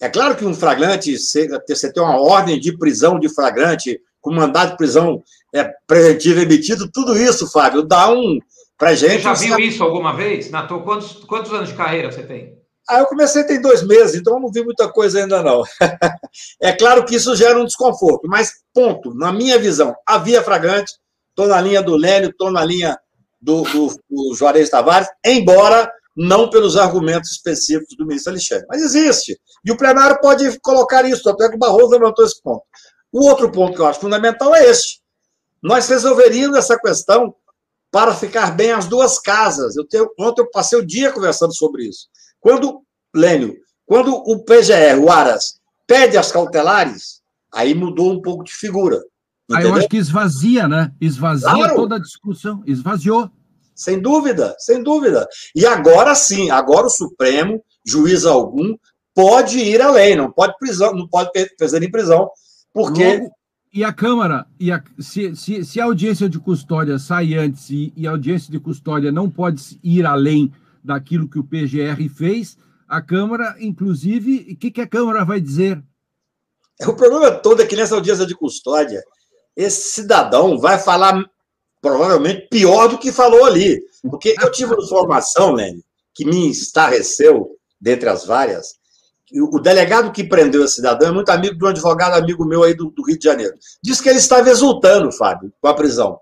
É 0.00 0.08
claro 0.08 0.34
que 0.34 0.46
um 0.46 0.54
flagrante, 0.54 1.18
você 1.18 1.92
tem 1.92 2.02
uma 2.02 2.20
ordem 2.20 2.58
de 2.58 2.76
prisão 2.78 3.18
de 3.18 3.28
flagrante, 3.28 4.00
com 4.26 4.34
mandado 4.34 4.72
de 4.72 4.76
prisão 4.76 5.22
é, 5.54 5.70
preventivo 5.86 6.40
emitido, 6.40 6.90
tudo 6.92 7.16
isso, 7.16 7.48
Fábio, 7.48 7.84
dá 7.84 8.10
um. 8.10 8.40
Pra 8.76 8.92
gente. 8.92 9.12
Você 9.12 9.20
já 9.20 9.32
viu 9.34 9.48
sabe... 9.50 9.66
isso 9.68 9.82
alguma 9.84 10.14
vez? 10.14 10.50
Nato, 10.50 10.80
quantos, 10.80 11.24
quantos 11.24 11.52
anos 11.52 11.68
de 11.68 11.76
carreira 11.76 12.10
você 12.10 12.24
tem? 12.24 12.58
Ah, 12.88 12.98
eu 12.98 13.06
comecei 13.06 13.44
tem 13.44 13.60
dois 13.60 13.86
meses, 13.86 14.16
então 14.16 14.34
eu 14.34 14.40
não 14.40 14.50
vi 14.50 14.64
muita 14.64 14.88
coisa 14.88 15.20
ainda 15.20 15.42
não. 15.42 15.62
é 16.60 16.72
claro 16.72 17.04
que 17.04 17.14
isso 17.14 17.34
gera 17.36 17.58
um 17.58 17.64
desconforto, 17.64 18.28
mas 18.28 18.52
ponto, 18.74 19.14
na 19.14 19.32
minha 19.32 19.58
visão, 19.58 19.94
havia 20.04 20.42
fragante, 20.42 20.92
estou 21.30 21.46
na 21.46 21.60
linha 21.60 21.82
do 21.82 21.96
Lélio, 21.96 22.30
estou 22.30 22.50
na 22.50 22.64
linha 22.64 22.98
do, 23.40 23.62
do, 23.62 23.86
do 24.10 24.34
Juarez 24.34 24.68
Tavares, 24.68 25.08
embora 25.24 25.90
não 26.16 26.50
pelos 26.50 26.76
argumentos 26.76 27.30
específicos 27.30 27.96
do 27.96 28.06
ministro 28.06 28.32
Alexandre. 28.32 28.66
Mas 28.68 28.82
existe. 28.82 29.38
E 29.64 29.70
o 29.70 29.76
plenário 29.76 30.18
pode 30.20 30.58
colocar 30.60 31.04
isso, 31.04 31.28
até 31.30 31.48
que 31.48 31.56
o 31.56 31.58
Barroso 31.58 31.90
levantou 31.90 32.24
esse 32.24 32.42
ponto. 32.42 32.64
O 33.12 33.26
outro 33.26 33.50
ponto 33.50 33.74
que 33.74 33.80
eu 33.80 33.86
acho 33.86 34.00
fundamental 34.00 34.54
é 34.54 34.68
este. 34.68 35.00
Nós 35.62 35.88
resolveríamos 35.88 36.56
essa 36.56 36.78
questão 36.78 37.34
para 37.90 38.14
ficar 38.14 38.50
bem 38.54 38.72
as 38.72 38.86
duas 38.86 39.18
casas. 39.18 39.76
Eu 39.76 39.86
tenho, 39.86 40.08
ontem 40.18 40.42
eu 40.42 40.50
passei 40.50 40.78
o 40.78 40.86
dia 40.86 41.12
conversando 41.12 41.54
sobre 41.54 41.84
isso. 41.88 42.08
Quando, 42.40 42.82
Lênio, 43.14 43.56
quando 43.86 44.14
o 44.14 44.44
PGR, 44.44 44.98
o 45.02 45.10
Aras, 45.10 45.60
pede 45.86 46.16
as 46.16 46.30
cautelares, 46.30 47.22
aí 47.52 47.74
mudou 47.74 48.12
um 48.12 48.20
pouco 48.20 48.44
de 48.44 48.52
figura. 48.52 49.02
Aí 49.52 49.64
eu 49.64 49.74
acho 49.74 49.88
que 49.88 49.96
esvazia, 49.96 50.66
né? 50.66 50.92
Esvazia 51.00 51.48
claro. 51.48 51.76
toda 51.76 51.96
a 51.96 52.00
discussão. 52.00 52.62
Esvaziou. 52.66 53.30
Sem 53.74 54.00
dúvida, 54.00 54.56
sem 54.58 54.82
dúvida. 54.82 55.28
E 55.54 55.64
agora 55.64 56.14
sim, 56.14 56.50
agora 56.50 56.86
o 56.86 56.90
Supremo, 56.90 57.62
juiz 57.84 58.24
algum, 58.24 58.74
pode 59.14 59.58
ir 59.58 59.80
além, 59.80 60.16
não 60.16 60.32
pode 60.32 60.56
prisão, 60.58 60.92
não 60.92 61.06
pode 61.06 61.30
fazer 61.58 61.82
em 61.82 61.90
prisão, 61.90 62.28
porque. 62.76 63.18
Logo, 63.18 63.34
e 63.72 63.82
a 63.84 63.92
Câmara, 63.92 64.46
e 64.60 64.70
a, 64.70 64.82
se, 64.98 65.34
se, 65.36 65.64
se, 65.64 65.80
a 65.80 65.84
audiência 65.84 66.28
de 66.28 66.38
custódia 66.38 66.98
sai 66.98 67.34
antes 67.34 67.68
e, 67.68 67.92
e, 67.96 68.06
a 68.06 68.10
audiência 68.10 68.50
de 68.50 68.58
custódia 68.58 69.12
não 69.12 69.30
pode 69.30 69.78
ir 69.82 70.06
além 70.06 70.52
daquilo 70.82 71.28
que 71.28 71.38
o 71.38 71.44
PGR 71.44 72.08
fez, 72.08 72.56
a 72.88 73.02
Câmara, 73.02 73.54
inclusive, 73.60 74.52
o 74.52 74.56
que, 74.56 74.70
que 74.70 74.80
a 74.80 74.86
Câmara 74.86 75.24
vai 75.24 75.40
dizer? 75.40 75.82
O 76.86 76.94
problema 76.94 77.30
todo 77.32 77.60
é 77.60 77.66
que 77.66 77.76
nessa 77.76 77.94
audiência 77.94 78.24
de 78.24 78.34
custódia, 78.34 79.02
esse 79.54 79.92
cidadão 79.92 80.58
vai 80.58 80.78
falar 80.78 81.22
provavelmente 81.82 82.48
pior 82.48 82.88
do 82.88 82.98
que 82.98 83.12
falou 83.12 83.44
ali. 83.44 83.82
Porque 84.02 84.36
eu 84.40 84.50
tive 84.52 84.74
uma 84.74 84.84
informação, 84.84 85.52
Lene, 85.52 85.84
que 86.14 86.24
me 86.24 86.50
estarreceu, 86.50 87.56
dentre 87.80 88.08
as 88.08 88.24
várias, 88.24 88.75
o 89.32 89.58
delegado 89.58 90.12
que 90.12 90.22
prendeu 90.22 90.64
esse 90.64 90.76
cidadão 90.76 91.08
é 91.08 91.12
muito 91.12 91.30
amigo 91.30 91.56
de 91.56 91.64
um 91.64 91.68
advogado 91.68 92.14
amigo 92.14 92.44
meu 92.44 92.62
aí 92.62 92.74
do, 92.74 92.90
do, 92.90 93.02
Rio 93.02 93.18
de 93.18 93.24
Janeiro. 93.24 93.54
Diz 93.82 94.00
que 94.00 94.08
ele 94.08 94.18
estava 94.18 94.48
exultando, 94.48 95.10
Fábio, 95.10 95.52
com 95.60 95.68
a 95.68 95.74
prisão. 95.74 96.20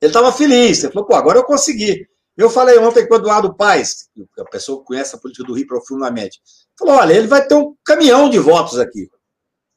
Ele 0.00 0.10
estava 0.10 0.32
feliz. 0.32 0.82
Ele 0.82 0.92
falou, 0.92 1.06
pô, 1.06 1.14
agora 1.14 1.38
eu 1.38 1.44
consegui. 1.44 2.06
Eu 2.36 2.50
falei 2.50 2.78
ontem 2.78 3.06
com 3.06 3.14
o 3.14 3.16
Eduardo 3.16 3.54
Paes, 3.54 4.08
a 4.38 4.44
pessoa 4.44 4.78
que 4.80 4.86
conhece 4.86 5.14
a 5.14 5.18
política 5.18 5.46
do 5.46 5.54
Rio 5.54 5.66
profundamente. 5.66 6.40
Falou, 6.78 6.96
olha, 6.96 7.14
ele 7.14 7.26
vai 7.26 7.46
ter 7.46 7.54
um 7.54 7.74
caminhão 7.84 8.28
de 8.28 8.38
votos 8.38 8.78
aqui. 8.78 9.08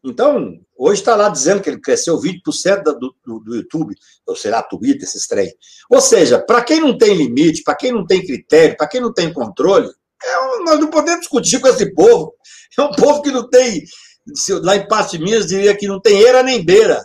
Então, 0.03 0.57
hoje 0.77 1.01
está 1.01 1.15
lá 1.15 1.27
dizendo 1.27 1.61
que 1.61 1.69
ele 1.69 1.81
cresceu 1.81 2.17
20% 2.19 2.83
do, 2.83 3.15
do, 3.25 3.39
do 3.39 3.55
YouTube, 3.55 3.95
ou 4.25 4.35
será 4.35 4.63
Twitter, 4.63 5.03
esses 5.03 5.27
trem. 5.27 5.53
Ou 5.89 5.99
seja, 5.99 6.39
para 6.39 6.63
quem 6.63 6.79
não 6.79 6.97
tem 6.97 7.15
limite, 7.15 7.63
para 7.63 7.75
quem 7.75 7.91
não 7.91 8.05
tem 8.05 8.25
critério, 8.25 8.77
para 8.77 8.87
quem 8.87 9.01
não 9.01 9.13
tem 9.13 9.33
controle, 9.33 9.89
é, 10.23 10.63
nós 10.63 10.79
não 10.79 10.89
podemos 10.89 11.21
discutir 11.21 11.59
com 11.59 11.67
esse 11.67 11.93
povo. 11.93 12.33
É 12.77 12.81
um 12.81 12.91
povo 12.91 13.21
que 13.21 13.31
não 13.31 13.49
tem, 13.49 13.83
lá 14.61 14.75
em 14.75 14.87
Passo 14.87 15.17
de 15.17 15.23
Minas 15.23 15.47
diria 15.47 15.75
que 15.75 15.87
não 15.87 15.99
tem 15.99 16.19
eira 16.19 16.43
nem 16.43 16.63
beira. 16.63 17.03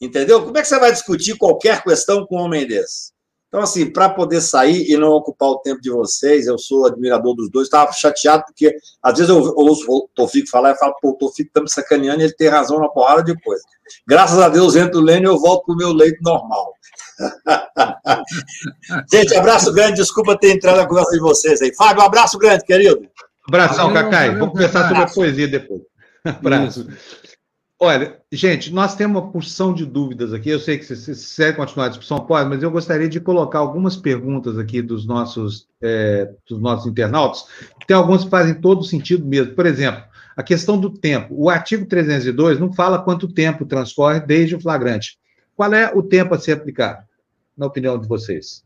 Entendeu? 0.00 0.44
Como 0.44 0.56
é 0.58 0.62
que 0.62 0.68
você 0.68 0.78
vai 0.78 0.92
discutir 0.92 1.36
qualquer 1.36 1.82
questão 1.82 2.26
com 2.26 2.36
um 2.36 2.42
homem 2.42 2.66
desse? 2.66 3.14
Então, 3.54 3.62
assim, 3.62 3.88
para 3.88 4.08
poder 4.08 4.40
sair 4.40 4.90
e 4.90 4.96
não 4.96 5.10
ocupar 5.10 5.48
o 5.48 5.60
tempo 5.60 5.80
de 5.80 5.88
vocês, 5.88 6.48
eu 6.48 6.58
sou 6.58 6.86
admirador 6.86 7.36
dos 7.36 7.48
dois, 7.48 7.68
estava 7.68 7.92
chateado 7.92 8.42
porque 8.46 8.76
às 9.00 9.16
vezes 9.16 9.28
eu 9.30 9.36
ouço 9.54 9.86
o 9.88 10.08
Tofico 10.12 10.50
falar 10.50 10.72
e 10.72 10.76
falo, 10.76 10.92
pô, 11.00 11.10
o 11.10 11.16
Tofico 11.16 11.50
está 11.50 11.60
me 11.60 11.70
sacaneando 11.70 12.20
e 12.20 12.24
ele 12.24 12.32
tem 12.32 12.48
razão 12.48 12.80
na 12.80 12.88
porrada 12.88 13.22
de 13.22 13.40
coisa. 13.40 13.62
Graças 14.08 14.40
a 14.40 14.48
Deus, 14.48 14.74
entro 14.74 14.98
o 14.98 15.02
Lênin 15.04 15.22
e 15.22 15.28
eu 15.28 15.38
volto 15.38 15.66
para 15.66 15.74
o 15.74 15.78
meu 15.78 15.92
leito 15.92 16.18
normal. 16.20 16.74
Gente, 19.10 19.34
abraço 19.34 19.72
grande, 19.72 19.96
desculpa 19.96 20.38
ter 20.38 20.52
entrado 20.52 20.76
na 20.76 20.86
conversa 20.86 21.12
de 21.12 21.20
vocês 21.20 21.60
aí. 21.62 21.74
Fábio, 21.74 22.02
um 22.02 22.06
abraço 22.06 22.38
grande, 22.38 22.64
querido. 22.64 23.02
Abração, 23.46 23.92
Cacai. 23.92 24.30
Vamos 24.36 24.52
conversar 24.52 24.88
sobre 24.88 25.02
a 25.02 25.06
poesia 25.06 25.48
depois. 25.48 25.82
Abraço. 26.24 26.86
Olha, 27.80 28.18
gente, 28.32 28.72
nós 28.72 28.94
temos 28.94 29.20
uma 29.20 29.30
porção 29.30 29.74
de 29.74 29.84
dúvidas 29.84 30.32
aqui. 30.32 30.48
Eu 30.48 30.58
sei 30.58 30.78
que 30.78 30.84
se 30.84 30.94
quiser 30.94 31.54
continuar 31.54 31.86
a 31.86 31.88
discussão, 31.90 32.20
pode, 32.20 32.48
mas 32.48 32.62
eu 32.62 32.70
gostaria 32.70 33.08
de 33.08 33.20
colocar 33.20 33.58
algumas 33.58 33.96
perguntas 33.96 34.56
aqui 34.56 34.80
dos 34.80 35.06
nossos, 35.06 35.66
é, 35.82 36.30
dos 36.48 36.60
nossos 36.60 36.86
internautas. 36.86 37.44
Tem 37.86 37.96
algumas 37.96 38.24
que 38.24 38.30
fazem 38.30 38.54
todo 38.54 38.84
sentido 38.84 39.26
mesmo. 39.26 39.54
Por 39.54 39.66
exemplo, 39.66 40.02
a 40.36 40.42
questão 40.42 40.78
do 40.78 40.88
tempo. 40.88 41.34
O 41.36 41.50
artigo 41.50 41.84
302 41.84 42.58
não 42.58 42.72
fala 42.72 43.02
quanto 43.02 43.32
tempo 43.32 43.66
transcorre 43.66 44.20
desde 44.20 44.56
o 44.56 44.60
flagrante. 44.60 45.18
Qual 45.56 45.72
é 45.72 45.92
o 45.94 46.02
tempo 46.02 46.34
a 46.34 46.38
ser 46.38 46.52
aplicado, 46.52 47.06
na 47.56 47.66
opinião 47.66 47.98
de 47.98 48.08
vocês? 48.08 48.64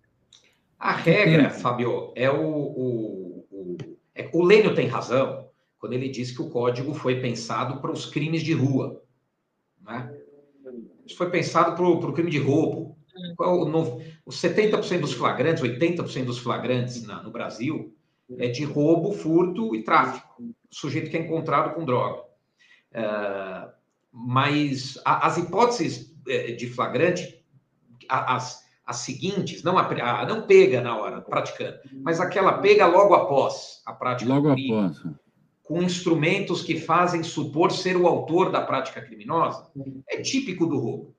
A 0.79 0.93
regra, 0.93 1.51
Fabio, 1.51 2.13
é 2.15 2.31
o. 2.31 2.41
O, 2.41 3.47
o, 3.51 3.77
é, 4.15 4.31
o 4.33 4.43
Lênio 4.43 4.75
tem 4.75 4.87
razão 4.87 5.49
quando 5.79 5.93
ele 5.93 6.09
diz 6.09 6.31
que 6.31 6.43
o 6.43 6.51
código 6.51 6.95
foi 6.95 7.21
pensado 7.21 7.81
para 7.81 7.91
os 7.91 8.07
crimes 8.07 8.43
de 8.43 8.53
rua. 8.53 9.03
Né? 9.81 10.13
Isso 11.07 11.17
foi 11.17 11.31
pensado 11.31 11.75
para 11.75 11.85
o 11.85 12.13
crime 12.13 12.31
de 12.31 12.39
roubo. 12.39 12.97
No, 13.39 14.01
os 14.25 14.41
70% 14.41 15.01
dos 15.01 15.13
flagrantes, 15.13 15.63
80% 15.63 16.25
dos 16.25 16.39
flagrantes 16.39 17.05
na, 17.05 17.23
no 17.23 17.31
Brasil 17.31 17.95
é 18.37 18.49
de 18.49 18.65
roubo, 18.65 19.13
furto 19.13 19.75
e 19.75 19.83
tráfico. 19.83 20.43
O 20.43 20.55
sujeito 20.71 21.11
que 21.11 21.17
é 21.17 21.21
encontrado 21.21 21.75
com 21.75 21.85
droga. 21.85 22.23
Uh, 22.93 23.71
mas 24.13 25.01
a, 25.05 25.27
as 25.27 25.39
hipóteses 25.39 26.15
de 26.57 26.69
flagrante, 26.69 27.43
as, 28.09 28.65
as 28.87 28.97
seguintes, 28.97 29.63
não, 29.63 29.77
a, 29.77 29.87
a, 29.87 30.27
não 30.27 30.47
pega 30.47 30.81
na 30.81 30.97
hora, 30.97 31.21
praticando, 31.21 31.79
mas 32.03 32.21
aquela 32.21 32.55
pega 32.59 32.87
logo 32.87 33.15
após 33.15 33.83
a 33.85 33.93
prática 33.93 34.33
logo 34.33 34.53
crime, 34.55 34.73
após. 34.73 35.03
com 35.63 35.83
instrumentos 35.83 36.63
que 36.63 36.81
fazem 36.81 37.23
supor 37.23 37.71
ser 37.71 37.97
o 37.97 38.07
autor 38.07 38.51
da 38.51 38.63
prática 38.63 39.03
criminosa, 39.03 39.71
é 40.09 40.23
típico 40.23 40.67
do 40.67 40.79
roubo. 40.79 41.15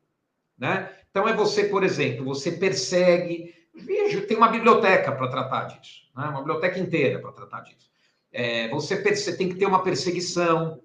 Né? 0.57 0.89
Então, 1.11 1.27
é 1.27 1.33
você, 1.33 1.65
por 1.65 1.83
exemplo, 1.83 2.25
você 2.25 2.51
persegue. 2.51 3.53
Veja, 3.73 4.21
tem 4.21 4.35
uma 4.35 4.49
biblioteca 4.49 5.11
para 5.11 5.29
tratar 5.29 5.65
disso, 5.65 6.01
né? 6.15 6.25
uma 6.25 6.39
biblioteca 6.39 6.79
inteira 6.79 7.19
para 7.19 7.31
tratar 7.31 7.61
disso. 7.61 7.89
É, 8.31 8.67
você, 8.69 9.01
você 9.01 9.37
tem 9.37 9.47
que 9.47 9.55
ter 9.55 9.65
uma 9.65 9.83
perseguição. 9.83 10.81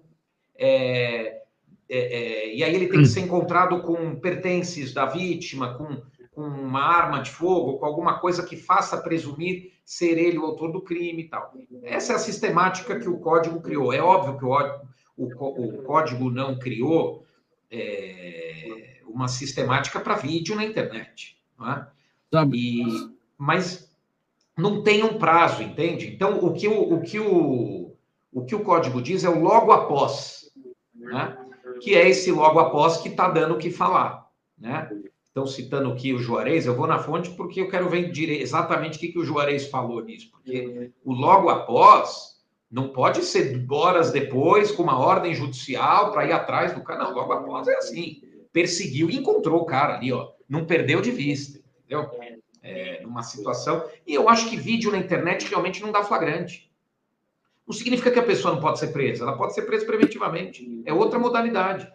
É, 0.57 1.41
é, 1.89 1.97
é, 1.97 2.55
e 2.55 2.63
aí 2.63 2.73
ele 2.73 2.87
tem 2.87 3.01
que 3.01 3.07
ser 3.07 3.21
encontrado 3.21 3.81
com 3.81 4.15
pertences 4.15 4.93
da 4.93 5.05
vítima, 5.05 5.75
com, 5.75 6.01
com 6.31 6.41
uma 6.41 6.81
arma 6.81 7.21
de 7.21 7.29
fogo, 7.29 7.77
com 7.77 7.85
alguma 7.85 8.19
coisa 8.19 8.43
que 8.43 8.57
faça 8.57 8.97
presumir 8.97 9.71
ser 9.85 10.17
ele 10.17 10.39
o 10.39 10.45
autor 10.45 10.71
do 10.71 10.81
crime 10.81 11.23
e 11.23 11.29
tal. 11.29 11.53
Essa 11.83 12.13
é 12.13 12.15
a 12.15 12.19
sistemática 12.19 12.99
que 12.99 13.07
o 13.07 13.19
código 13.19 13.61
criou. 13.61 13.93
É 13.93 14.01
óbvio 14.01 14.37
que 14.37 14.45
o, 14.45 15.27
o, 15.27 15.79
o 15.79 15.83
código 15.83 16.31
não 16.31 16.57
criou 16.57 17.23
é, 17.71 19.01
uma 19.07 19.27
sistemática 19.27 19.99
para 19.99 20.15
vídeo 20.15 20.55
na 20.55 20.65
internet. 20.65 21.37
É? 21.61 21.85
E, 22.53 22.83
mas 23.37 23.89
não 24.57 24.81
tem 24.81 25.03
um 25.03 25.19
prazo, 25.19 25.61
entende? 25.61 26.07
Então, 26.07 26.43
o 26.43 26.51
que 26.51 26.67
o, 26.67 26.93
o, 26.93 27.01
que 27.01 27.19
o, 27.19 27.95
o, 28.33 28.45
que 28.45 28.55
o 28.55 28.63
código 28.63 29.01
diz 29.01 29.23
é 29.23 29.29
o 29.29 29.39
logo 29.39 29.71
após. 29.71 30.51
Né? 30.93 31.37
Que 31.85 31.93
é 31.93 32.09
esse 32.09 32.31
logo 32.31 32.57
após 32.57 32.97
que 32.97 33.09
está 33.09 33.29
dando 33.29 33.53
o 33.53 33.57
que 33.59 33.69
falar. 33.69 34.25
Né? 34.57 34.89
estão 35.27 35.45
citando 35.45 35.91
aqui 35.91 36.13
o 36.13 36.17
Juarez, 36.17 36.65
eu 36.65 36.73
vou 36.73 36.87
na 36.87 36.97
fonte 36.97 37.29
porque 37.31 37.59
eu 37.59 37.69
quero 37.69 37.89
ver 37.89 38.09
exatamente 38.41 38.97
o 38.97 38.99
que, 39.01 39.09
que 39.09 39.19
o 39.19 39.25
Juarez 39.25 39.67
falou 39.67 40.01
nisso, 40.01 40.31
porque 40.31 40.91
o 41.03 41.13
logo 41.13 41.49
após 41.49 42.37
não 42.71 42.87
pode 42.87 43.21
ser 43.21 43.65
horas 43.69 44.11
depois 44.11 44.71
com 44.71 44.81
uma 44.81 44.97
ordem 44.97 45.35
judicial 45.35 46.13
para 46.13 46.25
ir 46.25 46.31
atrás 46.31 46.73
do 46.73 46.81
cara, 46.81 47.03
não, 47.03 47.13
logo 47.13 47.33
após 47.33 47.67
é 47.67 47.75
assim, 47.75 48.21
perseguiu 48.53 49.09
e 49.09 49.17
encontrou 49.17 49.61
o 49.61 49.65
cara 49.65 49.95
ali, 49.95 50.13
ó, 50.13 50.29
não 50.47 50.65
perdeu 50.65 51.01
de 51.01 51.11
vista, 51.11 51.59
entendeu? 51.79 52.09
É, 52.63 53.01
numa 53.03 53.21
situação, 53.21 53.85
e 54.07 54.13
eu 54.13 54.29
acho 54.29 54.49
que 54.49 54.55
vídeo 54.55 54.89
na 54.89 54.97
internet 54.97 55.47
realmente 55.49 55.81
não 55.81 55.91
dá 55.91 56.01
flagrante. 56.01 56.64
Não 57.67 57.73
significa 57.73 58.11
que 58.11 58.19
a 58.19 58.23
pessoa 58.23 58.53
não 58.53 58.61
pode 58.61 58.79
ser 58.79 58.87
presa, 58.87 59.23
ela 59.23 59.37
pode 59.37 59.53
ser 59.53 59.63
presa 59.63 59.85
preventivamente, 59.85 60.83
é 60.85 60.93
outra 60.93 61.17
modalidade 61.17 61.91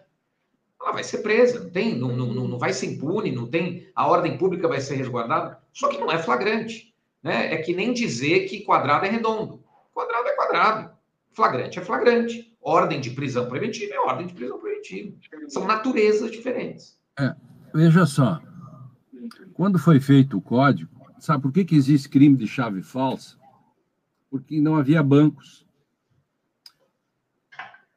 ela 0.81 0.91
vai 0.93 1.03
ser 1.03 1.19
presa, 1.19 1.63
não 1.63 1.69
tem, 1.69 1.97
não, 1.97 2.15
não, 2.15 2.47
não 2.47 2.57
vai 2.57 2.73
ser 2.73 2.87
impune, 2.87 3.31
não 3.31 3.47
tem, 3.47 3.87
a 3.95 4.07
ordem 4.07 4.37
pública 4.37 4.67
vai 4.67 4.81
ser 4.81 4.95
resguardada, 4.95 5.59
só 5.71 5.87
que 5.87 5.99
não 5.99 6.11
é 6.11 6.17
flagrante. 6.17 6.93
Né? 7.21 7.53
É 7.53 7.57
que 7.57 7.73
nem 7.73 7.93
dizer 7.93 8.47
que 8.47 8.61
quadrado 8.61 9.05
é 9.05 9.09
redondo. 9.09 9.63
Quadrado 9.93 10.27
é 10.27 10.35
quadrado. 10.35 10.91
Flagrante 11.33 11.77
é 11.77 11.81
flagrante. 11.83 12.51
Ordem 12.59 12.99
de 12.99 13.11
prisão 13.11 13.47
preventiva 13.47 13.93
é 13.93 13.99
ordem 13.99 14.27
de 14.27 14.33
prisão 14.33 14.59
preventiva. 14.59 15.15
São 15.47 15.65
naturezas 15.65 16.31
diferentes. 16.31 16.99
É, 17.19 17.35
veja 17.73 18.05
só. 18.05 18.41
Quando 19.53 19.77
foi 19.77 19.99
feito 19.99 20.37
o 20.37 20.41
código, 20.41 20.89
sabe 21.19 21.43
por 21.43 21.51
que, 21.51 21.63
que 21.63 21.75
existe 21.75 22.09
crime 22.09 22.35
de 22.35 22.47
chave 22.47 22.81
falsa? 22.81 23.37
Porque 24.31 24.59
não 24.59 24.75
havia 24.75 25.03
bancos. 25.03 25.63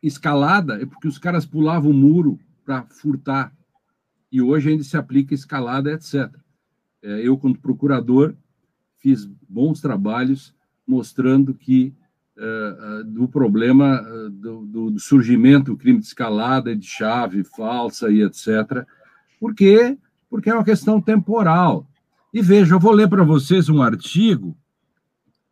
Escalada 0.03 0.83
é 0.83 0.85
porque 0.85 1.09
os 1.09 1.17
caras 1.17 1.47
pulavam 1.47 1.93
o 1.93 1.95
muro 1.95 2.39
para 2.65 2.85
furtar. 2.85 3.57
E 4.31 4.43
hoje 4.43 4.69
ainda 4.69 4.85
se 4.85 4.97
aplica 4.97 5.33
escalada, 5.33 5.93
etc. 5.93 6.31
É, 7.01 7.27
eu, 7.27 7.39
como 7.39 7.57
procurador, 7.57 8.35
fiz 8.99 9.25
bons 9.49 9.81
trabalhos 9.81 10.55
mostrando 10.87 11.55
que 11.55 11.95
uh, 12.37 13.05
do 13.05 13.29
problema 13.29 14.03
do, 14.31 14.91
do, 14.91 14.99
surgimento 14.99 15.73
do 15.73 15.77
crime 15.77 16.01
de 16.01 16.07
escalada, 16.07 16.75
de 16.75 16.87
chave 16.87 17.45
falsa 17.45 18.11
e 18.11 18.23
etc. 18.23 18.87
Por 19.39 19.55
quê? 19.55 19.97
Porque 20.29 20.51
é 20.51 20.55
uma 20.55 20.65
questão 20.65 21.01
temporal. 21.01 21.87
E 22.33 22.43
veja, 22.43 22.75
eu 22.75 22.81
vou 22.81 22.93
ler 22.93 23.09
para 23.09 23.23
vocês 23.23 23.69
um 23.69 23.81
artigo 23.81 24.57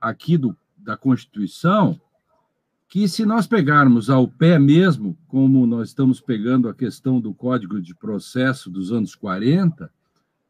aqui 0.00 0.36
do, 0.36 0.56
da 0.82 0.96
Constituição 0.96 2.00
que 2.92 3.08
se 3.08 3.24
nós 3.24 3.46
pegarmos 3.46 4.10
ao 4.10 4.28
pé 4.28 4.58
mesmo, 4.58 5.16
como 5.26 5.66
nós 5.66 5.88
estamos 5.88 6.20
pegando 6.20 6.68
a 6.68 6.74
questão 6.74 7.18
do 7.18 7.32
Código 7.32 7.80
de 7.80 7.94
Processo 7.94 8.68
dos 8.68 8.92
anos 8.92 9.14
40, 9.14 9.90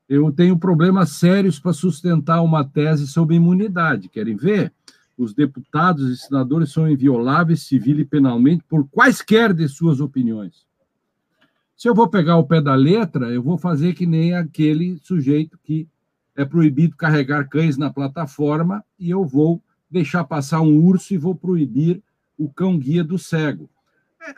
eu 0.08 0.32
tenho 0.32 0.58
problemas 0.58 1.10
sérios 1.10 1.60
para 1.60 1.72
sustentar 1.72 2.42
uma 2.42 2.64
tese 2.64 3.06
sobre 3.06 3.36
imunidade. 3.36 4.08
Querem 4.08 4.34
ver? 4.34 4.72
Os 5.16 5.32
deputados 5.32 6.10
e 6.10 6.16
senadores 6.16 6.72
são 6.72 6.90
invioláveis 6.90 7.62
civil 7.62 8.00
e 8.00 8.04
penalmente 8.04 8.64
por 8.68 8.88
quaisquer 8.88 9.54
de 9.54 9.68
suas 9.68 10.00
opiniões. 10.00 10.66
Se 11.76 11.88
eu 11.88 11.94
vou 11.94 12.08
pegar 12.08 12.38
o 12.38 12.44
pé 12.44 12.60
da 12.60 12.74
letra, 12.74 13.30
eu 13.30 13.40
vou 13.40 13.56
fazer 13.56 13.94
que 13.94 14.04
nem 14.04 14.34
aquele 14.34 14.98
sujeito 15.04 15.56
que 15.62 15.86
é 16.34 16.44
proibido 16.44 16.96
carregar 16.96 17.48
cães 17.48 17.76
na 17.78 17.88
plataforma 17.88 18.84
e 18.98 19.10
eu 19.10 19.24
vou 19.24 19.62
deixar 19.92 20.24
passar 20.24 20.62
um 20.62 20.82
urso 20.82 21.12
e 21.12 21.18
vou 21.18 21.34
proibir 21.34 22.02
o 22.38 22.48
cão 22.48 22.78
guia 22.78 23.04
do 23.04 23.18
cego. 23.18 23.68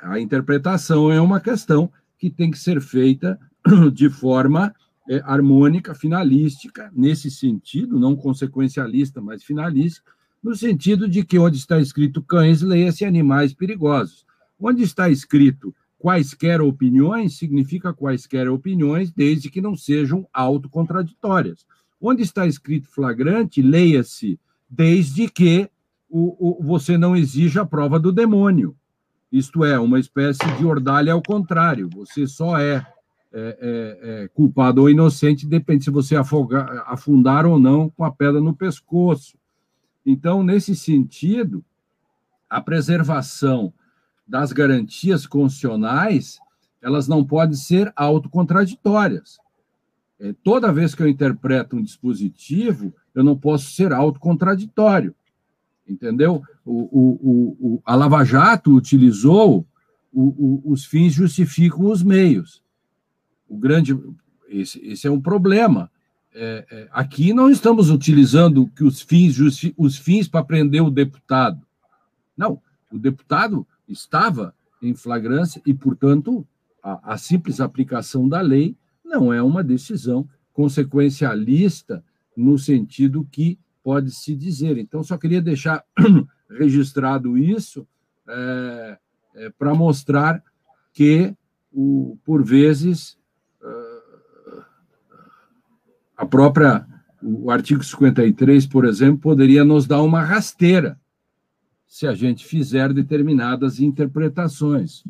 A 0.03 0.19
interpretação 0.19 1.13
é 1.13 1.21
uma 1.21 1.41
questão 1.41 1.91
que 2.19 2.29
tem 2.29 2.51
que 2.51 2.59
ser 2.59 2.81
feita 2.81 3.39
de 3.93 4.11
forma 4.11 4.75
é, 5.09 5.23
harmônica, 5.25 5.95
finalística, 5.95 6.91
nesse 6.95 7.31
sentido, 7.31 8.01
não 8.01 8.17
consequencialista, 8.17 9.21
mas 9.21 9.45
finalística, 9.45 10.11
no 10.43 10.55
sentido 10.55 11.09
de 11.09 11.25
que 11.25 11.39
onde 11.39 11.57
está 11.57 11.79
escrito 11.79 12.23
cães, 12.23 12.61
leia-se 12.61 13.05
animais 13.05 13.55
perigosos. 13.55 14.27
Onde 14.59 14.83
está 14.83 15.09
escrito 15.09 15.75
quaisquer 15.99 16.61
opiniões, 16.61 17.39
significa 17.39 17.95
quaisquer 17.95 18.49
opiniões, 18.49 19.11
desde 19.11 19.51
que 19.51 19.61
não 19.61 19.75
sejam 19.75 20.29
autocontraditórias. 20.33 21.65
Onde 22.01 22.23
está 22.23 22.47
escrito 22.47 22.89
flagrante, 22.89 23.63
leia-se 23.63 24.39
desde 24.77 25.29
que 25.29 25.71
o, 26.09 26.61
o, 26.61 26.63
você 26.63 26.99
não 26.99 27.17
exige 27.17 27.59
a 27.59 27.65
prova 27.65 27.99
do 27.99 28.13
demônio. 28.13 28.77
Isto 29.31 29.65
é, 29.65 29.79
uma 29.79 29.99
espécie 29.99 30.45
de 30.57 30.65
ordalha 30.65 31.13
ao 31.13 31.23
contrário. 31.23 31.89
Você 31.91 32.27
só 32.27 32.59
é, 32.59 32.87
é, 33.33 33.59
é, 33.61 34.23
é 34.25 34.29
culpado 34.29 34.83
ou 34.83 34.91
inocente, 34.91 35.47
depende 35.47 35.85
se 35.85 35.91
você 35.91 36.17
afogar, 36.17 36.85
afundar 36.87 37.47
ou 37.47 37.59
não 37.59 37.89
com 37.91 38.05
a 38.05 38.11
pedra 38.11 38.41
no 38.41 38.55
pescoço. 38.55 39.37
Então, 40.05 40.43
nesse 40.43 40.75
sentido, 40.77 41.65
a 42.49 42.61
preservação 42.61 43.73
das 44.27 44.53
garantias 44.53 45.27
constitucionais, 45.27 46.39
elas 46.81 47.09
não 47.09 47.25
podem 47.25 47.57
ser 47.57 47.93
autocontraditórias. 47.97 49.39
É, 50.21 50.33
toda 50.45 50.73
vez 50.73 50.95
que 50.95 51.03
eu 51.03 51.09
interpreto 51.09 51.77
um 51.77 51.83
dispositivo, 51.83 52.95
eu 53.15 53.25
não 53.25 53.37
posso 53.37 53.71
ser 53.73 53.93
autocontraditório 53.93 55.15
entendeu? 55.89 56.43
O, 56.65 56.73
o, 56.73 57.57
o, 57.61 57.83
a 57.85 57.95
Lava 57.95 58.25
Jato 58.25 58.75
utilizou 58.75 59.67
os 60.17 60.85
fins 60.85 61.13
justificam 61.13 61.87
os 61.87 62.01
meios. 62.01 62.63
O 63.49 63.57
grande, 63.59 63.99
esse, 64.49 64.79
esse 64.87 65.09
é 65.09 65.11
um 65.11 65.21
problema. 65.21 65.91
É, 66.33 66.65
é, 66.71 66.89
aqui 66.93 67.33
não 67.33 67.51
estamos 67.51 67.91
utilizando 67.91 68.69
que 68.69 68.85
os 68.85 69.01
fins 69.01 69.35
justi, 69.35 69.75
os 69.77 69.97
fins 69.97 70.29
para 70.29 70.45
prender 70.45 70.83
o 70.83 70.91
deputado. 70.91 71.61
Não, 72.37 72.63
o 72.93 72.99
deputado 72.99 73.67
estava 73.89 74.55
em 74.81 74.95
flagrância 74.95 75.61
e, 75.67 75.75
portanto, 75.75 76.47
a, 76.81 77.15
a 77.15 77.19
simples 77.19 77.61
aplicação 77.61 78.29
da 78.29 78.41
lei 78.41 78.77
não 79.05 79.33
é 79.33 79.43
uma 79.43 79.65
decisão 79.65 80.29
consequencialista 80.53 82.05
no 82.37 82.59
sentido 82.59 83.27
que 83.31 83.59
pode-se 83.83 84.35
dizer. 84.35 84.79
Então, 84.79 85.03
só 85.03 85.19
queria 85.19 85.43
deixar 85.43 85.85
registrado 86.51 87.37
isso 87.37 87.87
é, 88.27 88.99
é, 89.35 89.51
para 89.51 89.75
mostrar 89.75 90.43
que, 90.93 91.35
o, 91.73 92.17
por 92.25 92.43
vezes, 92.43 93.19
uh, 93.61 94.63
a 96.17 96.25
própria, 96.25 96.87
o 97.23 97.51
artigo 97.51 97.85
53, 97.85 98.67
por 98.67 98.85
exemplo, 98.85 99.21
poderia 99.21 99.65
nos 99.65 99.87
dar 99.87 100.03
uma 100.03 100.23
rasteira 100.23 100.99
se 101.87 102.07
a 102.07 102.15
gente 102.15 102.45
fizer 102.45 102.93
determinadas 102.93 103.81
interpretações. 103.81 105.05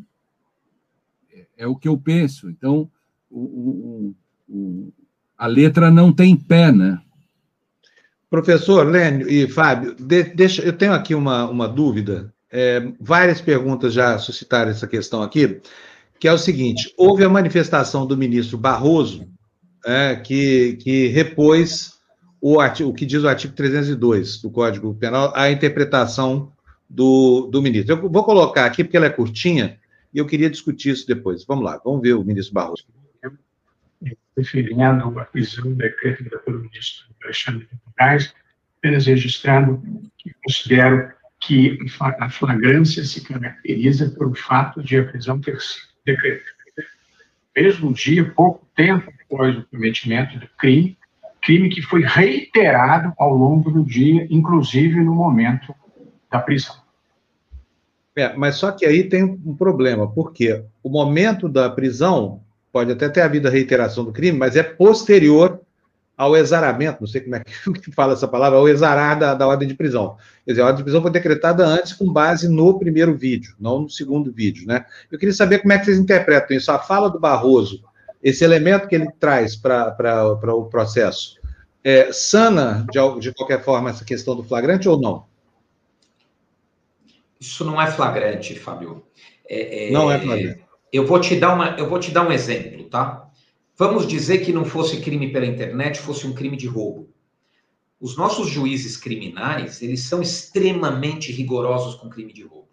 É, 1.31 1.47
é 1.59 1.67
o 1.67 1.75
que 1.75 1.87
eu 1.87 1.97
penso. 1.97 2.49
Então, 2.49 2.91
o, 3.29 4.13
o, 4.49 4.93
a 5.37 5.47
letra 5.47 5.89
não 5.89 6.11
tem 6.11 6.35
pé, 6.35 6.71
né? 6.71 7.01
Professor 8.35 8.85
Lênio 8.85 9.29
e 9.29 9.47
Fábio, 9.47 9.95
de, 9.95 10.23
deixa, 10.23 10.61
eu 10.61 10.73
tenho 10.73 10.91
aqui 10.91 11.15
uma, 11.15 11.49
uma 11.49 11.69
dúvida. 11.69 12.33
É, 12.51 12.85
várias 12.99 13.39
perguntas 13.39 13.93
já 13.93 14.17
suscitaram 14.17 14.71
essa 14.71 14.85
questão 14.85 15.23
aqui, 15.23 15.61
que 16.19 16.27
é 16.27 16.33
o 16.33 16.37
seguinte: 16.37 16.93
houve 16.97 17.23
a 17.23 17.29
manifestação 17.29 18.05
do 18.05 18.17
ministro 18.17 18.57
Barroso, 18.57 19.25
é, 19.85 20.17
que, 20.17 20.73
que 20.81 21.07
repôs 21.07 21.93
o, 22.41 22.59
artigo, 22.59 22.89
o 22.89 22.93
que 22.93 23.05
diz 23.05 23.23
o 23.23 23.29
artigo 23.29 23.53
302 23.53 24.41
do 24.41 24.51
Código 24.51 24.93
Penal, 24.95 25.31
a 25.33 25.49
interpretação 25.49 26.51
do, 26.89 27.47
do 27.49 27.61
ministro. 27.61 27.95
Eu 27.95 28.09
vou 28.09 28.25
colocar 28.25 28.65
aqui, 28.65 28.83
porque 28.83 28.97
ela 28.97 29.05
é 29.05 29.09
curtinha, 29.09 29.79
e 30.13 30.17
eu 30.17 30.25
queria 30.25 30.49
discutir 30.49 30.89
isso 30.89 31.07
depois. 31.07 31.45
Vamos 31.45 31.63
lá, 31.63 31.79
vamos 31.85 32.01
ver 32.01 32.15
o 32.15 32.23
ministro 32.25 32.53
Barroso 32.53 32.83
referindo 34.37 34.83
à 35.19 35.25
prisão 35.25 35.73
decretada 35.73 36.37
pelo 36.39 36.59
ministro 36.59 37.07
Alexandre 37.25 37.67
Moraes, 37.85 38.33
apenas 38.77 39.05
registrando 39.05 39.81
que 40.17 40.31
considero 40.43 41.11
que 41.39 41.77
a 41.99 42.29
flagrância 42.29 43.03
se 43.03 43.21
caracteriza 43.21 44.09
pelo 44.17 44.33
fato 44.33 44.81
de 44.81 44.97
a 44.97 45.03
prisão 45.03 45.39
ter 45.39 45.59
sido 45.59 45.87
decretada. 46.05 46.55
Mesmo 47.55 47.93
dia, 47.93 48.31
pouco 48.31 48.67
tempo 48.75 49.11
após 49.23 49.57
o 49.57 49.65
cometimento 49.67 50.39
do 50.39 50.47
crime, 50.57 50.97
crime 51.41 51.69
que 51.69 51.81
foi 51.81 52.03
reiterado 52.03 53.13
ao 53.17 53.33
longo 53.33 53.69
do 53.71 53.83
dia, 53.83 54.27
inclusive 54.29 54.99
no 55.01 55.13
momento 55.13 55.73
da 56.31 56.39
prisão. 56.39 56.75
É, 58.15 58.33
mas 58.35 58.55
só 58.55 58.71
que 58.71 58.85
aí 58.85 59.03
tem 59.03 59.23
um 59.23 59.55
problema, 59.55 60.09
porque 60.09 60.63
o 60.81 60.89
momento 60.89 61.47
da 61.47 61.69
prisão 61.69 62.41
pode 62.71 62.91
até 62.91 63.07
ter 63.09 63.21
havido 63.21 63.47
a 63.47 63.51
reiteração 63.51 64.03
do 64.03 64.11
crime, 64.11 64.37
mas 64.37 64.55
é 64.55 64.63
posterior 64.63 65.61
ao 66.17 66.35
exaramento, 66.35 66.99
não 67.01 67.07
sei 67.07 67.21
como 67.21 67.35
é 67.35 67.43
que 67.43 67.91
fala 67.91 68.13
essa 68.13 68.27
palavra, 68.27 68.57
ao 68.57 68.67
exarar 68.67 69.17
da, 69.17 69.33
da 69.33 69.47
ordem 69.47 69.67
de 69.67 69.73
prisão. 69.73 70.17
Quer 70.45 70.51
dizer, 70.51 70.61
a 70.61 70.65
ordem 70.65 70.77
de 70.77 70.83
prisão 70.83 71.01
foi 71.01 71.11
decretada 71.11 71.65
antes 71.65 71.93
com 71.93 72.11
base 72.11 72.47
no 72.47 72.77
primeiro 72.79 73.15
vídeo, 73.15 73.55
não 73.59 73.81
no 73.81 73.89
segundo 73.89 74.31
vídeo, 74.31 74.67
né? 74.67 74.85
Eu 75.11 75.19
queria 75.19 75.33
saber 75.33 75.59
como 75.59 75.73
é 75.73 75.79
que 75.79 75.85
vocês 75.85 75.97
interpretam 75.97 76.55
isso. 76.55 76.71
A 76.71 76.79
fala 76.79 77.09
do 77.09 77.19
Barroso, 77.19 77.83
esse 78.23 78.43
elemento 78.43 78.87
que 78.87 78.95
ele 78.95 79.09
traz 79.19 79.55
para 79.55 80.25
o 80.25 80.65
processo, 80.65 81.37
é, 81.83 82.11
sana 82.11 82.85
de, 82.91 83.19
de 83.19 83.33
qualquer 83.33 83.63
forma 83.63 83.91
essa 83.91 84.03
questão 84.03 84.35
do 84.35 84.43
flagrante 84.43 84.89
ou 84.89 84.99
não? 84.99 85.25
Isso 87.39 87.63
não 87.63 87.79
é 87.79 87.85
flagrante, 87.87 88.55
Fábio. 88.55 89.03
É, 89.47 89.89
é, 89.89 89.91
não 89.91 90.11
é 90.11 90.19
flagrante. 90.19 90.65
Eu 90.91 91.05
vou 91.05 91.19
te 91.19 91.35
dar 91.35 91.53
uma, 91.53 91.75
eu 91.77 91.87
vou 91.87 91.99
te 91.99 92.09
dar 92.09 92.27
um 92.27 92.31
exemplo, 92.31 92.85
tá? 92.85 93.24
Vamos 93.77 94.07
dizer 94.07 94.37
que 94.37 94.53
não 94.53 94.63
fosse 94.63 95.01
crime 95.01 95.33
pela 95.33 95.45
internet, 95.45 95.99
fosse 95.99 96.25
um 96.25 96.33
crime 96.33 96.55
de 96.55 96.65
roubo. 96.65 97.09
Os 97.99 98.15
nossos 98.15 98.47
juízes 98.49 98.95
criminais, 98.95 99.81
eles 99.81 100.01
são 100.03 100.21
extremamente 100.21 101.29
rigorosos 101.31 101.95
com 101.95 102.09
crime 102.09 102.31
de 102.31 102.43
roubo. 102.43 102.69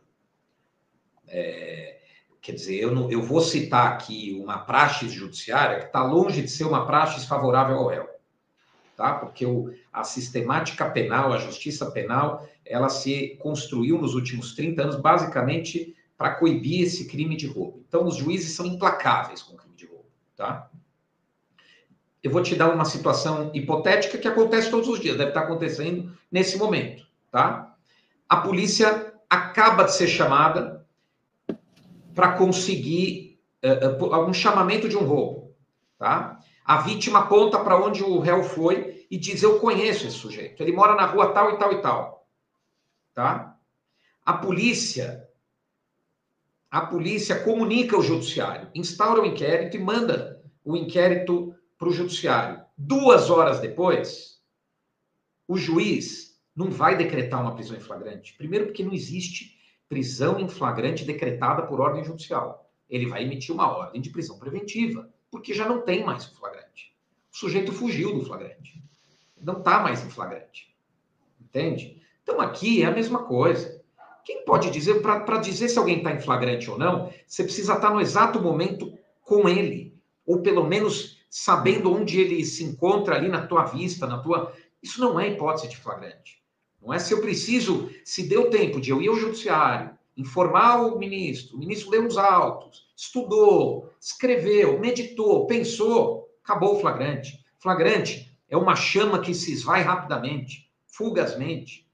É, 1.26 1.98
quer 2.40 2.52
dizer, 2.52 2.76
eu, 2.76 2.94
não, 2.94 3.10
eu 3.10 3.20
vou 3.20 3.40
citar 3.40 3.92
aqui 3.92 4.38
uma 4.40 4.58
praxe 4.58 5.08
judiciária 5.08 5.80
que 5.80 5.86
está 5.86 6.04
longe 6.04 6.40
de 6.40 6.48
ser 6.48 6.64
uma 6.64 6.86
praxe 6.86 7.26
favorável 7.26 7.78
ao 7.78 7.88
réu. 7.88 8.08
Tá? 8.96 9.14
Porque 9.14 9.44
o, 9.44 9.74
a 9.92 10.04
sistemática 10.04 10.88
penal, 10.88 11.32
a 11.32 11.38
justiça 11.38 11.90
penal, 11.90 12.46
ela 12.64 12.88
se 12.88 13.36
construiu 13.40 13.98
nos 13.98 14.14
últimos 14.14 14.54
30 14.54 14.82
anos 14.82 14.96
basicamente 14.96 15.96
para 16.16 16.34
coibir 16.36 16.82
esse 16.82 17.06
crime 17.08 17.36
de 17.36 17.48
roubo. 17.48 17.82
Então, 17.88 18.06
os 18.06 18.16
juízes 18.16 18.54
são 18.54 18.66
implacáveis 18.66 19.42
com 19.42 19.56
crime 19.56 19.74
de 19.74 19.86
roubo. 19.86 20.06
Tá? 20.36 20.70
Eu 22.22 22.30
vou 22.30 22.42
te 22.42 22.54
dar 22.54 22.72
uma 22.72 22.84
situação 22.84 23.50
hipotética 23.52 24.16
que 24.16 24.28
acontece 24.28 24.70
todos 24.70 24.88
os 24.88 25.00
dias, 25.00 25.16
deve 25.16 25.30
estar 25.30 25.40
acontecendo 25.40 26.16
nesse 26.30 26.56
momento, 26.56 27.06
tá? 27.30 27.74
A 28.28 28.36
polícia 28.36 29.12
acaba 29.28 29.84
de 29.84 29.94
ser 29.94 30.06
chamada 30.06 30.86
para 32.14 32.32
conseguir 32.32 33.40
uh, 33.64 34.04
uh, 34.04 34.14
algum 34.14 34.32
chamamento 34.32 34.88
de 34.88 34.96
um 34.96 35.04
roubo, 35.04 35.54
tá? 35.98 36.38
A 36.64 36.78
vítima 36.82 37.20
aponta 37.20 37.58
para 37.58 37.76
onde 37.76 38.04
o 38.04 38.20
réu 38.20 38.44
foi 38.44 39.06
e 39.10 39.18
diz: 39.18 39.42
Eu 39.42 39.58
conheço 39.58 40.06
esse 40.06 40.16
sujeito, 40.16 40.62
ele 40.62 40.72
mora 40.72 40.94
na 40.94 41.06
rua 41.06 41.32
tal 41.32 41.50
e 41.50 41.58
tal 41.58 41.72
e 41.72 41.82
tal, 41.82 42.28
tá? 43.12 43.56
A 44.24 44.34
polícia 44.34 45.28
a 46.70 46.80
polícia 46.86 47.38
comunica 47.38 47.94
ao 47.94 48.02
judiciário, 48.02 48.70
instaura 48.74 49.20
o 49.20 49.24
um 49.24 49.26
inquérito 49.26 49.76
e 49.76 49.80
manda 49.80 50.42
o 50.64 50.74
inquérito 50.74 51.54
para 51.82 51.88
o 51.88 51.92
judiciário. 51.92 52.64
Duas 52.78 53.28
horas 53.28 53.58
depois, 53.58 54.40
o 55.48 55.56
juiz 55.56 56.40
não 56.54 56.70
vai 56.70 56.96
decretar 56.96 57.42
uma 57.42 57.56
prisão 57.56 57.76
em 57.76 57.80
flagrante. 57.80 58.34
Primeiro, 58.34 58.66
porque 58.66 58.84
não 58.84 58.92
existe 58.92 59.58
prisão 59.88 60.38
em 60.38 60.48
flagrante 60.48 61.04
decretada 61.04 61.66
por 61.66 61.80
ordem 61.80 62.04
judicial. 62.04 62.70
Ele 62.88 63.06
vai 63.06 63.24
emitir 63.24 63.52
uma 63.52 63.66
ordem 63.66 64.00
de 64.00 64.10
prisão 64.10 64.38
preventiva, 64.38 65.10
porque 65.28 65.52
já 65.52 65.68
não 65.68 65.80
tem 65.80 66.04
mais 66.04 66.24
o 66.24 66.36
flagrante. 66.36 66.96
O 67.32 67.36
sujeito 67.36 67.72
fugiu 67.72 68.14
do 68.14 68.24
flagrante. 68.24 68.80
Não 69.42 69.58
está 69.58 69.80
mais 69.80 70.06
em 70.06 70.08
flagrante. 70.10 70.72
Entende? 71.40 72.00
Então 72.22 72.40
aqui 72.40 72.84
é 72.84 72.86
a 72.86 72.92
mesma 72.92 73.24
coisa. 73.24 73.82
Quem 74.24 74.44
pode 74.44 74.70
dizer, 74.70 75.02
para 75.02 75.38
dizer 75.38 75.68
se 75.68 75.80
alguém 75.80 75.98
está 75.98 76.12
em 76.12 76.20
flagrante 76.20 76.70
ou 76.70 76.78
não, 76.78 77.12
você 77.26 77.42
precisa 77.42 77.72
estar 77.72 77.88
tá 77.88 77.92
no 77.92 78.00
exato 78.00 78.40
momento 78.40 78.96
com 79.20 79.48
ele, 79.48 80.00
ou 80.24 80.42
pelo 80.42 80.64
menos 80.64 81.20
sabendo 81.34 81.90
onde 81.90 82.20
ele 82.20 82.44
se 82.44 82.62
encontra 82.62 83.16
ali 83.16 83.26
na 83.26 83.46
tua 83.46 83.64
vista, 83.64 84.06
na 84.06 84.18
tua. 84.18 84.52
Isso 84.82 85.00
não 85.00 85.18
é 85.18 85.30
hipótese 85.30 85.66
de 85.66 85.78
flagrante. 85.78 86.42
Não 86.82 86.92
é 86.92 86.98
se 86.98 87.14
eu 87.14 87.22
preciso, 87.22 87.90
se 88.04 88.28
deu 88.28 88.50
tempo 88.50 88.78
de 88.78 88.90
eu 88.90 89.00
ir 89.00 89.08
ao 89.08 89.16
judiciário, 89.16 89.96
informar 90.14 90.82
o 90.82 90.98
ministro, 90.98 91.56
o 91.56 91.58
ministro 91.58 91.90
leu 91.90 92.06
os 92.06 92.18
autos, 92.18 92.86
estudou, 92.94 93.90
escreveu, 93.98 94.78
meditou, 94.78 95.46
pensou, 95.46 96.28
acabou 96.44 96.76
o 96.76 96.80
flagrante. 96.80 97.42
Flagrante 97.58 98.36
é 98.46 98.56
uma 98.56 98.76
chama 98.76 99.18
que 99.18 99.34
se 99.34 99.54
esvai 99.54 99.80
rapidamente, 99.80 100.70
fugazmente. 100.86 101.88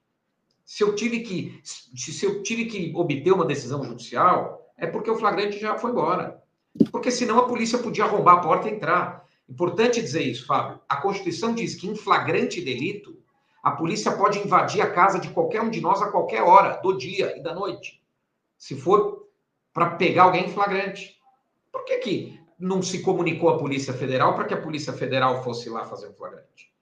Se 0.65 0.83
eu 0.83 0.97
tive 0.97 1.21
que, 1.21 1.61
se 1.63 2.27
eu 2.27 2.43
tive 2.43 2.65
que 2.65 2.93
obter 2.97 3.33
uma 3.33 3.45
decisão 3.45 3.85
judicial, 3.85 4.69
é 4.77 4.89
porque 4.89 5.11
o 5.11 5.17
flagrante 5.17 5.61
já 5.61 5.79
foi 5.79 5.93
embora. 5.93 6.43
Porque 6.91 7.13
senão 7.13 7.39
a 7.39 7.47
polícia 7.47 7.79
podia 7.79 8.05
arrombar 8.05 8.39
a 8.39 8.41
porta 8.41 8.69
e 8.69 8.73
entrar. 8.73 9.28
Importante 9.49 10.03
dizer 10.03 10.23
isso, 10.23 10.47
Fábio. 10.47 10.79
A 10.87 10.97
Constituição 10.97 11.55
diz 11.55 11.75
que 11.75 11.89
em 11.89 11.97
flagrante 11.97 12.61
delito, 12.61 13.17
a 13.63 13.71
polícia 13.71 14.13
pode 14.13 14.39
invadir 14.39 14.83
a 14.83 14.91
casa 14.91 15.19
de 15.19 15.31
qualquer 15.31 15.63
um 15.63 15.71
de 15.71 15.81
nós 15.81 16.03
a 16.03 16.11
qualquer 16.11 16.43
hora 16.43 16.77
do 16.83 16.97
dia 16.97 17.37
e 17.37 17.43
da 17.43 17.55
noite, 17.55 18.03
se 18.59 18.77
for 18.77 19.27
para 19.73 19.91
pegar 19.91 20.25
alguém 20.25 20.47
em 20.47 20.53
flagrante. 20.53 21.19
Por 21.73 21.85
que, 21.85 21.97
que 21.99 22.41
não 22.59 22.83
se 22.83 23.01
comunicou 23.01 23.49
à 23.49 23.59
Polícia 23.59 23.95
Federal 23.95 24.35
para 24.35 24.45
que 24.45 24.55
a 24.55 24.61
Polícia 24.61 24.93
Federal 24.93 25.43
fosse 25.43 25.71
lá 25.71 25.85
fazer 25.87 26.09
um 26.09 26.15
flagrante? 26.15 26.73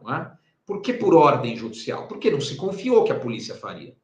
Não 0.00 0.12
é? 0.12 0.32
Por 0.66 0.80
que 0.80 0.92
por 0.92 1.14
ordem 1.14 1.56
judicial? 1.56 2.08
Porque 2.08 2.30
não 2.30 2.40
se 2.40 2.56
confiou 2.56 3.04
que 3.04 3.12
a 3.12 3.18
polícia 3.18 3.54
faria. 3.54 3.94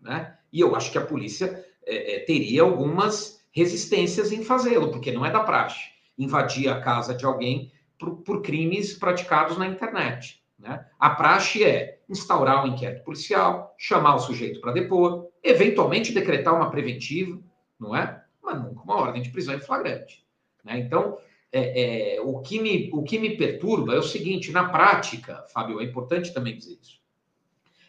Né? 0.00 0.36
E 0.52 0.60
eu 0.60 0.76
acho 0.76 0.92
que 0.92 0.98
a 0.98 1.04
polícia 1.04 1.64
é, 1.84 2.16
é, 2.16 2.18
teria 2.20 2.62
algumas 2.62 3.42
resistências 3.50 4.32
em 4.32 4.44
fazê-lo, 4.44 4.90
porque 4.90 5.12
não 5.12 5.24
é 5.24 5.30
da 5.30 5.40
praxe 5.40 5.93
invadir 6.16 6.68
a 6.68 6.80
casa 6.80 7.14
de 7.14 7.24
alguém 7.24 7.72
por, 7.98 8.16
por 8.18 8.42
crimes 8.42 8.94
praticados 8.94 9.56
na 9.56 9.66
internet. 9.66 10.42
Né? 10.58 10.84
A 10.98 11.10
praxe 11.10 11.64
é 11.64 12.00
instaurar 12.08 12.64
um 12.64 12.68
inquérito 12.68 13.04
policial, 13.04 13.74
chamar 13.78 14.16
o 14.16 14.20
sujeito 14.20 14.60
para 14.60 14.72
depor, 14.72 15.28
eventualmente 15.42 16.12
decretar 16.12 16.54
uma 16.54 16.70
preventiva, 16.70 17.40
não 17.78 17.94
é? 17.94 18.22
Mas 18.42 18.62
nunca 18.62 18.82
uma 18.82 18.96
ordem 18.96 19.22
de 19.22 19.30
prisão 19.30 19.54
em 19.54 19.60
flagrante. 19.60 20.24
Né? 20.62 20.78
Então, 20.78 21.18
é, 21.52 22.16
é, 22.16 22.20
o, 22.20 22.40
que 22.40 22.60
me, 22.60 22.90
o 22.92 23.02
que 23.02 23.18
me 23.18 23.36
perturba 23.36 23.94
é 23.94 23.98
o 23.98 24.02
seguinte: 24.02 24.50
na 24.50 24.68
prática, 24.68 25.44
Fábio, 25.52 25.80
é 25.80 25.84
importante 25.84 26.32
também 26.32 26.56
dizer 26.56 26.78
isso. 26.80 27.00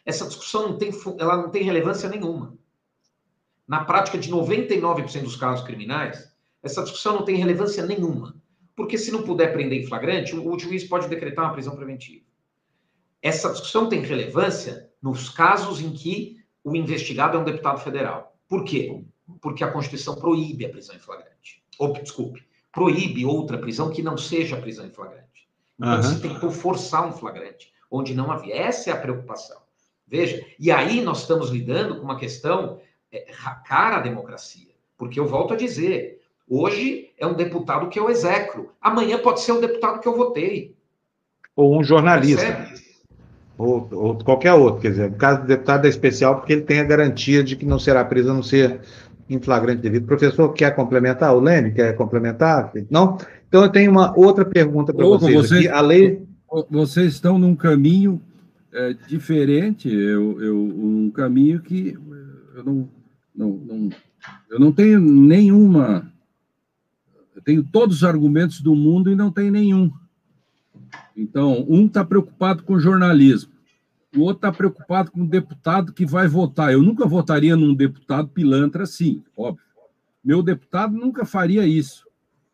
Essa 0.05 0.27
discussão 0.27 0.69
não 0.69 0.77
tem, 0.77 0.91
ela 1.17 1.37
não 1.37 1.49
tem 1.49 1.63
relevância 1.63 2.07
nenhuma. 2.07 2.55
Na 3.67 3.83
prática 3.83 4.19
de 4.19 4.31
99% 4.31 5.23
dos 5.23 5.35
casos 5.35 5.65
criminais, 5.65 6.31
essa 6.65 6.81
discussão 6.81 7.13
não 7.13 7.23
tem 7.23 7.35
relevância 7.35 7.85
nenhuma. 7.85 8.35
Porque 8.75 8.97
se 8.97 9.11
não 9.11 9.21
puder 9.21 9.53
prender 9.53 9.81
em 9.81 9.85
flagrante, 9.85 10.35
o 10.35 10.59
juiz 10.59 10.83
pode 10.83 11.07
decretar 11.07 11.45
uma 11.45 11.53
prisão 11.53 11.75
preventiva. 11.75 12.25
Essa 13.21 13.51
discussão 13.51 13.87
tem 13.87 14.01
relevância 14.01 14.89
nos 15.01 15.29
casos 15.29 15.79
em 15.79 15.93
que 15.93 16.43
o 16.63 16.75
investigado 16.75 17.37
é 17.37 17.39
um 17.39 17.43
deputado 17.43 17.79
federal. 17.79 18.35
Por 18.49 18.63
quê? 18.63 19.03
Porque 19.39 19.63
a 19.63 19.71
Constituição 19.71 20.15
proíbe 20.15 20.65
a 20.65 20.69
prisão 20.69 20.95
em 20.95 20.99
flagrante. 20.99 21.63
Ou, 21.77 21.93
desculpe, 21.93 22.43
proíbe 22.71 23.25
outra 23.25 23.59
prisão 23.59 23.91
que 23.91 24.01
não 24.01 24.17
seja 24.17 24.57
prisão 24.57 24.87
em 24.87 24.91
flagrante. 24.91 25.47
Então, 25.79 25.95
uhum. 25.95 26.03
se 26.03 26.19
tentou 26.19 26.49
forçar 26.49 27.07
um 27.07 27.11
flagrante, 27.11 27.71
onde 27.91 28.15
não 28.15 28.31
havia. 28.31 28.55
Essa 28.55 28.89
é 28.89 28.93
a 28.93 28.97
preocupação. 28.97 29.61
Veja, 30.07 30.43
e 30.59 30.71
aí 30.71 31.01
nós 31.01 31.21
estamos 31.21 31.49
lidando 31.49 31.97
com 31.97 32.03
uma 32.03 32.19
questão 32.19 32.81
é, 33.11 33.31
cara 33.65 33.97
à 33.97 34.01
democracia. 34.01 34.73
Porque 34.97 35.19
eu 35.19 35.27
volto 35.27 35.53
a 35.53 35.57
dizer, 35.57 36.24
Hoje 36.47 37.09
é 37.17 37.25
um 37.25 37.33
deputado 37.33 37.89
que 37.89 37.99
eu 37.99 38.09
execro. 38.09 38.69
Amanhã 38.79 39.17
pode 39.17 39.41
ser 39.41 39.51
um 39.51 39.61
deputado 39.61 39.99
que 39.99 40.07
eu 40.07 40.15
votei. 40.15 40.75
Ou 41.55 41.79
um 41.79 41.83
jornalista. 41.83 42.67
Ou, 43.57 43.87
ou, 43.91 44.15
qualquer 44.17 44.53
outro. 44.53 44.81
Quer 44.81 44.89
dizer, 44.89 45.09
o 45.09 45.15
caso 45.15 45.41
do 45.41 45.47
deputado 45.47 45.85
é 45.85 45.89
especial 45.89 46.35
porque 46.35 46.53
ele 46.53 46.61
tem 46.61 46.79
a 46.79 46.83
garantia 46.83 47.43
de 47.43 47.55
que 47.55 47.65
não 47.65 47.79
será 47.79 48.05
preso 48.05 48.29
a 48.29 48.33
não 48.33 48.43
ser 48.43 48.81
em 49.29 49.39
flagrante 49.39 49.81
devido. 49.81 50.05
Professor, 50.05 50.53
quer 50.53 50.75
complementar? 50.75 51.35
O 51.35 51.39
Lene 51.39 51.71
quer 51.71 51.95
complementar? 51.95 52.71
Não? 52.91 53.17
Então 53.47 53.63
eu 53.63 53.69
tenho 53.69 53.89
uma 53.89 54.17
outra 54.17 54.45
pergunta 54.45 54.93
para 54.93 55.05
vocês. 55.05 55.33
vocês. 55.33 55.65
Aqui. 55.65 55.69
A 55.69 55.81
lei... 55.81 56.23
Vocês 56.69 57.13
estão 57.13 57.37
num 57.37 57.55
caminho 57.55 58.21
é, 58.71 58.93
diferente, 59.07 59.89
eu, 59.89 60.41
eu, 60.41 60.57
um 60.57 61.09
caminho 61.09 61.61
que 61.61 61.97
eu 62.55 62.63
não, 62.63 62.89
não, 63.35 63.49
não, 63.49 63.89
eu 64.49 64.59
não 64.59 64.71
tenho 64.71 64.99
nenhuma 64.99 66.11
tenho 67.45 67.63
todos 67.63 67.97
os 67.97 68.03
argumentos 68.03 68.59
do 68.59 68.75
mundo 68.75 69.09
e 69.09 69.15
não 69.15 69.31
tem 69.31 69.49
nenhum. 69.49 69.93
Então, 71.15 71.65
um 71.69 71.85
está 71.85 72.03
preocupado 72.03 72.63
com 72.63 72.79
jornalismo, 72.79 73.53
o 74.15 74.21
outro 74.21 74.47
está 74.47 74.51
preocupado 74.51 75.11
com 75.11 75.21
o 75.21 75.27
deputado 75.27 75.93
que 75.93 76.05
vai 76.05 76.27
votar. 76.27 76.73
Eu 76.73 76.81
nunca 76.81 77.05
votaria 77.05 77.55
num 77.55 77.73
deputado 77.73 78.29
pilantra 78.29 78.83
assim, 78.83 79.23
óbvio. 79.37 79.63
Meu 80.23 80.41
deputado 80.41 80.93
nunca 80.93 81.25
faria 81.25 81.67
isso. 81.67 82.05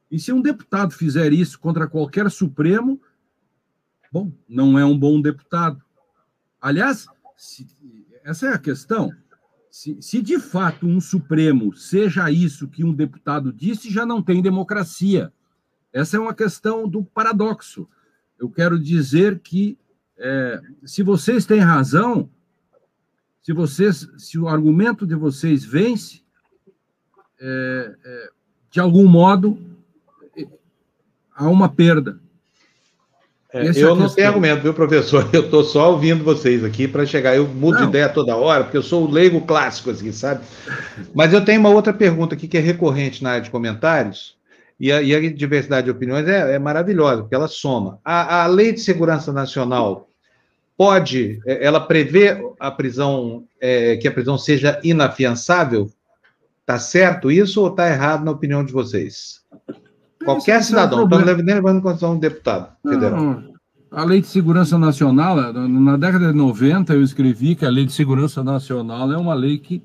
E 0.09 0.19
se 0.19 0.33
um 0.33 0.41
deputado 0.41 0.91
fizer 0.91 1.31
isso 1.31 1.57
contra 1.57 1.87
qualquer 1.87 2.29
Supremo, 2.29 2.99
bom, 4.11 4.31
não 4.49 4.77
é 4.77 4.83
um 4.83 4.97
bom 4.97 5.21
deputado. 5.21 5.81
Aliás, 6.59 7.07
se, 7.37 7.65
essa 8.23 8.47
é 8.47 8.53
a 8.53 8.59
questão. 8.59 9.11
Se, 9.72 9.97
se, 10.01 10.22
de 10.22 10.38
fato 10.38 10.86
um 10.86 10.99
Supremo 10.99 11.74
seja 11.74 12.30
isso 12.30 12.67
que 12.67 12.84
um 12.84 12.93
deputado 12.93 13.53
disse, 13.53 13.89
já 13.89 14.05
não 14.05 14.22
tem 14.22 14.41
democracia. 14.41 15.32
Essa 15.93 16.17
é 16.17 16.19
uma 16.19 16.34
questão 16.34 16.89
do 16.89 17.05
paradoxo. 17.05 17.88
Eu 18.38 18.49
quero 18.49 18.78
dizer 18.78 19.39
que, 19.39 19.78
é, 20.17 20.61
se 20.84 21.01
vocês 21.01 21.45
têm 21.45 21.61
razão, 21.61 22.30
se 23.41 23.53
vocês, 23.53 24.09
se 24.17 24.38
o 24.38 24.49
argumento 24.49 25.07
de 25.07 25.15
vocês 25.15 25.63
vence, 25.63 26.22
é, 27.39 27.95
é, 28.03 28.30
de 28.69 28.80
algum 28.82 29.07
modo, 29.07 29.57
há 31.34 31.49
uma 31.49 31.69
perda. 31.69 32.19
É, 33.53 33.67
é 33.67 33.71
eu 33.75 33.93
é 33.93 33.99
não 33.99 34.07
tenho 34.07 34.27
argumento, 34.27 34.61
viu, 34.61 34.73
professor? 34.73 35.29
Eu 35.33 35.41
estou 35.41 35.63
só 35.63 35.91
ouvindo 35.91 36.23
vocês 36.23 36.63
aqui 36.63 36.87
para 36.87 37.05
chegar. 37.05 37.35
Eu 37.35 37.47
mudo 37.47 37.75
não. 37.75 37.81
de 37.83 37.89
ideia 37.89 38.07
toda 38.07 38.35
hora, 38.35 38.63
porque 38.63 38.77
eu 38.77 38.83
sou 38.83 39.05
o 39.05 39.11
leigo 39.11 39.41
clássico, 39.41 39.89
assim, 39.89 40.11
sabe? 40.11 40.41
Mas 41.13 41.33
eu 41.33 41.43
tenho 41.43 41.59
uma 41.59 41.69
outra 41.69 41.93
pergunta 41.93 42.35
aqui 42.35 42.47
que 42.47 42.57
é 42.57 42.61
recorrente 42.61 43.21
na 43.21 43.31
área 43.31 43.41
de 43.41 43.49
comentários, 43.49 44.37
e 44.79 44.91
a, 44.91 45.01
e 45.01 45.13
a 45.13 45.31
diversidade 45.31 45.85
de 45.85 45.91
opiniões 45.91 46.27
é, 46.27 46.55
é, 46.55 46.59
maravilhosa, 46.59 47.21
porque 47.21 47.35
ela 47.35 47.47
soma. 47.47 47.99
A, 48.03 48.43
a 48.43 48.47
Lei 48.47 48.71
de 48.71 48.79
Segurança 48.79 49.31
Nacional 49.31 50.09
pode, 50.75 51.39
é, 51.45 51.63
ela 51.63 51.79
prevê 51.79 52.41
a 52.59 52.71
prisão, 52.71 53.43
é, 53.59 53.97
que 53.97 54.07
a 54.07 54.11
prisão 54.11 54.37
seja 54.37 54.79
inafiançável? 54.83 55.91
Está 56.61 56.79
certo 56.79 57.29
isso 57.29 57.61
ou 57.61 57.67
está 57.67 57.89
errado 57.89 58.23
na 58.23 58.31
opinião 58.31 58.63
de 58.65 58.73
vocês? 58.73 59.40
Qualquer 60.24 60.59
é 60.59 60.61
cidadão, 60.61 60.99
não 60.99 61.19
estamos 61.19 61.43
nem 61.43 61.55
levando 61.55 61.80
em 61.80 61.82
condição 61.82 62.13
um 62.13 62.19
deputado 62.19 62.76
federal. 62.82 63.43
A 63.91 64.05
Lei 64.05 64.22
de 64.22 64.28
Segurança 64.28 64.78
Nacional, 64.78 65.36
na 65.53 65.97
década 65.97 66.32
de 66.32 66.38
90, 66.38 66.93
eu 66.93 67.03
escrevi 67.03 67.55
que 67.55 67.65
a 67.65 67.69
Lei 67.69 67.86
de 67.86 67.91
Segurança 67.91 68.41
Nacional 68.43 69.11
é 69.11 69.17
uma 69.17 69.34
lei 69.34 69.57
que, 69.57 69.84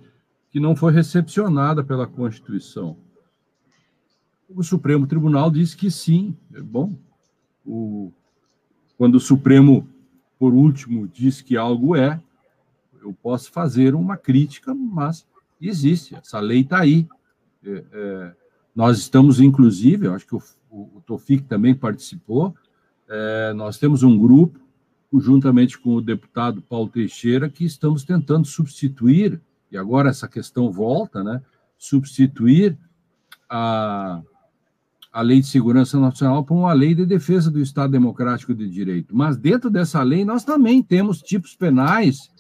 que 0.51 0.61
não 0.61 0.77
foi 0.77 0.93
recepcionada 0.93 1.83
pela 1.83 2.07
Constituição. 2.07 2.97
O 4.49 4.63
Supremo 4.63 5.07
Tribunal 5.07 5.51
disse 5.51 5.77
que 5.77 5.91
sim. 5.91 6.37
É 6.55 6.61
bom, 6.61 6.97
o, 7.65 8.13
quando 8.97 9.17
o 9.17 9.21
Supremo, 9.21 9.89
por 10.39 10.55
último, 10.55 11.09
diz 11.09 11.43
que 11.43 11.57
algo 11.57 11.97
é, 11.97 12.21
eu 13.03 13.13
posso 13.13 13.51
fazer 13.51 13.95
uma 13.95 14.17
crítica, 14.17 14.73
mas 14.73 15.27
existe, 15.61 16.15
essa 16.15 16.39
lei 16.39 16.61
está 16.61 16.81
aí. 16.81 17.09
É, 17.65 17.85
é, 17.93 18.35
nós 18.77 18.99
estamos, 18.99 19.41
inclusive, 19.41 20.07
eu 20.07 20.15
acho 20.15 20.27
que 20.27 20.37
o, 20.37 20.43
o, 20.71 20.81
o 20.97 21.03
Tofik 21.07 21.45
também 21.45 21.75
participou, 21.75 22.55
é, 23.09 23.55
nós 23.55 23.79
temos 23.79 24.03
um 24.03 24.19
grupo, 24.19 24.61
juntamente 25.15 25.79
com 25.79 25.95
o 25.95 26.03
deputado 26.03 26.61
Paulo 26.61 26.91
Teixeira, 26.91 27.49
que 27.49 27.65
estamos 27.65 28.05
tentando 28.05 28.47
substituir, 28.47 29.41
e 29.73 29.79
agora 29.79 30.11
essa 30.11 30.29
questão 30.29 30.71
volta, 30.71 31.25
né? 31.25 31.41
Substituir 31.79 32.77
a, 33.49 34.21
a 35.11 35.23
Lei 35.23 35.41
de 35.41 35.47
Segurança 35.47 35.99
Nacional 35.99 36.45
por 36.45 36.55
uma 36.55 36.73
lei 36.75 36.95
de 36.95 37.07
defesa 37.07 37.51
do 37.51 37.61
Estado 37.61 37.93
Democrático 37.93 38.55
de 38.55 38.69
Direito. 38.69 39.17
Mas 39.17 39.39
dentro 39.39 39.71
dessa 39.71 40.03
lei, 40.03 40.25
nós 40.25 40.45
também 40.45 40.83
temos 40.83 41.23
tipos 41.23 41.57
penais 41.57 42.31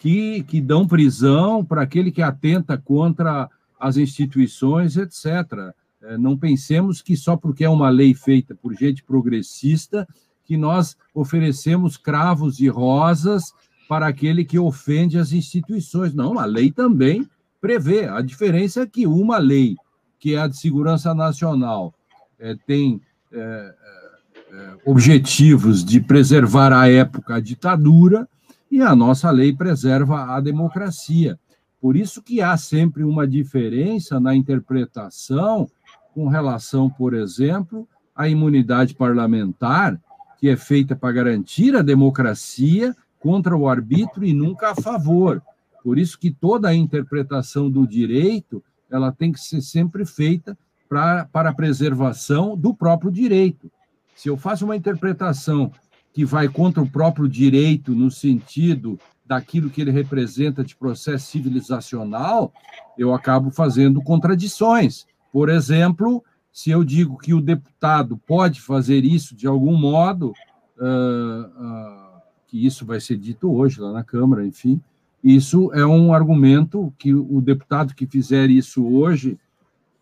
que, 0.00 0.44
que 0.44 0.60
dão 0.60 0.86
prisão 0.86 1.64
para 1.64 1.82
aquele 1.82 2.12
que 2.12 2.22
atenta 2.22 2.78
contra 2.78 3.50
as 3.78 3.96
instituições, 3.96 4.96
etc. 4.96 5.72
É, 6.02 6.18
não 6.18 6.36
pensemos 6.36 7.02
que 7.02 7.16
só 7.16 7.36
porque 7.36 7.64
é 7.64 7.68
uma 7.68 7.88
lei 7.88 8.14
feita 8.14 8.54
por 8.54 8.74
gente 8.74 9.02
progressista 9.02 10.06
que 10.44 10.56
nós 10.56 10.96
oferecemos 11.12 11.96
cravos 11.96 12.60
e 12.60 12.68
rosas 12.68 13.52
para 13.88 14.06
aquele 14.06 14.44
que 14.44 14.58
ofende 14.58 15.18
as 15.18 15.32
instituições. 15.32 16.14
Não, 16.14 16.38
a 16.38 16.44
lei 16.44 16.70
também 16.70 17.28
prevê. 17.60 18.04
A 18.04 18.20
diferença 18.20 18.82
é 18.82 18.86
que 18.86 19.06
uma 19.06 19.38
lei, 19.38 19.76
que 20.18 20.34
é 20.34 20.38
a 20.38 20.46
de 20.46 20.56
segurança 20.56 21.14
nacional, 21.14 21.94
é, 22.38 22.54
tem 22.66 23.00
é, 23.32 23.38
é, 23.38 24.56
é 24.56 24.76
objetivos 24.84 25.84
de 25.84 26.00
preservar 26.00 26.72
a 26.72 26.88
época 26.88 27.36
a 27.36 27.40
ditadura 27.40 28.28
e 28.70 28.80
a 28.80 28.94
nossa 28.94 29.30
lei 29.30 29.52
preserva 29.52 30.34
a 30.34 30.40
democracia. 30.40 31.38
Por 31.80 31.96
isso 31.96 32.22
que 32.22 32.40
há 32.40 32.56
sempre 32.56 33.04
uma 33.04 33.26
diferença 33.26 34.18
na 34.18 34.34
interpretação 34.34 35.68
com 36.14 36.28
relação, 36.28 36.88
por 36.88 37.12
exemplo, 37.14 37.86
à 38.14 38.28
imunidade 38.28 38.94
parlamentar, 38.94 40.00
que 40.38 40.48
é 40.48 40.56
feita 40.56 40.96
para 40.96 41.12
garantir 41.12 41.76
a 41.76 41.82
democracia 41.82 42.96
contra 43.18 43.56
o 43.56 43.68
arbítrio 43.68 44.26
e 44.26 44.32
nunca 44.32 44.70
a 44.70 44.74
favor. 44.74 45.42
Por 45.82 45.98
isso 45.98 46.18
que 46.18 46.30
toda 46.30 46.68
a 46.68 46.74
interpretação 46.74 47.70
do 47.70 47.86
direito 47.86 48.62
ela 48.90 49.12
tem 49.12 49.32
que 49.32 49.40
ser 49.40 49.60
sempre 49.60 50.04
feita 50.04 50.56
pra, 50.88 51.26
para 51.26 51.50
a 51.50 51.54
preservação 51.54 52.56
do 52.56 52.74
próprio 52.74 53.10
direito. 53.10 53.70
Se 54.14 54.28
eu 54.28 54.36
faço 54.36 54.64
uma 54.64 54.76
interpretação 54.76 55.70
que 56.12 56.24
vai 56.24 56.48
contra 56.48 56.82
o 56.82 56.90
próprio 56.90 57.28
direito 57.28 57.92
no 57.92 58.10
sentido 58.10 58.98
daquilo 59.26 59.68
que 59.68 59.80
ele 59.80 59.90
representa 59.90 60.62
de 60.62 60.76
processo 60.76 61.26
civilizacional, 61.26 62.52
eu 62.96 63.12
acabo 63.12 63.50
fazendo 63.50 64.00
contradições. 64.00 65.06
Por 65.32 65.48
exemplo, 65.48 66.22
se 66.52 66.70
eu 66.70 66.84
digo 66.84 67.18
que 67.18 67.34
o 67.34 67.40
deputado 67.40 68.16
pode 68.26 68.60
fazer 68.60 69.04
isso 69.04 69.34
de 69.34 69.46
algum 69.46 69.76
modo, 69.76 70.32
uh, 70.78 71.46
uh, 71.46 72.20
que 72.46 72.64
isso 72.64 72.86
vai 72.86 73.00
ser 73.00 73.16
dito 73.16 73.52
hoje 73.52 73.80
lá 73.80 73.92
na 73.92 74.04
Câmara, 74.04 74.46
enfim, 74.46 74.80
isso 75.22 75.72
é 75.74 75.84
um 75.84 76.14
argumento 76.14 76.92
que 76.96 77.12
o 77.12 77.40
deputado 77.40 77.94
que 77.94 78.06
fizer 78.06 78.48
isso 78.48 78.86
hoje, 78.86 79.36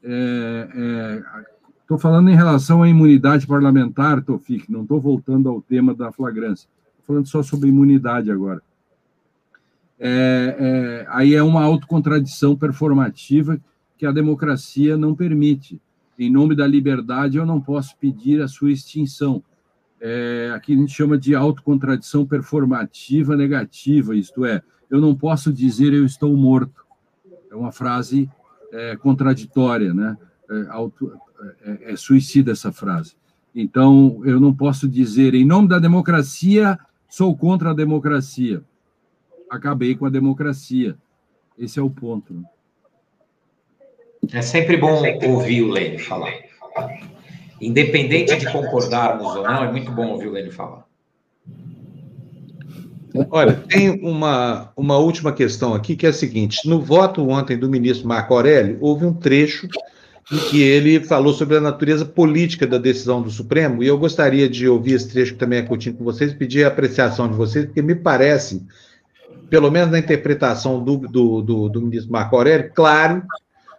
estou 0.03 0.13
é, 0.13 1.21
é, 1.91 1.99
falando 1.99 2.29
em 2.29 2.37
relação 2.37 2.83
à 2.83 2.89
imunidade 2.89 3.47
parlamentar, 3.47 4.23
Tofik, 4.23 4.71
não 4.71 4.83
estou 4.83 5.01
voltando 5.01 5.49
ao 5.49 5.63
tema 5.63 5.95
da 5.95 6.13
flagrância, 6.13 6.69
estou 6.91 7.07
falando 7.07 7.27
só 7.27 7.43
sobre 7.43 7.71
imunidade 7.71 8.31
agora 8.31 8.63
é, 10.07 10.57
é, 10.59 11.07
aí 11.09 11.35
é 11.35 11.43
uma 11.43 11.63
autocontradição 11.63 12.55
performativa 12.55 13.59
que 13.97 14.05
a 14.05 14.13
democracia 14.13 14.99
não 14.99 15.15
permite. 15.15 15.81
Em 16.19 16.31
nome 16.31 16.55
da 16.55 16.67
liberdade, 16.67 17.39
eu 17.39 17.47
não 17.47 17.59
posso 17.59 17.97
pedir 17.97 18.43
a 18.43 18.47
sua 18.47 18.71
extinção. 18.71 19.43
É, 19.99 20.53
aqui 20.55 20.75
a 20.75 20.77
gente 20.77 20.93
chama 20.93 21.17
de 21.17 21.35
autocontradição 21.35 22.27
performativa 22.27 23.35
negativa, 23.35 24.15
isto 24.15 24.45
é, 24.45 24.63
eu 24.91 25.01
não 25.01 25.15
posso 25.15 25.51
dizer 25.51 25.95
eu 25.95 26.05
estou 26.05 26.37
morto. 26.37 26.85
É 27.51 27.57
uma 27.57 27.73
frase 27.73 28.29
é, 28.73 28.97
contraditória, 28.97 29.95
né? 29.95 30.19
É, 30.51 30.67
auto, 30.69 31.13
é, 31.63 31.93
é 31.93 31.97
suicida 31.97 32.53
essa 32.53 32.71
frase. 32.71 33.17
Então, 33.55 34.21
eu 34.27 34.39
não 34.39 34.53
posso 34.53 34.87
dizer, 34.87 35.33
em 35.33 35.47
nome 35.47 35.67
da 35.67 35.79
democracia, 35.79 36.79
sou 37.09 37.35
contra 37.35 37.71
a 37.71 37.75
democracia 37.75 38.63
acabei 39.55 39.95
com 39.95 40.07
a 40.07 40.11
democracia. 40.11 40.97
Esse 41.59 41.79
é 41.79 41.83
o 41.83 41.91
ponto. 41.91 42.45
É 44.33 44.43
sempre 44.43 44.77
bom 44.77 45.03
ouvir 45.27 45.63
o 45.63 45.71
Lênin 45.71 45.99
falar. 45.99 46.33
Independente 47.61 48.37
de 48.37 48.51
concordarmos 48.51 49.37
ou 49.37 49.43
não, 49.43 49.65
é 49.65 49.71
muito 49.71 49.91
bom 49.93 50.09
ouvir 50.09 50.29
o 50.29 50.33
Lênin 50.33 50.51
falar. 50.51 50.85
Olha, 53.31 53.53
tem 53.53 53.91
uma, 54.03 54.73
uma 54.77 54.99
última 54.99 55.33
questão 55.33 55.73
aqui, 55.73 55.95
que 55.95 56.05
é 56.05 56.09
a 56.09 56.13
seguinte: 56.13 56.69
no 56.69 56.81
voto 56.81 57.29
ontem 57.29 57.57
do 57.57 57.71
ministro 57.71 58.09
Marco 58.09 58.35
Aurélio, 58.35 58.77
houve 58.81 59.07
um 59.07 59.13
trecho 59.13 59.69
em 60.33 60.39
que 60.51 60.63
ele 60.63 60.99
falou 61.01 61.33
sobre 61.33 61.57
a 61.57 61.61
natureza 61.61 62.05
política 62.05 62.67
da 62.67 62.79
decisão 62.79 63.23
do 63.23 63.31
Supremo, 63.31 63.83
e 63.83 63.87
eu 63.87 63.99
gostaria 63.99 64.49
de 64.49 64.67
ouvir 64.67 64.95
esse 64.95 65.11
trecho 65.11 65.35
que 65.35 65.39
também 65.39 65.61
é 65.61 65.63
curtinho 65.63 65.95
com 65.95 66.03
vocês, 66.03 66.33
pedir 66.33 66.65
a 66.65 66.69
apreciação 66.69 67.29
de 67.29 67.35
vocês, 67.35 67.67
porque 67.67 67.83
me 67.83 67.95
parece 67.95 68.63
pelo 69.49 69.71
menos 69.71 69.91
na 69.91 69.99
interpretação 69.99 70.83
do, 70.83 70.97
do, 70.97 71.43
do, 71.43 71.69
do 71.69 71.83
ministro 71.83 72.13
Marco 72.13 72.37
Aurélio, 72.37 72.73
claro 72.75 73.23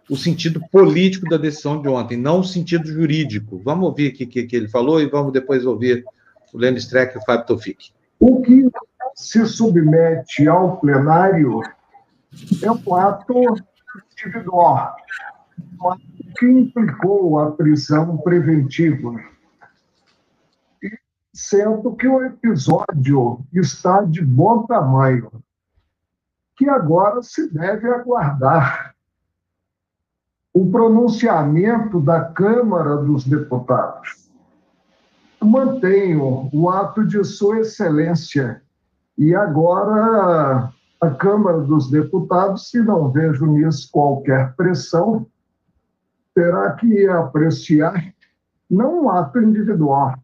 o 0.08 0.16
sentido 0.16 0.60
político 0.70 1.28
da 1.28 1.36
decisão 1.36 1.82
de 1.82 1.88
ontem, 1.88 2.16
não 2.16 2.40
o 2.40 2.44
sentido 2.44 2.86
jurídico. 2.86 3.60
Vamos 3.64 3.88
ouvir 3.88 4.12
o 4.12 4.14
que, 4.14 4.46
que, 4.46 4.56
ele 4.56 4.68
falou 4.68 5.00
e 5.00 5.06
vamos 5.08 5.32
depois 5.32 5.66
ouvir 5.66 6.04
o 6.52 6.58
Lênin 6.58 6.78
Streck 6.78 7.14
e 7.14 7.18
o 7.18 7.24
Fábio 7.24 7.46
Tofik. 7.46 7.90
O 8.20 8.40
que 8.40 8.68
se 9.14 9.44
submete 9.46 10.46
ao 10.46 10.78
plenário 10.78 11.60
é 12.62 12.70
um 12.70 12.94
ato 12.94 13.56
individual, 14.14 14.94
um 15.82 15.90
ato 15.90 16.02
que 16.38 16.46
implicou 16.46 17.38
a 17.40 17.50
prisão 17.52 18.16
preventiva. 18.18 19.20
E 20.82 20.90
sendo 21.34 21.96
que 21.96 22.06
o 22.06 22.24
episódio 22.24 23.44
está 23.52 24.02
de 24.02 24.24
bom 24.24 24.64
tamanho 24.66 25.30
que 26.56 26.68
agora 26.68 27.22
se 27.22 27.52
deve 27.52 27.88
aguardar 27.88 28.94
o 30.54 30.70
pronunciamento 30.70 32.00
da 32.00 32.24
Câmara 32.24 32.96
dos 32.96 33.24
Deputados. 33.24 34.30
Mantenho 35.42 36.48
o 36.52 36.70
ato 36.70 37.04
de 37.04 37.22
Sua 37.22 37.60
Excelência 37.60 38.62
e 39.18 39.34
agora 39.34 40.72
a 40.98 41.10
Câmara 41.10 41.60
dos 41.60 41.90
Deputados, 41.90 42.70
se 42.70 42.80
não 42.82 43.10
vejo 43.12 43.44
nisso 43.44 43.90
qualquer 43.92 44.54
pressão, 44.56 45.26
terá 46.34 46.72
que 46.72 47.06
apreciar 47.06 48.14
não 48.68 49.04
um 49.04 49.10
ato 49.10 49.38
individual, 49.40 50.14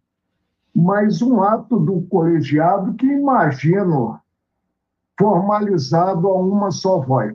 mas 0.74 1.20
um 1.20 1.42
ato 1.42 1.78
do 1.78 2.00
colegiado 2.08 2.94
que 2.94 3.06
imagino 3.06 4.18
formalizado 5.18 6.28
a 6.28 6.34
uma 6.34 6.70
só 6.70 6.98
voz. 6.98 7.34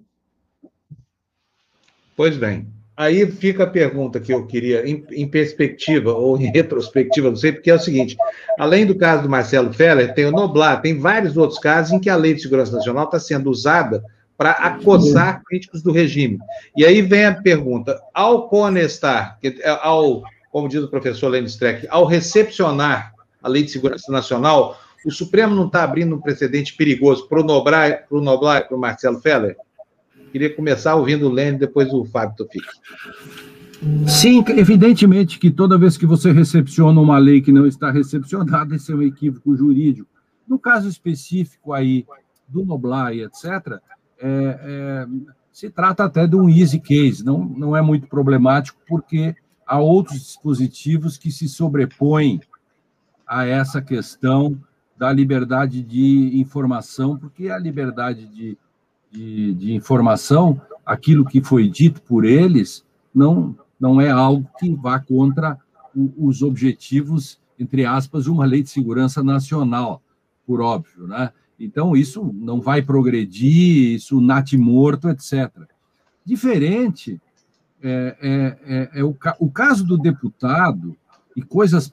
Pois 2.16 2.36
bem, 2.36 2.68
aí 2.96 3.30
fica 3.32 3.64
a 3.64 3.70
pergunta 3.70 4.20
que 4.20 4.34
eu 4.34 4.46
queria, 4.48 4.88
em, 4.90 5.06
em, 5.12 5.28
perspectiva 5.28 6.12
ou 6.14 6.36
em 6.38 6.52
retrospectiva, 6.52 7.30
não 7.30 7.36
sei, 7.36 7.52
porque 7.52 7.70
é 7.70 7.76
o 7.76 7.80
seguinte: 7.80 8.18
além 8.58 8.86
do 8.86 8.96
caso 8.96 9.24
do 9.24 9.30
Marcelo 9.30 9.72
Feller, 9.72 10.14
tem 10.14 10.26
o 10.26 10.32
Noblar, 10.32 10.82
tem 10.82 11.00
vários 11.00 11.38
outros 11.38 11.60
casos 11.60 11.94
em 11.94 12.00
que 12.00 12.10
a 12.10 12.16
Lei 12.16 12.34
de 12.34 12.42
Segurança 12.42 12.76
Nacional 12.76 13.06
está 13.06 13.20
sendo 13.20 13.52
usada 13.52 14.04
para 14.36 14.52
acossar 14.52 15.44
críticos 15.44 15.82
do 15.82 15.92
regime. 15.92 16.38
E 16.76 16.86
aí 16.86 17.02
vem 17.02 17.26
a 17.26 17.34
pergunta: 17.34 18.00
ao 18.14 18.50
conestar, 18.50 19.38
ao, 19.82 20.24
como 20.52 20.68
diz 20.68 20.82
o 20.82 20.90
professor 20.90 21.30
Lenny 21.30 21.48
Streck, 21.48 21.88
ao 21.90 22.06
recepcionar 22.06 23.14
a 23.42 23.48
Lei 23.48 23.64
de 23.64 23.72
Segurança 23.72 24.12
Nacional, 24.12 24.78
o 25.08 25.12
Supremo 25.12 25.56
não 25.56 25.68
está 25.68 25.84
abrindo 25.84 26.16
um 26.16 26.22
precedente 26.22 26.76
perigoso 26.76 27.28
para 27.28 27.42
o 27.42 27.44
Noblar, 27.44 28.68
para 28.68 28.78
o 28.78 28.80
Marcelo 28.80 29.20
Feller? 29.20 29.56
Queria 30.32 30.54
começar 30.54 30.96
ouvindo 30.96 31.28
o 31.28 31.32
Lênin, 31.32 31.58
depois 31.58 31.92
o 31.94 32.04
Fábio 32.04 32.36
Tofic. 32.36 32.66
Sim, 34.08 34.44
evidentemente 34.50 35.40
que 35.40 35.52
toda 35.52 35.78
vez 35.78 35.98
que 35.98 36.06
você 36.06 36.32
recepciona 36.32 37.00
uma 37.00 37.18
lei 37.18 37.42
que 37.42 37.52
não 37.52 37.66
está 37.66 37.92
recepcionada, 37.92 38.76
esse 38.76 38.92
é 38.92 38.96
um 38.96 39.02
equívoco 39.02 39.56
jurídico. 39.56 40.10
No 40.48 40.58
caso 40.58 40.90
específico 40.90 41.74
aí 41.74 42.06
do 42.48 42.66
Noblar 42.66 43.14
e 43.14 43.24
etc., 43.24 43.80
é, 44.20 44.60
é, 44.62 45.08
se 45.52 45.70
trata 45.70 46.06
até 46.06 46.28
de 46.28 46.36
um 46.36 46.50
easy 46.50 46.80
case, 46.80 47.24
não, 47.24 47.46
não 47.46 47.78
é 47.78 47.82
muito 47.82 48.08
problemático, 48.08 48.80
porque 48.88 49.36
há 49.66 49.80
outros 49.80 50.20
dispositivos 50.20 51.18
que 51.18 51.32
se 51.32 51.48
sobrepõem 51.48 52.42
a 53.26 53.46
essa 53.46 53.82
questão 53.82 54.58
da 54.98 55.12
liberdade 55.12 55.84
de 55.84 56.40
informação, 56.40 57.18
porque 57.18 57.50
a 57.50 57.58
liberdade 57.58 58.28
de 58.28 58.58
de, 59.12 59.54
de 59.54 59.74
informação, 59.74 60.60
aquilo 60.86 61.26
que 61.26 61.42
foi 61.42 61.68
dito 61.68 62.02
por 62.02 62.26
eles 62.26 62.86
não, 63.14 63.56
não 63.80 64.00
é 64.00 64.10
algo 64.10 64.48
que 64.60 64.74
vá 64.76 65.00
contra 65.00 65.58
o, 65.96 66.28
os 66.28 66.42
objetivos, 66.42 67.40
entre 67.60 67.86
aspas, 67.86 68.26
de 68.26 68.32
uma 68.32 68.46
lei 68.46 68.62
de 68.62 68.70
segurança 68.70 69.24
nacional, 69.24 70.02
por 70.46 70.62
óbvio, 70.62 71.08
né? 71.08 71.32
Então, 71.60 71.96
isso 71.96 72.32
não 72.36 72.62
vai 72.62 72.84
progredir, 72.84 73.96
isso 73.96 74.22
nate 74.22 74.56
morto, 74.56 75.10
etc. 75.10 75.52
Diferente 76.24 77.20
é, 77.82 78.16
é, 78.22 78.58
é, 78.76 79.00
é 79.00 79.04
o, 79.04 79.16
o 79.40 79.50
caso 79.50 79.84
do 79.84 79.98
deputado 79.98 80.96
e 81.36 81.42
coisas 81.42 81.92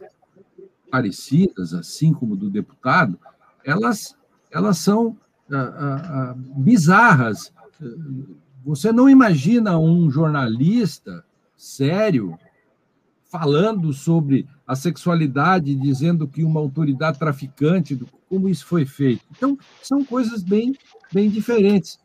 parecidas, 0.95 1.75
assim 1.75 2.13
como 2.13 2.37
do 2.37 2.49
deputado, 2.49 3.19
elas, 3.65 4.17
elas 4.49 4.79
são 4.79 5.17
bizarras. 6.55 7.53
Você 8.65 8.93
não 8.93 9.11
imagina 9.11 9.77
um 9.77 10.09
jornalista 10.09 11.25
sério 11.57 12.39
falando 13.25 13.93
sobre 13.93 14.47
a 14.65 14.77
sexualidade, 14.77 15.75
dizendo 15.75 16.29
que 16.29 16.45
uma 16.45 16.61
autoridade 16.61 17.19
traficante, 17.19 18.01
como 18.29 18.49
isso 18.49 18.65
foi 18.65 18.87
feito. 18.87 19.25
Então, 19.33 19.59
são 19.83 20.05
coisas 20.05 20.45
bem, 20.45 20.77
bem 21.13 21.29
diferentes. 21.29 21.99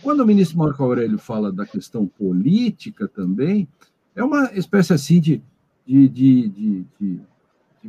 Quando 0.00 0.20
o 0.20 0.26
ministro 0.26 0.58
Marco 0.58 0.84
Aurélio 0.84 1.18
fala 1.18 1.50
da 1.50 1.66
questão 1.66 2.06
política 2.06 3.08
também, 3.08 3.66
é 4.14 4.22
uma 4.22 4.52
espécie 4.54 4.92
assim 4.92 5.20
de, 5.20 5.42
de, 5.84 6.08
de, 6.08 6.86
de 7.00 7.20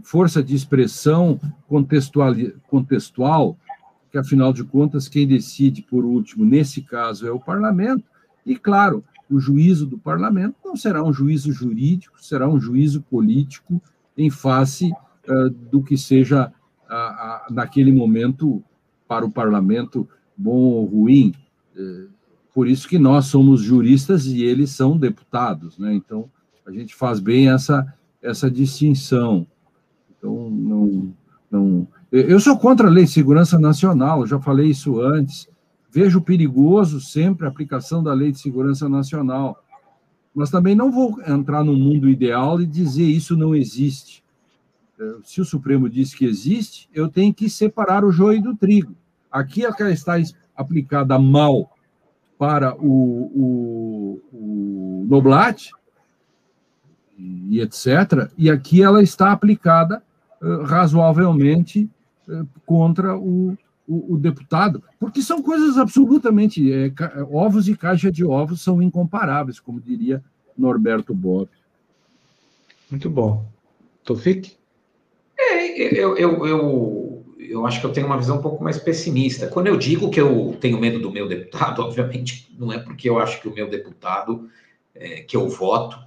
força 0.03 0.43
de 0.43 0.55
expressão 0.55 1.39
contextual, 1.67 2.33
contextual 2.67 3.57
que 4.11 4.17
afinal 4.17 4.53
de 4.53 4.63
contas 4.63 5.07
quem 5.07 5.27
decide 5.27 5.81
por 5.81 6.05
último 6.05 6.45
nesse 6.45 6.81
caso 6.81 7.27
é 7.27 7.31
o 7.31 7.39
parlamento, 7.39 8.03
e 8.45 8.55
claro, 8.55 9.03
o 9.29 9.39
juízo 9.39 9.85
do 9.85 9.97
parlamento 9.97 10.55
não 10.63 10.75
será 10.75 11.03
um 11.03 11.11
juízo 11.11 11.51
jurídico, 11.51 12.23
será 12.23 12.47
um 12.47 12.59
juízo 12.59 13.01
político 13.01 13.81
em 14.17 14.29
face 14.29 14.91
uh, 15.27 15.49
do 15.49 15.83
que 15.83 15.97
seja 15.97 16.47
uh, 16.89 17.51
uh, 17.51 17.53
naquele 17.53 17.91
momento 17.91 18.63
para 19.07 19.25
o 19.25 19.31
parlamento 19.31 20.07
bom 20.37 20.51
ou 20.51 20.85
ruim. 20.85 21.33
Eh, 21.75 22.07
por 22.53 22.67
isso 22.67 22.87
que 22.87 22.99
nós 22.99 23.25
somos 23.25 23.61
juristas 23.61 24.25
e 24.25 24.43
eles 24.43 24.71
são 24.71 24.97
deputados, 24.97 25.77
né? 25.77 25.93
Então 25.93 26.29
a 26.65 26.71
gente 26.71 26.93
faz 26.93 27.19
bem 27.19 27.49
essa 27.49 27.93
essa 28.21 28.51
distinção. 28.51 29.47
Então 30.27 30.49
não 30.49 31.13
não 31.49 31.87
eu 32.11 32.39
sou 32.39 32.57
contra 32.57 32.87
a 32.87 32.89
Lei 32.89 33.03
de 33.03 33.11
Segurança 33.11 33.59
Nacional, 33.59 34.25
já 34.25 34.39
falei 34.39 34.69
isso 34.69 35.01
antes. 35.01 35.47
Vejo 35.91 36.21
perigoso 36.21 37.01
sempre 37.01 37.45
a 37.45 37.49
aplicação 37.49 38.01
da 38.01 38.13
Lei 38.13 38.31
de 38.31 38.39
Segurança 38.39 38.87
Nacional. 38.87 39.61
Mas 40.33 40.49
também 40.49 40.73
não 40.73 40.89
vou 40.89 41.21
entrar 41.27 41.65
no 41.65 41.73
mundo 41.73 42.07
ideal 42.07 42.61
e 42.61 42.65
dizer 42.65 43.03
isso 43.03 43.35
não 43.35 43.53
existe. 43.53 44.23
É, 44.97 45.15
se 45.23 45.41
o 45.41 45.45
Supremo 45.45 45.89
diz 45.89 46.13
que 46.13 46.23
existe, 46.23 46.89
eu 46.93 47.09
tenho 47.09 47.33
que 47.33 47.49
separar 47.49 48.05
o 48.05 48.11
joio 48.11 48.41
do 48.41 48.55
trigo. 48.55 48.95
Aqui 49.29 49.65
ela 49.65 49.91
está 49.91 50.13
aplicada 50.55 51.19
mal 51.19 51.69
para 52.37 52.73
o, 52.77 52.91
o, 53.35 54.21
o 54.31 55.05
Noblat 55.09 55.71
e 57.17 57.59
etc. 57.59 58.31
E 58.37 58.49
aqui 58.49 58.81
ela 58.81 59.03
está 59.03 59.31
aplicada 59.31 60.01
razoavelmente 60.65 61.89
contra 62.65 63.17
o, 63.17 63.57
o, 63.87 64.15
o, 64.15 64.17
deputado, 64.17 64.83
porque 64.99 65.21
são 65.21 65.41
coisas 65.41 65.77
absolutamente. 65.77 66.71
É, 66.71 66.91
ovos 67.31 67.69
e 67.69 67.75
caixa 67.75 68.11
de 68.11 68.25
ovos 68.25 68.61
são 68.61 68.81
incomparáveis, 68.81 69.59
como 69.59 69.79
diria 69.79 70.23
Norberto 70.57 71.13
Bob. 71.13 71.49
Muito 72.89 73.09
bom. 73.09 73.45
Tofik? 74.03 74.55
É, 75.37 75.99
eu, 75.99 76.17
eu, 76.17 76.47
eu, 76.47 77.25
eu 77.37 77.65
acho 77.65 77.79
que 77.79 77.85
eu 77.85 77.91
tenho 77.91 78.07
uma 78.07 78.17
visão 78.17 78.37
um 78.37 78.41
pouco 78.41 78.63
mais 78.63 78.77
pessimista. 78.77 79.47
Quando 79.47 79.67
eu 79.67 79.77
digo 79.77 80.09
que 80.09 80.19
eu 80.19 80.57
tenho 80.59 80.79
medo 80.79 80.99
do 80.99 81.11
meu 81.11 81.27
deputado, 81.27 81.81
obviamente 81.83 82.53
não 82.57 82.71
é 82.71 82.79
porque 82.79 83.09
eu 83.09 83.19
acho 83.19 83.41
que 83.41 83.47
o 83.47 83.53
meu 83.53 83.69
deputado 83.69 84.49
é, 84.95 85.21
que 85.21 85.37
eu 85.37 85.47
voto, 85.47 85.99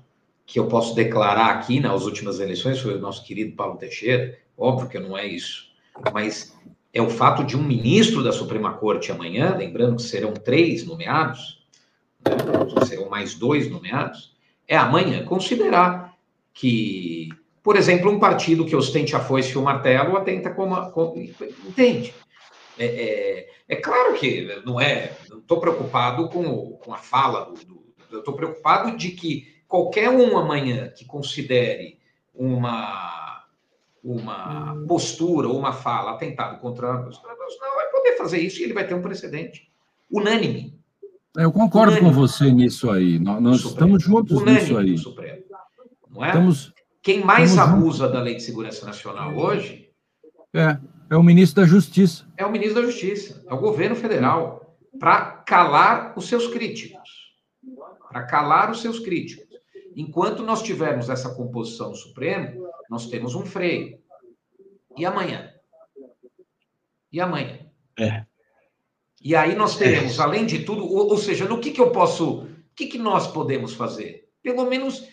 que 0.51 0.59
eu 0.59 0.67
posso 0.67 0.95
declarar 0.95 1.51
aqui 1.51 1.79
nas 1.79 2.05
últimas 2.05 2.41
eleições, 2.41 2.81
foi 2.81 2.97
o 2.97 3.01
nosso 3.01 3.25
querido 3.25 3.55
Paulo 3.55 3.77
Teixeira, 3.77 4.37
óbvio 4.59 4.89
que 4.89 4.99
não 4.99 5.17
é 5.17 5.27
isso 5.27 5.71
mas 6.13 6.57
é 6.93 7.03
o 7.03 7.11
fato 7.11 7.45
de 7.45 7.57
um 7.57 7.63
ministro 7.63 8.23
da 8.23 8.33
Suprema 8.33 8.75
Corte 8.75 9.13
amanhã, 9.13 9.55
lembrando 9.57 9.97
que 9.97 10.03
serão 10.03 10.33
três 10.33 10.85
nomeados, 10.85 11.67
né, 12.25 12.85
serão 12.87 13.09
mais 13.09 13.35
dois 13.35 13.71
nomeados, 13.71 14.35
é 14.67 14.77
amanhã 14.77 15.25
considerar 15.25 16.15
que, 16.53 17.29
por 17.63 17.77
exemplo, 17.77 18.11
um 18.11 18.19
partido 18.19 18.65
que 18.65 18.75
ostente 18.75 19.15
a 19.15 19.21
foice 19.21 19.53
e 19.53 19.59
o 19.59 19.63
martelo 19.63 20.17
atenta 20.17 20.51
como. 20.51 20.91
como 20.91 21.21
entende? 21.21 22.15
É, 22.79 22.87
é, 22.87 23.49
é, 23.69 23.77
claro 23.77 24.15
que 24.15 24.61
não 24.65 24.81
é. 24.81 25.13
Não 25.29 25.39
estou 25.39 25.61
preocupado 25.61 26.29
com, 26.29 26.73
com 26.73 26.95
a 26.95 26.99
fala 26.99 27.47
do. 27.47 27.55
do 27.55 27.91
eu 28.11 28.19
estou 28.21 28.35
preocupado 28.35 28.97
de 28.97 29.13
que 29.13 29.60
qualquer 29.71 30.11
um 30.11 30.37
amanhã 30.37 30.89
que 30.89 31.05
considere 31.05 32.01
uma 32.35 33.47
uma 34.03 34.73
hum. 34.73 34.87
postura 34.87 35.47
ou 35.47 35.59
uma 35.59 35.75
fala 35.75 36.13
atentado 36.13 36.59
contra 36.59 36.91
a 36.91 36.95
não 36.95 37.75
vai 37.77 37.87
poder 37.91 38.17
fazer 38.17 38.39
isso 38.39 38.61
e 38.61 38.65
ele 38.65 38.73
vai 38.73 38.87
ter 38.87 38.95
um 38.95 39.03
precedente 39.03 39.71
unânime. 40.11 40.75
É, 41.37 41.45
eu 41.45 41.53
concordo 41.53 41.93
unânime. 41.93 42.15
com 42.15 42.21
você 42.21 42.51
nisso 42.51 42.91
aí. 42.91 43.19
Nós, 43.19 43.43
nós 43.43 43.61
estamos 43.61 44.03
juntos 44.03 44.39
unânime 44.39 44.61
nisso 44.61 44.79
aí. 44.79 44.97
Supremo, 44.97 45.43
não 46.09 46.25
é? 46.25 46.29
Estamos, 46.29 46.73
Quem 47.03 47.23
mais 47.23 47.59
abusa 47.59 48.05
juntos. 48.05 48.13
da 48.13 48.23
Lei 48.23 48.37
de 48.37 48.43
Segurança 48.43 48.87
Nacional 48.87 49.37
hoje 49.37 49.91
é, 50.55 50.79
é 51.11 51.17
o 51.17 51.23
ministro 51.23 51.61
da 51.61 51.69
Justiça. 51.69 52.27
É 52.39 52.47
o 52.47 52.51
ministro 52.51 52.81
da 52.81 52.87
Justiça, 52.87 53.45
é 53.47 53.53
o 53.53 53.59
governo 53.59 53.95
federal, 53.95 54.79
para 54.99 55.43
calar 55.47 56.15
os 56.17 56.27
seus 56.27 56.47
críticos. 56.47 57.35
Para 58.11 58.23
calar 58.23 58.71
os 58.71 58.81
seus 58.81 58.99
críticos. 58.99 59.50
Enquanto 59.95 60.43
nós 60.43 60.63
tivermos 60.63 61.09
essa 61.09 61.35
composição 61.35 61.91
no 61.91 61.97
Supremo, 61.97 62.69
nós 62.89 63.07
temos 63.07 63.35
um 63.35 63.45
freio. 63.45 63.99
E 64.97 65.05
amanhã? 65.05 65.53
E 67.13 67.21
amanhã? 67.21 67.59
É. 67.99 68.25
E 69.23 69.37
aí 69.37 69.55
nós 69.55 69.77
teremos, 69.77 70.19
é. 70.19 70.23
além 70.23 70.47
de 70.47 70.61
tudo, 70.61 70.85
ou, 70.85 71.11
ou, 71.11 71.19
seja, 71.19 71.47
no 71.47 71.61
que, 71.61 71.73
que 71.73 71.81
eu 71.81 71.91
posso, 71.91 72.43
o 72.43 72.49
que, 72.75 72.87
que 72.87 72.99
nós 72.99 73.27
podemos 73.27 73.75
fazer? 73.75 74.29
Pelo 74.43 74.65
menos 74.65 75.07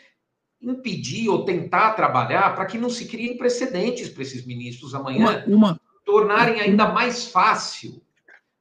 impedir 0.62 1.30
ou 1.30 1.44
tentar 1.44 1.94
trabalhar 1.94 2.56
para 2.56 2.66
que 2.66 2.78
não 2.78 2.90
se 2.90 3.08
criem 3.08 3.38
precedentes 3.38 4.10
para 4.10 4.24
esses 4.24 4.46
ministros 4.46 4.96
amanhã 4.96 5.44
uma, 5.46 5.56
uma 5.56 5.82
tornarem 6.04 6.60
ainda 6.60 6.88
mais 6.88 7.28
fácil 7.28 8.02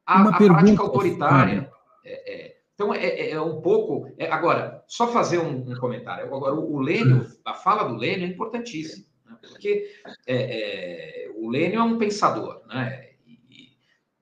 a, 0.05 0.29
a 0.29 0.37
prática 0.37 0.83
autoritária. 0.83 1.71
É, 2.05 2.35
é, 2.35 2.56
então, 2.77 2.93
é, 2.93 3.07
é, 3.07 3.31
é 3.31 3.41
um 3.41 3.63
pouco. 3.63 4.13
É, 4.19 4.31
agora, 4.31 4.85
só 4.87 5.11
fazer 5.11 5.39
um, 5.39 5.73
um, 5.73 5.75
comentário. 5.79 6.27
Agora, 6.27 6.55
o, 6.55 6.75
o 6.75 6.79
Lênio, 6.79 7.27
a 7.43 7.55
fala 7.55 7.85
do 7.85 7.97
Lênio 7.97 8.27
é 8.27 8.29
importantíssima, 8.29 9.07
né? 9.25 9.39
porque 9.41 9.91
é, 10.27 11.25
é, 11.25 11.31
o 11.35 11.49
Lênio 11.49 11.81
é 11.81 11.83
um 11.83 11.97
pensador, 11.97 12.61
né? 12.69 13.13
E, 13.27 13.71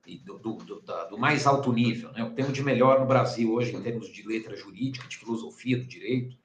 e 0.07 0.19
do, 0.19 0.39
do, 0.39 0.53
do, 0.59 0.81
do, 1.11 1.19
mais 1.19 1.49
alto 1.49 1.73
nível, 1.73 2.13
né? 2.13 2.23
O 2.23 2.33
que 2.33 2.43
de 2.45 2.63
melhor 2.63 3.01
no 3.01 3.07
Brasil 3.07 3.53
hoje, 3.53 3.75
em 3.75 3.83
termos 3.83 4.07
de 4.07 4.25
letra 4.25 4.55
jurídica, 4.55 5.09
de 5.09 5.17
filosofia 5.17 5.77
do 5.77 5.85
direito. 5.85 6.37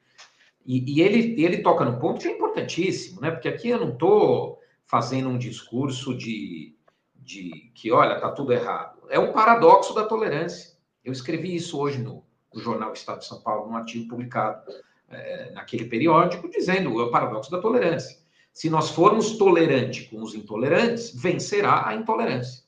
E, 0.65 0.95
e, 0.95 1.01
ele, 1.03 1.39
ele 1.43 1.61
toca 1.61 1.85
num 1.85 1.99
ponto 1.99 2.21
que 2.21 2.27
é 2.27 2.31
importantíssimo, 2.31 3.21
né? 3.21 3.29
Porque 3.29 3.47
aqui 3.47 3.69
eu 3.69 3.79
não 3.79 3.93
estou 3.93 4.59
fazendo 4.87 5.29
um 5.29 5.37
discurso 5.37 6.17
de, 6.17 6.75
de 7.15 7.71
que, 7.75 7.91
olha, 7.91 8.19
tá 8.19 8.31
tudo 8.31 8.51
errado. 8.51 8.99
É 9.11 9.19
um 9.19 9.31
paradoxo 9.31 9.93
da 9.93 10.05
tolerância. 10.05 10.78
Eu 11.03 11.11
escrevi 11.11 11.55
isso 11.55 11.77
hoje 11.79 11.99
no, 11.99 12.23
no 12.53 12.61
jornal 12.61 12.93
Estado 12.93 13.19
de 13.19 13.25
São 13.25 13.41
Paulo, 13.41 13.69
num 13.69 13.77
artigo 13.77 14.07
publicado 14.07 14.61
é, 15.09 15.51
naquele 15.51 15.85
periódico, 15.85 16.49
dizendo 16.49 16.95
o 16.95 17.11
paradoxo 17.11 17.51
da 17.51 17.59
tolerância. 17.59 18.17
Se 18.53 18.69
nós 18.69 18.89
formos 18.89 19.37
tolerantes 19.37 20.07
com 20.07 20.21
os 20.21 20.35
intolerantes, 20.35 21.13
vencerá 21.15 21.87
a 21.87 21.95
intolerância. 21.95 22.63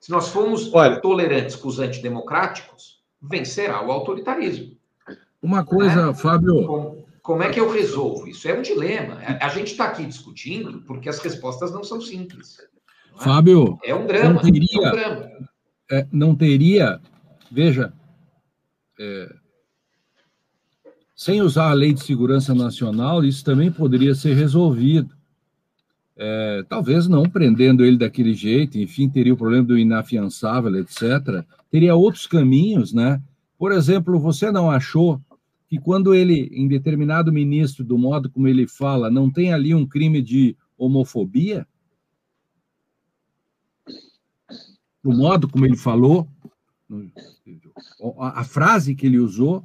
Se 0.00 0.10
nós 0.10 0.28
formos 0.28 0.72
Olha, 0.74 1.00
tolerantes 1.00 1.54
com 1.54 1.68
os 1.68 1.78
antidemocráticos, 1.78 3.00
vencerá 3.20 3.86
o 3.86 3.92
autoritarismo. 3.92 4.76
Uma 5.40 5.64
coisa, 5.64 6.10
é? 6.10 6.14
Fábio. 6.14 6.66
Como, 6.66 7.06
como, 7.22 7.42
é 7.42 7.50
que 7.50 7.60
eu 7.60 7.70
resolvo 7.70 8.26
isso? 8.26 8.48
É 8.48 8.58
um 8.58 8.62
dilema. 8.62 9.20
A, 9.40 9.48
gente 9.48 9.72
está 9.72 9.84
aqui 9.84 10.04
discutindo 10.04 10.82
porque 10.82 11.08
as 11.08 11.20
respostas 11.20 11.72
não 11.72 11.84
são 11.84 12.00
simples. 12.00 12.58
Não 13.12 13.20
é? 13.20 13.22
Fábio. 13.22 13.78
É 13.84 13.94
um 13.94 14.06
drama. 14.06 14.34
Não 14.34 14.42
teria, 14.42 14.68
é 14.72 14.88
um 14.88 14.90
drama. 14.90 15.30
É, 15.90 16.06
não 16.10 16.34
teria 16.34 17.00
veja, 17.52 17.92
é, 18.98 19.34
sem 21.14 21.40
usar 21.40 21.70
a 21.70 21.74
Lei 21.74 21.92
de 21.92 22.02
Segurança 22.02 22.54
Nacional, 22.54 23.24
isso 23.24 23.44
também 23.44 23.70
poderia 23.70 24.14
ser 24.14 24.34
resolvido. 24.34 25.14
É, 26.16 26.64
talvez 26.68 27.06
não 27.06 27.24
prendendo 27.24 27.84
ele 27.84 27.96
daquele 27.96 28.34
jeito, 28.34 28.78
enfim, 28.78 29.08
teria 29.08 29.34
o 29.34 29.36
problema 29.36 29.64
do 29.64 29.78
inafiançável, 29.78 30.74
etc. 30.76 31.44
Teria 31.70 31.94
outros 31.94 32.26
caminhos, 32.26 32.92
né? 32.92 33.22
Por 33.58 33.72
exemplo, 33.72 34.18
você 34.18 34.50
não 34.50 34.70
achou 34.70 35.20
que 35.68 35.78
quando 35.78 36.14
ele, 36.14 36.50
em 36.52 36.66
determinado 36.66 37.32
ministro, 37.32 37.84
do 37.84 37.96
modo 37.96 38.28
como 38.28 38.48
ele 38.48 38.66
fala, 38.66 39.10
não 39.10 39.30
tem 39.30 39.52
ali 39.52 39.74
um 39.74 39.86
crime 39.86 40.20
de 40.20 40.56
homofobia? 40.76 41.66
Do 45.02 45.12
modo 45.12 45.48
como 45.48 45.64
ele 45.64 45.76
falou, 45.76 46.28
a 48.18 48.44
frase 48.44 48.94
que 48.94 49.06
ele 49.06 49.18
usou 49.18 49.62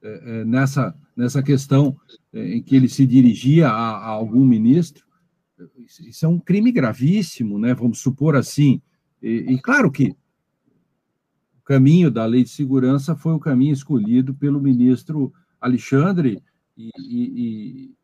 é, 0.00 0.40
é, 0.40 0.44
nessa, 0.44 0.94
nessa 1.16 1.42
questão 1.42 1.96
é, 2.32 2.56
em 2.56 2.62
que 2.62 2.76
ele 2.76 2.88
se 2.88 3.04
dirigia 3.04 3.68
a, 3.68 3.90
a, 3.90 4.06
algum 4.06 4.44
ministro, 4.44 5.04
isso 6.00 6.24
é 6.24 6.28
um 6.28 6.38
crime 6.38 6.70
gravíssimo, 6.70 7.58
né? 7.58 7.74
vamos 7.74 7.98
supor 7.98 8.36
assim. 8.36 8.80
E, 9.20 9.54
e, 9.54 9.60
claro 9.60 9.90
que 9.90 10.14
o 11.58 11.64
caminho 11.64 12.10
da 12.10 12.24
lei 12.24 12.44
de 12.44 12.50
segurança 12.50 13.16
foi 13.16 13.32
o 13.32 13.40
caminho 13.40 13.72
escolhido 13.72 14.32
pelo 14.34 14.60
ministro 14.60 15.32
Alexandre, 15.60 16.40
e, 16.76 16.90
e, 16.96 17.94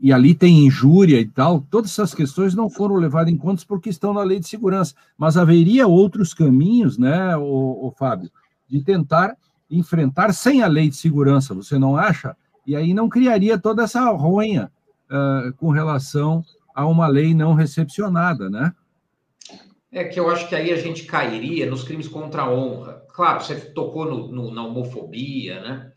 e 0.00 0.12
ali 0.12 0.34
tem 0.34 0.66
injúria 0.66 1.20
e 1.20 1.26
tal, 1.26 1.60
todas 1.70 1.90
essas 1.90 2.14
questões 2.14 2.54
não 2.54 2.70
foram 2.70 2.96
levadas 2.96 3.32
em 3.32 3.36
conta 3.36 3.64
porque 3.66 3.90
estão 3.90 4.12
na 4.12 4.22
lei 4.22 4.38
de 4.38 4.48
segurança. 4.48 4.94
Mas 5.16 5.36
haveria 5.36 5.86
outros 5.86 6.32
caminhos, 6.32 6.96
né, 6.98 7.36
o, 7.36 7.86
o 7.86 7.94
Fábio, 7.96 8.30
de 8.68 8.82
tentar 8.82 9.36
enfrentar 9.70 10.32
sem 10.32 10.62
a 10.62 10.66
lei 10.66 10.88
de 10.88 10.96
segurança, 10.96 11.54
você 11.54 11.78
não 11.78 11.96
acha? 11.96 12.36
E 12.66 12.76
aí 12.76 12.92
não 12.92 13.08
criaria 13.08 13.58
toda 13.58 13.84
essa 13.84 14.08
ronha 14.10 14.70
uh, 15.10 15.52
com 15.54 15.70
relação 15.70 16.44
a 16.74 16.86
uma 16.86 17.06
lei 17.06 17.34
não 17.34 17.54
recepcionada, 17.54 18.48
né? 18.48 18.72
É 19.92 20.04
que 20.04 20.20
eu 20.20 20.30
acho 20.30 20.48
que 20.48 20.54
aí 20.54 20.72
a 20.72 20.76
gente 20.76 21.04
cairia 21.04 21.68
nos 21.68 21.82
crimes 21.82 22.06
contra 22.06 22.42
a 22.42 22.50
honra. 22.50 23.02
Claro, 23.12 23.42
você 23.42 23.56
tocou 23.56 24.04
no, 24.04 24.28
no, 24.28 24.54
na 24.54 24.64
homofobia, 24.64 25.60
né? 25.60 25.92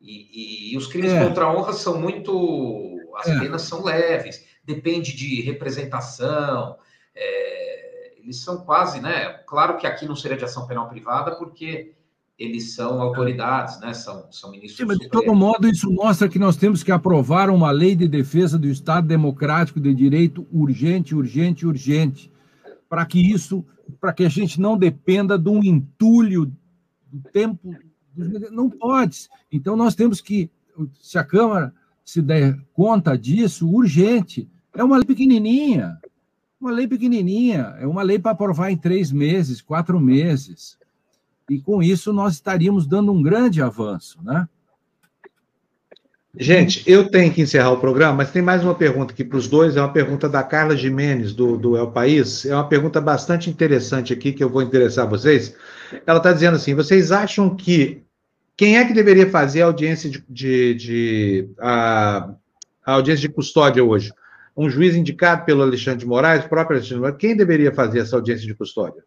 E, 0.00 0.70
e, 0.70 0.72
e 0.74 0.76
os 0.76 0.86
crimes 0.86 1.10
é. 1.10 1.26
contra 1.26 1.46
a 1.46 1.56
honra 1.56 1.72
são 1.72 1.98
muito. 2.00 2.32
As 3.18 3.26
é. 3.26 3.38
penas 3.38 3.62
são 3.62 3.82
leves, 3.82 4.44
depende 4.64 5.14
de 5.14 5.40
representação. 5.42 6.76
É, 7.14 8.12
eles 8.18 8.40
são 8.40 8.58
quase, 8.58 9.00
né? 9.00 9.40
Claro 9.46 9.76
que 9.76 9.86
aqui 9.86 10.06
não 10.06 10.14
seria 10.14 10.36
de 10.36 10.44
ação 10.44 10.66
penal 10.66 10.88
privada, 10.88 11.34
porque 11.34 11.94
eles 12.38 12.74
são 12.74 13.02
autoridades, 13.02 13.80
né? 13.80 13.92
São, 13.92 14.30
são 14.30 14.52
ministros. 14.52 14.78
Sim, 14.78 14.84
mas 14.84 14.98
de 14.98 15.08
todo 15.08 15.34
modo, 15.34 15.66
isso 15.66 15.90
mostra 15.90 16.28
que 16.28 16.38
nós 16.38 16.56
temos 16.56 16.84
que 16.84 16.92
aprovar 16.92 17.50
uma 17.50 17.72
lei 17.72 17.96
de 17.96 18.06
defesa 18.06 18.56
do 18.56 18.68
Estado 18.68 19.08
democrático 19.08 19.80
de 19.80 19.92
direito 19.92 20.46
urgente, 20.52 21.16
urgente, 21.16 21.66
urgente, 21.66 22.32
para 22.88 23.04
que 23.04 23.18
isso, 23.18 23.66
para 24.00 24.12
que 24.12 24.24
a 24.24 24.28
gente 24.28 24.60
não 24.60 24.78
dependa 24.78 25.36
de 25.36 25.48
um 25.48 25.64
entulho 25.64 26.52
do 27.10 27.28
tempo. 27.32 27.74
Não 28.52 28.70
pode. 28.70 29.28
Então, 29.50 29.76
nós 29.76 29.96
temos 29.96 30.20
que, 30.20 30.48
se 31.00 31.18
a 31.18 31.24
Câmara 31.24 31.74
se 32.08 32.22
der 32.22 32.58
conta 32.72 33.18
disso, 33.18 33.68
urgente. 33.68 34.48
É 34.74 34.82
uma 34.82 34.96
lei 34.96 35.04
pequenininha, 35.04 35.98
uma 36.58 36.70
lei 36.70 36.88
pequenininha, 36.88 37.76
é 37.78 37.86
uma 37.86 38.00
lei 38.02 38.18
para 38.18 38.30
aprovar 38.30 38.70
em 38.70 38.78
três 38.78 39.12
meses, 39.12 39.60
quatro 39.60 40.00
meses. 40.00 40.78
E 41.50 41.60
com 41.60 41.82
isso 41.82 42.10
nós 42.10 42.32
estaríamos 42.32 42.86
dando 42.86 43.12
um 43.12 43.22
grande 43.22 43.60
avanço, 43.60 44.18
né? 44.22 44.48
Gente, 46.34 46.82
eu 46.90 47.10
tenho 47.10 47.30
que 47.30 47.42
encerrar 47.42 47.72
o 47.72 47.80
programa, 47.80 48.14
mas 48.14 48.30
tem 48.30 48.40
mais 48.40 48.64
uma 48.64 48.74
pergunta 48.74 49.12
aqui 49.12 49.22
para 49.22 49.36
os 49.36 49.46
dois. 49.46 49.76
É 49.76 49.80
uma 49.82 49.92
pergunta 49.92 50.30
da 50.30 50.42
Carla 50.42 50.74
Jimenez, 50.74 51.34
do, 51.34 51.58
do 51.58 51.76
El 51.76 51.90
País. 51.90 52.46
É 52.46 52.54
uma 52.54 52.68
pergunta 52.68 53.02
bastante 53.02 53.50
interessante 53.50 54.14
aqui, 54.14 54.32
que 54.32 54.42
eu 54.42 54.48
vou 54.48 54.62
interessar 54.62 55.06
vocês. 55.06 55.54
Ela 56.06 56.18
está 56.18 56.32
dizendo 56.32 56.54
assim: 56.54 56.74
vocês 56.74 57.12
acham 57.12 57.54
que 57.54 58.02
quem 58.58 58.76
é 58.76 58.84
que 58.84 58.92
deveria 58.92 59.30
fazer 59.30 59.62
a 59.62 59.66
audiência 59.66 60.10
de, 60.10 60.24
de, 60.28 60.74
de 60.74 61.50
a, 61.60 62.34
a, 62.84 62.92
audiência 62.92 63.28
de 63.28 63.32
custódia 63.32 63.84
hoje? 63.84 64.12
Um 64.56 64.68
juiz 64.68 64.96
indicado 64.96 65.44
pelo 65.44 65.62
Alexandre 65.62 66.00
de 66.00 66.06
Moraes, 66.06 66.44
próprio 66.44 66.76
Alexandre 66.76 66.96
de 66.96 67.00
Moraes, 67.02 67.18
quem 67.20 67.36
deveria 67.36 67.72
fazer 67.72 68.00
essa 68.00 68.16
audiência 68.16 68.44
de 68.44 68.54
custódia? 68.56 69.04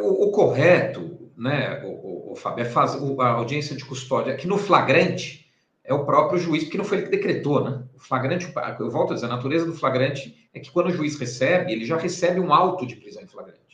o, 0.00 0.28
o 0.28 0.32
correto, 0.32 1.30
né, 1.36 1.84
o, 1.84 1.88
o, 1.88 2.32
o 2.32 2.36
Fábio, 2.36 2.62
é 2.62 2.68
fazer 2.68 2.98
a 3.20 3.28
audiência 3.28 3.76
de 3.76 3.84
custódia, 3.84 4.34
que 4.34 4.46
no 4.46 4.58
flagrante 4.58 5.48
é 5.84 5.94
o 5.94 6.04
próprio 6.04 6.40
juiz, 6.40 6.64
porque 6.64 6.78
não 6.78 6.84
foi 6.84 6.98
ele 6.98 7.06
que 7.06 7.12
decretou, 7.12 7.62
né? 7.62 7.84
O 7.94 8.00
flagrante, 8.00 8.52
eu 8.80 8.90
volto 8.90 9.12
a 9.12 9.14
dizer, 9.14 9.26
a 9.26 9.30
natureza 9.30 9.64
do 9.64 9.72
flagrante 9.72 10.48
é 10.52 10.60
que 10.60 10.70
quando 10.70 10.88
o 10.88 10.92
juiz 10.92 11.18
recebe, 11.18 11.72
ele 11.72 11.84
já 11.84 11.96
recebe 11.96 12.40
um 12.40 12.52
auto 12.52 12.86
de 12.86 12.96
prisão 12.96 13.22
em 13.22 13.26
flagrante, 13.26 13.67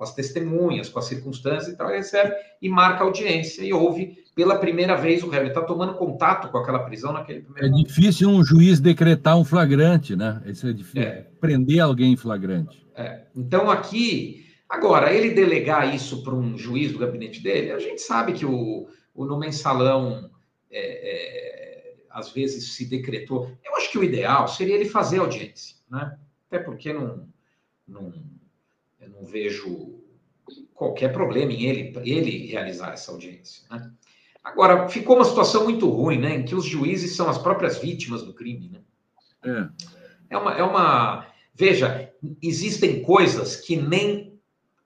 com 0.00 0.04
as 0.04 0.14
testemunhas, 0.14 0.88
com 0.88 0.98
as 0.98 1.04
circunstâncias 1.04 1.74
e 1.74 1.76
tal, 1.76 1.88
ele 1.88 1.98
recebe 1.98 2.34
e 2.62 2.70
marca 2.70 3.04
a 3.04 3.06
audiência 3.06 3.62
e 3.62 3.70
ouve 3.70 4.16
pela 4.34 4.56
primeira 4.56 4.96
vez 4.96 5.22
o 5.22 5.28
réu. 5.28 5.42
Ele 5.42 5.50
está 5.50 5.60
tomando 5.60 5.92
contato 5.92 6.48
com 6.48 6.56
aquela 6.56 6.78
prisão 6.78 7.12
naquele 7.12 7.42
primeiro 7.42 7.66
É 7.66 7.70
momento. 7.70 7.86
difícil 7.86 8.30
um 8.30 8.42
juiz 8.42 8.80
decretar 8.80 9.36
um 9.36 9.44
flagrante, 9.44 10.16
né? 10.16 10.40
Isso 10.46 10.66
é 10.66 10.72
difícil. 10.72 11.02
É. 11.02 11.26
Prender 11.38 11.80
alguém 11.80 12.14
em 12.14 12.16
flagrante. 12.16 12.82
É. 12.96 13.26
Então 13.36 13.70
aqui 13.70 14.46
Agora, 14.66 15.12
ele 15.12 15.34
delegar 15.34 15.92
isso 15.92 16.22
para 16.22 16.32
um 16.32 16.56
juiz 16.56 16.92
do 16.92 16.98
gabinete 17.00 17.42
dele, 17.42 17.72
a 17.72 17.78
gente 17.80 18.00
sabe 18.00 18.32
que 18.32 18.46
o, 18.46 18.88
o 19.12 19.24
no 19.24 19.36
mensalão 19.36 20.30
é, 20.70 20.80
é, 20.80 21.94
às 22.08 22.32
vezes 22.32 22.74
se 22.74 22.84
decretou. 22.88 23.50
Eu 23.64 23.74
acho 23.74 23.90
que 23.90 23.98
o 23.98 24.04
ideal 24.04 24.46
seria 24.46 24.76
ele 24.76 24.88
fazer 24.88 25.18
audiência, 25.18 25.74
né? 25.90 26.16
Até 26.46 26.60
porque 26.60 26.92
não, 26.92 27.26
não, 27.86 28.14
não 29.10 29.24
vejo 29.24 30.00
qualquer 30.74 31.12
problema 31.12 31.52
em 31.52 31.64
ele, 31.64 31.92
ele 32.04 32.46
realizar 32.46 32.92
essa 32.92 33.12
audiência, 33.12 33.64
né? 33.70 33.90
Agora, 34.42 34.88
ficou 34.88 35.16
uma 35.16 35.24
situação 35.24 35.64
muito 35.64 35.88
ruim, 35.88 36.18
né? 36.18 36.36
Em 36.36 36.44
que 36.44 36.54
os 36.54 36.64
juízes 36.64 37.14
são 37.14 37.28
as 37.28 37.36
próprias 37.36 37.78
vítimas 37.78 38.22
do 38.22 38.32
crime, 38.32 38.70
né? 38.70 38.80
É. 39.44 39.90
É 40.30 40.38
uma, 40.38 40.54
é 40.54 40.62
uma. 40.62 41.26
Veja, 41.54 42.10
existem 42.42 43.02
coisas 43.02 43.56
que 43.56 43.76
nem 43.76 44.40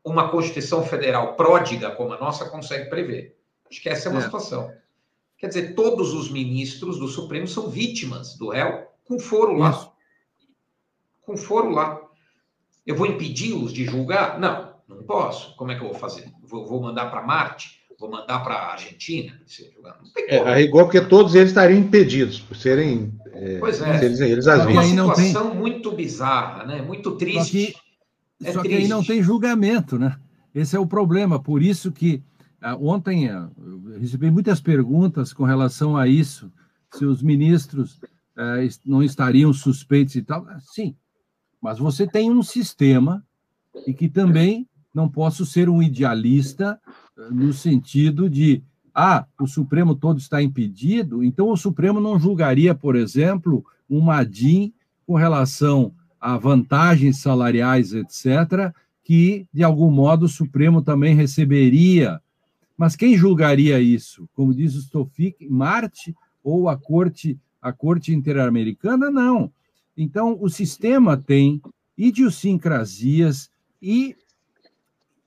uma 0.04 0.28
Constituição 0.28 0.84
Federal 0.84 1.36
pródiga 1.36 1.90
como 1.92 2.12
a 2.12 2.18
nossa 2.18 2.48
consegue 2.50 2.90
prever. 2.90 3.38
Acho 3.70 3.80
que 3.80 3.88
essa 3.88 4.08
é 4.08 4.10
uma 4.10 4.20
é. 4.20 4.24
situação. 4.24 4.72
Quer 5.38 5.48
dizer, 5.48 5.74
todos 5.74 6.12
os 6.12 6.30
ministros 6.30 6.98
do 6.98 7.06
Supremo 7.06 7.46
são 7.46 7.68
vítimas 7.68 8.36
do 8.36 8.50
réu 8.50 8.88
com 9.04 9.18
foro 9.18 9.52
lá. 9.52 9.70
Isso. 9.70 9.92
Com 11.22 11.36
foro 11.36 11.70
lá. 11.70 12.00
Eu 12.86 12.96
vou 12.96 13.06
impedi-los 13.06 13.72
de 13.72 13.84
julgar? 13.84 14.38
Não, 14.38 14.74
não 14.88 15.02
posso. 15.04 15.54
Como 15.56 15.70
é 15.70 15.74
que 15.74 15.82
eu 15.82 15.88
vou 15.88 15.98
fazer? 15.98 16.30
Vou, 16.42 16.66
vou 16.66 16.82
mandar 16.82 17.06
para 17.10 17.22
Marte? 17.22 17.82
Vou 17.98 18.10
mandar 18.10 18.40
para 18.40 18.54
a 18.54 18.72
Argentina? 18.72 19.32
Não 19.82 20.12
tem 20.12 20.26
É, 20.28 20.40
a 20.40 20.54
rigor, 20.56 20.84
porque 20.84 21.00
todos 21.00 21.34
eles 21.34 21.50
estariam 21.50 21.78
impedidos 21.78 22.40
por 22.40 22.56
serem. 22.56 23.12
É, 23.32 23.58
pois 23.58 23.80
é. 23.80 24.04
Eles, 24.04 24.20
eles 24.20 24.46
as 24.46 24.66
é 24.66 24.68
uma 24.68 24.84
situação 24.84 25.50
tem... 25.50 25.58
muito 25.58 25.92
bizarra, 25.92 26.64
né? 26.64 26.82
muito 26.82 27.12
triste. 27.12 27.74
É 28.42 28.52
Só 28.52 28.60
triste. 28.60 28.76
que 28.76 28.82
aí 28.82 28.88
não 28.88 29.02
tem 29.02 29.22
julgamento, 29.22 29.98
né? 29.98 30.16
Esse 30.54 30.76
é 30.76 30.78
o 30.78 30.86
problema. 30.86 31.40
Por 31.40 31.62
isso 31.62 31.90
que 31.90 32.22
ah, 32.60 32.76
ontem 32.76 33.28
ah, 33.28 33.48
eu 33.58 34.00
recebi 34.00 34.30
muitas 34.30 34.60
perguntas 34.60 35.32
com 35.32 35.44
relação 35.44 35.96
a 35.96 36.08
isso, 36.08 36.50
se 36.92 37.04
os 37.04 37.22
ministros 37.22 38.00
ah, 38.36 38.56
não 38.84 39.02
estariam 39.02 39.52
suspeitos 39.52 40.14
e 40.14 40.22
tal. 40.22 40.46
Sim, 40.60 40.96
mas 41.64 41.78
você 41.78 42.06
tem 42.06 42.30
um 42.30 42.42
sistema 42.42 43.24
e 43.86 43.94
que 43.94 44.06
também 44.06 44.68
não 44.94 45.08
posso 45.08 45.46
ser 45.46 45.66
um 45.66 45.82
idealista 45.82 46.78
no 47.30 47.54
sentido 47.54 48.28
de 48.28 48.62
ah, 48.94 49.24
o 49.40 49.46
Supremo 49.46 49.94
todo 49.94 50.18
está 50.18 50.42
impedido, 50.42 51.24
então 51.24 51.48
o 51.48 51.56
Supremo 51.56 52.00
não 52.00 52.20
julgaria, 52.20 52.74
por 52.74 52.94
exemplo, 52.94 53.64
uma 53.88 54.22
DIN 54.22 54.74
com 55.06 55.14
relação 55.14 55.94
a 56.20 56.36
vantagens 56.36 57.22
salariais, 57.22 57.94
etc., 57.94 58.70
que, 59.02 59.46
de 59.50 59.64
algum 59.64 59.90
modo, 59.90 60.26
o 60.26 60.28
Supremo 60.28 60.82
também 60.82 61.14
receberia. 61.14 62.20
Mas 62.76 62.94
quem 62.94 63.16
julgaria 63.16 63.80
isso? 63.80 64.28
Como 64.34 64.54
diz 64.54 64.74
o 64.74 64.82
Stofik, 64.82 65.48
Marte 65.48 66.14
ou 66.42 66.68
a 66.68 66.76
Corte, 66.76 67.38
a 67.60 67.72
Corte 67.72 68.14
Interamericana? 68.14 69.10
Não. 69.10 69.50
Então, 69.96 70.36
o 70.40 70.48
sistema 70.48 71.16
tem 71.16 71.60
idiosincrasias 71.96 73.50
e, 73.80 74.16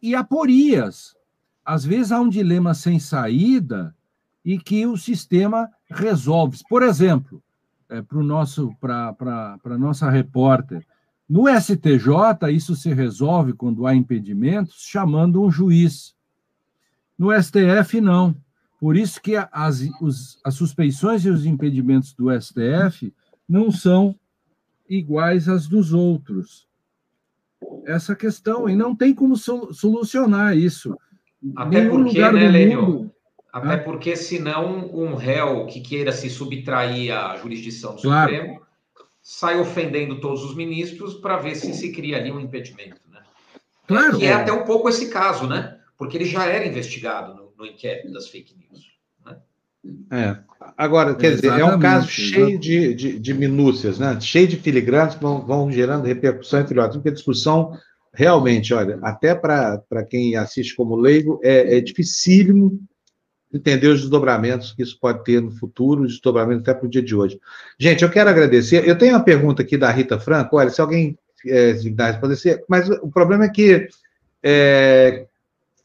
e 0.02 0.14
aporias. 0.14 1.16
Às 1.64 1.86
vezes 1.86 2.12
há 2.12 2.20
um 2.20 2.30
dilema 2.30 2.74
sem 2.74 3.00
saída 3.00 3.96
e 4.44 4.58
que 4.58 4.86
o 4.86 4.98
sistema 4.98 5.70
resolve. 5.90 6.60
Por 6.70 6.84
exemplo, 6.84 7.42
é, 7.90 8.02
para 8.02 9.60
a 9.64 9.78
nossa 9.78 10.10
repórter, 10.10 10.86
no 11.30 11.46
STJ 11.50 12.52
isso 12.54 12.76
se 12.76 12.94
resolve 12.94 13.54
quando 13.54 13.86
há 13.86 13.94
impedimentos 13.94 14.76
chamando 14.80 15.44
um 15.44 15.52
juiz. 15.52 16.16
No 17.18 17.32
STF 17.32 18.00
não. 18.00 18.36
Por 18.80 18.96
isso 18.96 19.22
que 19.22 19.36
as, 19.52 19.82
os, 20.00 20.40
as 20.44 20.54
suspeições 20.54 21.26
e 21.26 21.30
os 21.30 21.46
impedimentos 21.46 22.14
do 22.14 22.30
STF 22.40 23.14
não 23.48 23.72
são 23.72 24.16
iguais 24.90 25.48
às 25.48 25.68
dos 25.68 25.94
outros. 25.94 26.68
Essa 27.86 28.16
questão, 28.16 28.70
e 28.70 28.76
não 28.76 28.96
tem 28.96 29.14
como 29.14 29.36
solucionar 29.36 30.56
isso. 30.56 30.96
Até 31.56 31.82
Nenhum 31.82 32.04
porque, 32.04 32.10
lugar 32.10 32.34
né, 32.34 32.48
Lênio? 32.50 33.12
Até 33.52 33.74
ah. 33.74 33.84
porque, 33.84 34.16
senão, 34.16 34.94
um 34.94 35.16
réu 35.16 35.66
que 35.66 35.82
queira 35.82 36.12
se 36.12 36.30
subtrair 36.30 37.14
à 37.14 37.36
jurisdição 37.38 37.96
do 37.96 38.02
claro. 38.02 38.32
Supremo 38.32 38.68
sai 39.22 39.60
ofendendo 39.60 40.22
todos 40.22 40.44
os 40.44 40.56
ministros 40.56 41.16
para 41.16 41.38
ver 41.38 41.56
se 41.56 41.74
se 41.74 41.92
cria 41.92 42.18
ali 42.18 42.32
um 42.32 42.40
impedimento. 42.40 43.02
Né? 43.10 43.22
Claro. 43.86 44.18
Que 44.18 44.26
é 44.26 44.34
até 44.34 44.54
um 44.54 44.64
pouco 44.64 44.88
esse 44.88 45.10
caso, 45.10 45.48
né? 45.48 45.80
Porque 45.98 46.16
ele 46.16 46.26
já 46.26 46.46
era 46.46 46.66
investigado 46.66 47.34
no, 47.34 47.52
no 47.58 47.66
inquérito 47.66 48.12
das 48.14 48.30
fake 48.30 48.56
news. 48.56 48.97
É. 50.12 50.38
Agora, 50.78 51.16
quer 51.16 51.36
dizer, 51.36 51.60
é 51.60 51.66
um 51.66 51.80
caso 51.80 52.08
cheio 52.08 52.60
de, 52.60 52.94
de, 52.94 53.20
de, 53.20 53.34
minúcias, 53.34 53.98
né? 54.00 54.20
cheio 54.20 54.48
de 54.48 54.58
filigranas 54.58 55.16
que 55.16 55.22
vão, 55.22 55.46
vão 55.46 55.72
gerando 55.72 56.06
repercussão 56.06 56.60
entre 56.60 56.80
outros, 56.80 56.98
porque 56.98 57.10
a 57.10 57.14
discussão 57.14 57.78
realmente, 58.14 58.74
olha, 58.74 59.00
até 59.02 59.36
para 59.36 60.04
quem 60.10 60.36
assiste 60.36 60.76
como 60.76 60.96
leigo, 60.96 61.40
é, 61.44 61.78
é 61.78 61.82
dificílimo 61.82 62.80
entender 63.54 63.88
os 63.88 64.02
desdobramentos 64.02 64.74
que 64.74 64.84
isso 64.84 64.98
pode 65.00 65.24
ter 65.24 65.42
no 65.42 65.52
futuro, 65.52 66.04
os 66.04 66.14
desdobramentos 66.14 66.62
até 66.62 66.74
para 66.74 66.86
o 66.86 66.90
dia 66.90 67.02
de 67.02 67.16
hoje. 67.16 67.40
Gente, 67.80 68.04
eu 68.04 68.10
quero 68.10 68.30
agradecer. 68.30 68.88
Eu 68.88 68.98
tenho 68.98 69.14
uma 69.14 69.24
pergunta 69.24 69.62
aqui 69.62 69.78
da 69.78 69.90
Rita 69.92 70.20
Franco. 70.20 70.58
Olha, 70.58 70.70
se 70.70 70.82
alguém 70.82 71.18
é, 71.46 71.72
responder, 71.72 72.64
mas 72.68 72.90
o 72.90 73.10
problema 73.10 73.46
é 73.46 73.50
que 73.50 73.88
é, 74.44 75.26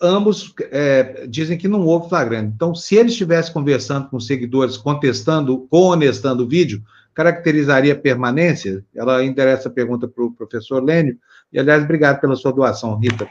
ambos 0.02 0.52
é, 0.70 1.26
dizem 1.26 1.56
que 1.56 1.68
não 1.68 1.86
houve 1.86 2.08
flagrante. 2.08 2.52
Então, 2.54 2.74
se 2.74 2.96
ele 2.96 3.08
estivesse 3.08 3.52
conversando 3.52 4.08
com 4.08 4.18
seguidores, 4.18 4.76
contestando, 4.76 5.66
honestando 5.70 6.44
o 6.44 6.48
vídeo, 6.48 6.82
caracterizaria 7.14 7.94
permanência? 7.94 8.84
Ela 8.94 9.24
endereça 9.24 9.68
a 9.68 9.72
pergunta 9.72 10.08
para 10.08 10.24
o 10.24 10.32
professor 10.32 10.82
Lênio. 10.82 11.18
E, 11.52 11.58
aliás, 11.58 11.84
obrigado 11.84 12.20
pela 12.20 12.36
sua 12.36 12.52
doação, 12.52 12.98
Rita. 12.98 13.24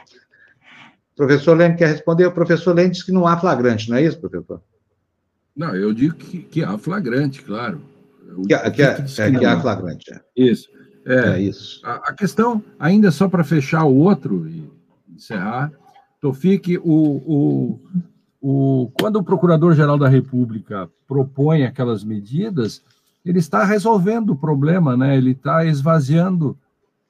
O 1.12 1.16
professor 1.16 1.56
Lênio 1.56 1.76
quer 1.76 1.88
responder? 1.88 2.26
O 2.26 2.32
professor 2.32 2.74
Lênio 2.74 2.92
diz 2.92 3.02
que 3.02 3.12
não 3.12 3.26
há 3.26 3.36
flagrante, 3.36 3.90
não 3.90 3.96
é 3.96 4.02
isso, 4.02 4.18
professor? 4.18 4.62
Não, 5.54 5.74
eu 5.76 5.92
digo 5.92 6.14
que, 6.14 6.38
que 6.38 6.64
há 6.64 6.78
flagrante, 6.78 7.42
claro. 7.42 7.82
que, 8.48 8.56
que, 8.56 8.70
que, 8.70 8.82
é, 8.82 8.94
que, 9.30 9.38
que 9.38 9.44
há 9.44 9.60
flagrante. 9.60 10.10
É. 10.10 10.20
Isso. 10.34 10.68
É, 11.04 11.30
é 11.30 11.40
isso. 11.40 11.80
A, 11.84 11.94
a, 11.96 12.14
questão, 12.14 12.62
ainda 12.78 13.10
só 13.10 13.28
para 13.28 13.44
fechar 13.44 13.84
o 13.84 13.96
outro 13.96 14.48
e 14.48 14.70
encerrar, 15.14 15.72
Tofik, 16.22 16.78
o, 16.78 16.84
o, 16.84 17.80
o, 18.40 18.90
quando 18.94 19.16
o 19.16 19.24
Procurador-Geral 19.24 19.98
da 19.98 20.08
República 20.08 20.88
propõe 21.06 21.64
aquelas 21.64 22.04
medidas, 22.04 22.80
ele 23.26 23.40
está 23.40 23.64
resolvendo 23.64 24.30
o 24.30 24.36
problema, 24.36 24.96
né? 24.96 25.16
ele 25.16 25.32
está 25.32 25.64
esvaziando 25.64 26.56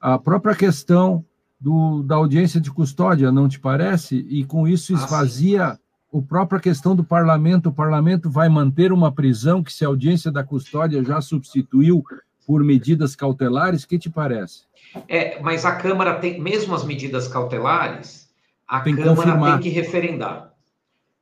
a 0.00 0.18
própria 0.18 0.54
questão 0.54 1.22
do, 1.60 2.02
da 2.02 2.14
audiência 2.14 2.58
de 2.58 2.70
custódia, 2.70 3.30
não 3.30 3.46
te 3.48 3.60
parece? 3.60 4.16
E 4.30 4.44
com 4.44 4.66
isso 4.66 4.94
ah, 4.94 4.98
esvazia 4.98 5.66
ah, 5.66 5.78
a 6.14 6.22
própria 6.22 6.58
questão 6.58 6.96
do 6.96 7.04
parlamento. 7.04 7.68
O 7.68 7.72
parlamento 7.72 8.30
vai 8.30 8.48
manter 8.48 8.94
uma 8.94 9.12
prisão 9.12 9.62
que, 9.62 9.72
se 9.72 9.84
a 9.84 9.88
audiência 9.88 10.32
da 10.32 10.42
custódia 10.42 11.04
já 11.04 11.20
substituiu 11.20 12.02
por 12.46 12.64
medidas 12.64 13.14
cautelares, 13.14 13.84
que 13.84 13.98
te 13.98 14.08
parece? 14.08 14.62
É, 15.06 15.38
mas 15.42 15.66
a 15.66 15.76
Câmara 15.76 16.14
tem, 16.14 16.40
mesmo 16.40 16.74
as 16.74 16.82
medidas 16.82 17.28
cautelares, 17.28 18.21
a 18.72 18.80
tem 18.80 18.96
Câmara 18.96 19.16
confirmar. 19.16 19.60
tem 19.60 19.70
que 19.70 19.78
referendar. 19.78 20.54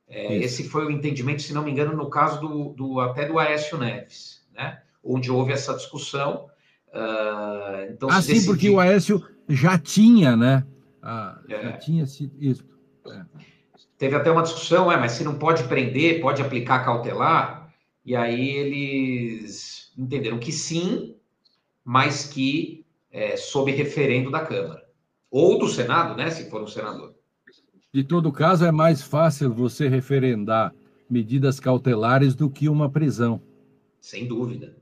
É, 0.07 0.37
esse 0.37 0.69
foi 0.69 0.85
o 0.85 0.91
entendimento, 0.91 1.41
se 1.41 1.53
não 1.53 1.65
me 1.65 1.71
engano, 1.71 1.93
no 1.93 2.09
caso 2.09 2.39
do, 2.39 2.69
do 2.69 2.99
até 3.01 3.25
do 3.25 3.37
Aécio 3.37 3.77
Neves, 3.77 4.45
né? 4.53 4.81
onde 5.03 5.29
houve 5.29 5.51
essa 5.51 5.73
discussão. 5.73 6.49
Uh, 6.93 7.91
então, 7.91 8.09
ah, 8.09 8.21
sim, 8.21 8.33
decidir... 8.33 8.47
porque 8.47 8.69
o 8.69 8.79
Aécio 8.79 9.21
já 9.49 9.77
tinha, 9.77 10.37
né? 10.37 10.65
Ah, 11.01 11.41
é. 11.49 11.61
Já 11.61 11.71
tinha 11.73 12.05
sido 12.05 12.41
isso. 12.41 12.63
É. 13.05 13.21
Teve 13.97 14.15
até 14.15 14.31
uma 14.31 14.43
discussão, 14.43 14.89
é, 14.89 14.95
mas 14.95 15.11
se 15.11 15.23
não 15.25 15.35
pode 15.35 15.65
prender, 15.65 16.21
pode 16.21 16.41
aplicar 16.41 16.85
cautelar, 16.85 17.73
e 18.05 18.15
aí 18.15 18.49
eles 18.49 19.91
entenderam 19.97 20.39
que 20.39 20.53
sim, 20.53 21.17
mas 21.83 22.25
que 22.25 22.85
é, 23.11 23.35
sob 23.35 23.69
referendo 23.73 24.31
da 24.31 24.39
Câmara. 24.39 24.85
Ou 25.29 25.59
do 25.59 25.67
Senado, 25.67 26.15
né? 26.15 26.29
Se 26.29 26.49
for 26.49 26.61
um 26.61 26.67
senador. 26.67 27.19
De 27.93 28.03
todo 28.03 28.31
caso, 28.31 28.65
é 28.65 28.71
mais 28.71 29.01
fácil 29.01 29.53
você 29.53 29.87
referendar 29.87 30.73
medidas 31.09 31.59
cautelares 31.59 32.33
do 32.33 32.49
que 32.49 32.69
uma 32.69 32.89
prisão. 32.89 33.41
Sem 33.99 34.27
dúvida. 34.27 34.77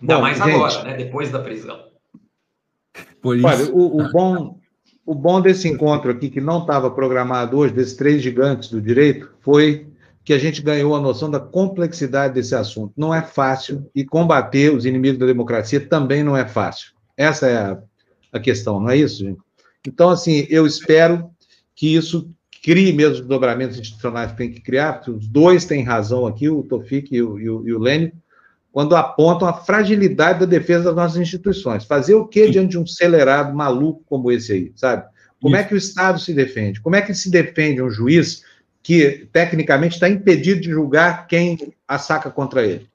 Ainda 0.00 0.14
Bom, 0.14 0.20
mais 0.22 0.38
gente, 0.38 0.50
agora, 0.50 0.84
né? 0.84 0.96
Depois 0.96 1.32
da 1.32 1.40
prisão. 1.40 1.88
Por 3.20 3.36
isso... 3.36 3.46
Olha, 3.46 3.72
o, 3.72 4.00
o, 4.00 4.12
bom, 4.12 4.60
o 5.04 5.14
bom 5.14 5.40
desse 5.40 5.68
encontro 5.68 6.12
aqui, 6.12 6.30
que 6.30 6.40
não 6.40 6.60
estava 6.60 6.90
programado 6.90 7.56
hoje, 7.58 7.74
desses 7.74 7.96
três 7.96 8.22
gigantes 8.22 8.70
do 8.70 8.80
direito, 8.80 9.34
foi 9.40 9.88
que 10.24 10.32
a 10.32 10.38
gente 10.38 10.62
ganhou 10.62 10.94
a 10.94 11.00
noção 11.00 11.30
da 11.30 11.40
complexidade 11.40 12.34
desse 12.34 12.54
assunto. 12.54 12.94
Não 12.96 13.12
é 13.12 13.20
fácil, 13.20 13.90
e 13.94 14.04
combater 14.04 14.72
os 14.72 14.86
inimigos 14.86 15.18
da 15.18 15.26
democracia 15.26 15.86
também 15.86 16.22
não 16.22 16.36
é 16.36 16.46
fácil. 16.46 16.92
Essa 17.16 17.48
é 17.48 17.56
a, 17.56 17.82
a 18.32 18.38
questão, 18.38 18.80
não 18.80 18.90
é 18.90 18.96
isso, 18.96 19.18
gente? 19.18 19.40
Então, 19.86 20.10
assim, 20.10 20.46
eu 20.48 20.66
espero 20.66 21.30
que 21.74 21.94
isso 21.94 22.30
crie 22.62 22.92
mesmo 22.92 23.22
os 23.22 23.28
dobramentos 23.28 23.78
institucionais 23.78 24.30
que 24.32 24.38
tem 24.38 24.50
que 24.50 24.60
criar, 24.60 24.94
porque 24.94 25.10
os 25.10 25.28
dois 25.28 25.66
têm 25.66 25.82
razão 25.82 26.26
aqui, 26.26 26.48
o 26.48 26.62
Tofik 26.62 27.14
e 27.14 27.22
o, 27.22 27.38
e 27.38 27.50
o, 27.50 27.68
e 27.68 27.74
o 27.74 27.78
Lênin, 27.78 28.10
quando 28.72 28.96
apontam 28.96 29.46
a 29.46 29.52
fragilidade 29.52 30.40
da 30.40 30.46
defesa 30.46 30.84
das 30.84 30.96
nossas 30.96 31.16
instituições. 31.18 31.84
Fazer 31.84 32.14
o 32.14 32.26
quê 32.26 32.48
diante 32.48 32.70
de 32.70 32.78
um 32.78 32.82
acelerado 32.82 33.54
maluco 33.54 34.02
como 34.06 34.32
esse 34.32 34.52
aí, 34.52 34.72
sabe? 34.74 35.04
Como 35.40 35.54
é 35.54 35.58
Isso. 35.58 35.66
é 35.66 35.68
que 35.68 35.74
o 35.74 35.78
Estado 35.78 36.18
se 36.18 36.32
defende? 36.32 36.80
Como 36.80 36.96
é 36.96 37.02
que 37.02 37.12
se 37.12 37.30
defende 37.30 37.82
um 37.82 37.90
juiz 37.90 38.42
que, 38.82 39.28
tecnicamente, 39.30 39.94
está 39.94 40.08
impedido 40.08 40.62
de 40.62 40.70
julgar 40.70 41.26
quem 41.26 41.58
saca 41.98 42.30
contra 42.30 42.66
ele? 42.66 42.88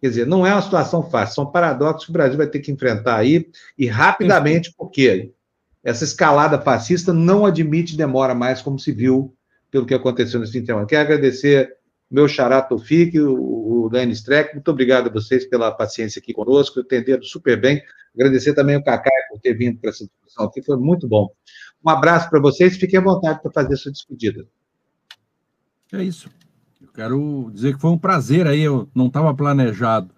Quer 0.00 0.08
dizer, 0.08 0.26
não 0.26 0.46
é 0.46 0.52
uma 0.52 0.62
situação 0.62 1.02
fácil, 1.10 1.34
são 1.34 1.46
paradoxos 1.46 2.04
que 2.04 2.10
o 2.10 2.12
Brasil 2.12 2.38
vai 2.38 2.46
ter 2.46 2.60
que 2.60 2.70
enfrentar 2.70 3.16
aí, 3.16 3.48
e 3.76 3.86
rapidamente, 3.86 4.72
porque 4.78 5.32
essa 5.82 6.04
escalada 6.04 6.60
fascista 6.60 7.12
não 7.12 7.44
admite 7.44 7.96
demora 7.96 8.34
mais, 8.34 8.62
como 8.62 8.78
se 8.78 8.92
viu 8.92 9.34
pelo 9.70 9.86
que 9.86 9.94
aconteceu 9.94 10.38
nesse 10.38 10.52
fim 10.52 10.60
de 10.60 10.66
semana. 10.66 10.86
Quero 10.86 11.02
agradecer 11.02 11.76
meu 12.12 12.28
xará 12.28 12.60
Tofik, 12.60 13.18
o, 13.18 13.34
o 13.34 13.88
Lene 13.90 14.12
Streck, 14.12 14.52
muito 14.52 14.70
obrigado 14.70 15.08
a 15.08 15.12
vocês 15.12 15.46
pela 15.46 15.72
paciência 15.72 16.20
aqui 16.20 16.34
conosco, 16.34 16.80
entenderam 16.80 17.22
super 17.22 17.58
bem. 17.58 17.82
Agradecer 18.14 18.52
também 18.52 18.76
ao 18.76 18.84
Cacá 18.84 19.10
por 19.30 19.40
ter 19.40 19.54
vindo 19.54 19.78
para 19.78 19.88
essa 19.88 20.04
discussão 20.04 20.44
aqui, 20.44 20.62
foi 20.62 20.76
muito 20.76 21.08
bom. 21.08 21.30
Um 21.82 21.88
abraço 21.88 22.28
para 22.28 22.38
vocês, 22.38 22.76
fiquem 22.76 22.98
à 22.98 23.02
vontade 23.02 23.40
para 23.40 23.50
fazer 23.50 23.72
a 23.72 23.76
sua 23.78 23.90
despedida. 23.90 24.46
É 25.90 26.02
isso. 26.02 26.28
Eu 26.82 26.88
quero 26.92 27.50
dizer 27.54 27.74
que 27.74 27.80
foi 27.80 27.90
um 27.90 27.98
prazer 27.98 28.46
aí, 28.46 28.60
eu 28.60 28.90
não 28.94 29.06
estava 29.06 29.34
planejado. 29.34 30.10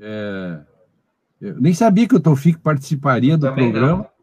É... 0.00 0.60
Eu 1.38 1.60
nem 1.60 1.74
sabia 1.74 2.08
que 2.08 2.16
o 2.16 2.20
Tofik 2.20 2.60
participaria 2.60 3.36
do 3.36 3.46
também 3.46 3.70
programa. 3.70 3.98
Não. 3.98 4.15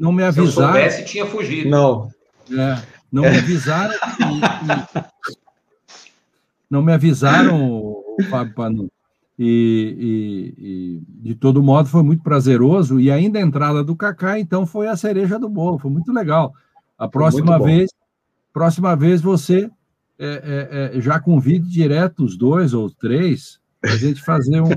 Não. 0.00 0.12
me 0.12 0.22
avisaram. 0.22 0.50
Se 0.50 0.58
eu 0.58 0.64
soubesse, 0.64 1.04
tinha 1.04 1.26
fugido. 1.26 1.68
Não. 1.68 2.08
É, 2.50 2.82
não 3.12 3.22
me 3.22 3.38
avisaram. 3.38 3.94
e, 3.94 4.40
não 6.70 6.82
me 6.82 6.92
avisaram, 6.92 7.72
o 7.72 8.16
Fábio 8.30 8.54
Panu. 8.54 8.90
E, 9.38 9.96
e, 9.98 10.64
e, 10.66 11.02
de 11.30 11.34
todo 11.34 11.62
modo 11.62 11.88
foi 11.88 12.02
muito 12.02 12.22
prazeroso. 12.22 13.00
E 13.00 13.10
ainda 13.10 13.38
a 13.38 13.42
entrada 13.42 13.82
do 13.82 13.96
Kaká, 13.96 14.38
então, 14.38 14.66
foi 14.66 14.86
a 14.86 14.96
cereja 14.96 15.38
do 15.38 15.48
bolo, 15.48 15.78
foi 15.78 15.90
muito 15.90 16.12
legal. 16.12 16.52
A 16.98 17.08
próxima 17.08 17.58
vez, 17.58 17.90
próxima 18.52 18.94
vez 18.94 19.20
você 19.20 19.70
é, 20.18 20.92
é, 20.94 21.00
já 21.00 21.18
convide 21.18 21.68
direto 21.68 22.22
os 22.22 22.36
dois 22.36 22.74
ou 22.74 22.90
três 22.90 23.58
para 23.80 23.92
a 23.92 23.96
gente 23.96 24.22
fazer 24.22 24.60
um, 24.60 24.68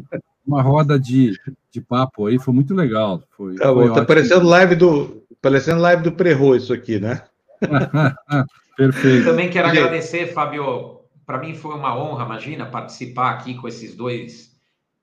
uma 0.48 0.62
roda 0.62 0.98
de, 0.98 1.38
de 1.74 1.82
papo 1.82 2.28
aí, 2.28 2.38
foi 2.38 2.54
muito 2.54 2.76
legal. 2.76 3.24
Foi, 3.36 3.56
tá 3.56 3.74
bom, 3.74 3.92
tá 3.92 4.06
parecendo 4.06 4.48
live 4.48 4.76
do, 4.76 5.24
parecendo 5.42 5.82
live 5.82 6.04
do 6.04 6.12
Prerro 6.12 6.56
isso 6.56 6.72
aqui, 6.72 7.00
né? 7.00 7.24
Perfeito. 8.78 9.26
Também 9.26 9.50
quero 9.50 9.68
agradecer, 9.68 10.34
Fábio. 10.34 11.02
Para 11.26 11.40
mim 11.40 11.56
foi 11.56 11.74
uma 11.74 11.98
honra, 11.98 12.26
imagina, 12.26 12.66
participar 12.66 13.32
aqui 13.32 13.56
com 13.56 13.68
esses 13.68 13.96
dois 13.96 14.52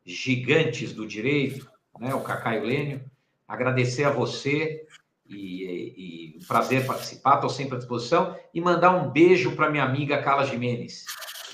gigantes 0.05 0.93
do 0.93 1.07
direito, 1.07 1.69
né, 1.99 2.15
o 2.15 2.21
Cacá 2.21 2.57
e 2.57 2.61
o 2.61 2.65
Lênio. 2.65 3.01
Agradecer 3.49 4.05
a 4.05 4.11
você 4.11 4.87
e, 5.27 6.35
e 6.35 6.39
um 6.39 6.47
prazer 6.47 6.87
participar, 6.87 7.37
estou 7.37 7.51
sempre 7.51 7.75
à 7.75 7.79
disposição. 7.79 8.37
E 8.55 8.61
mandar 8.61 8.95
um 8.95 9.11
beijo 9.11 9.57
para 9.57 9.71
minha 9.71 9.85
amiga 9.85 10.23
Carla 10.23 10.45
Jimenez, 10.45 11.05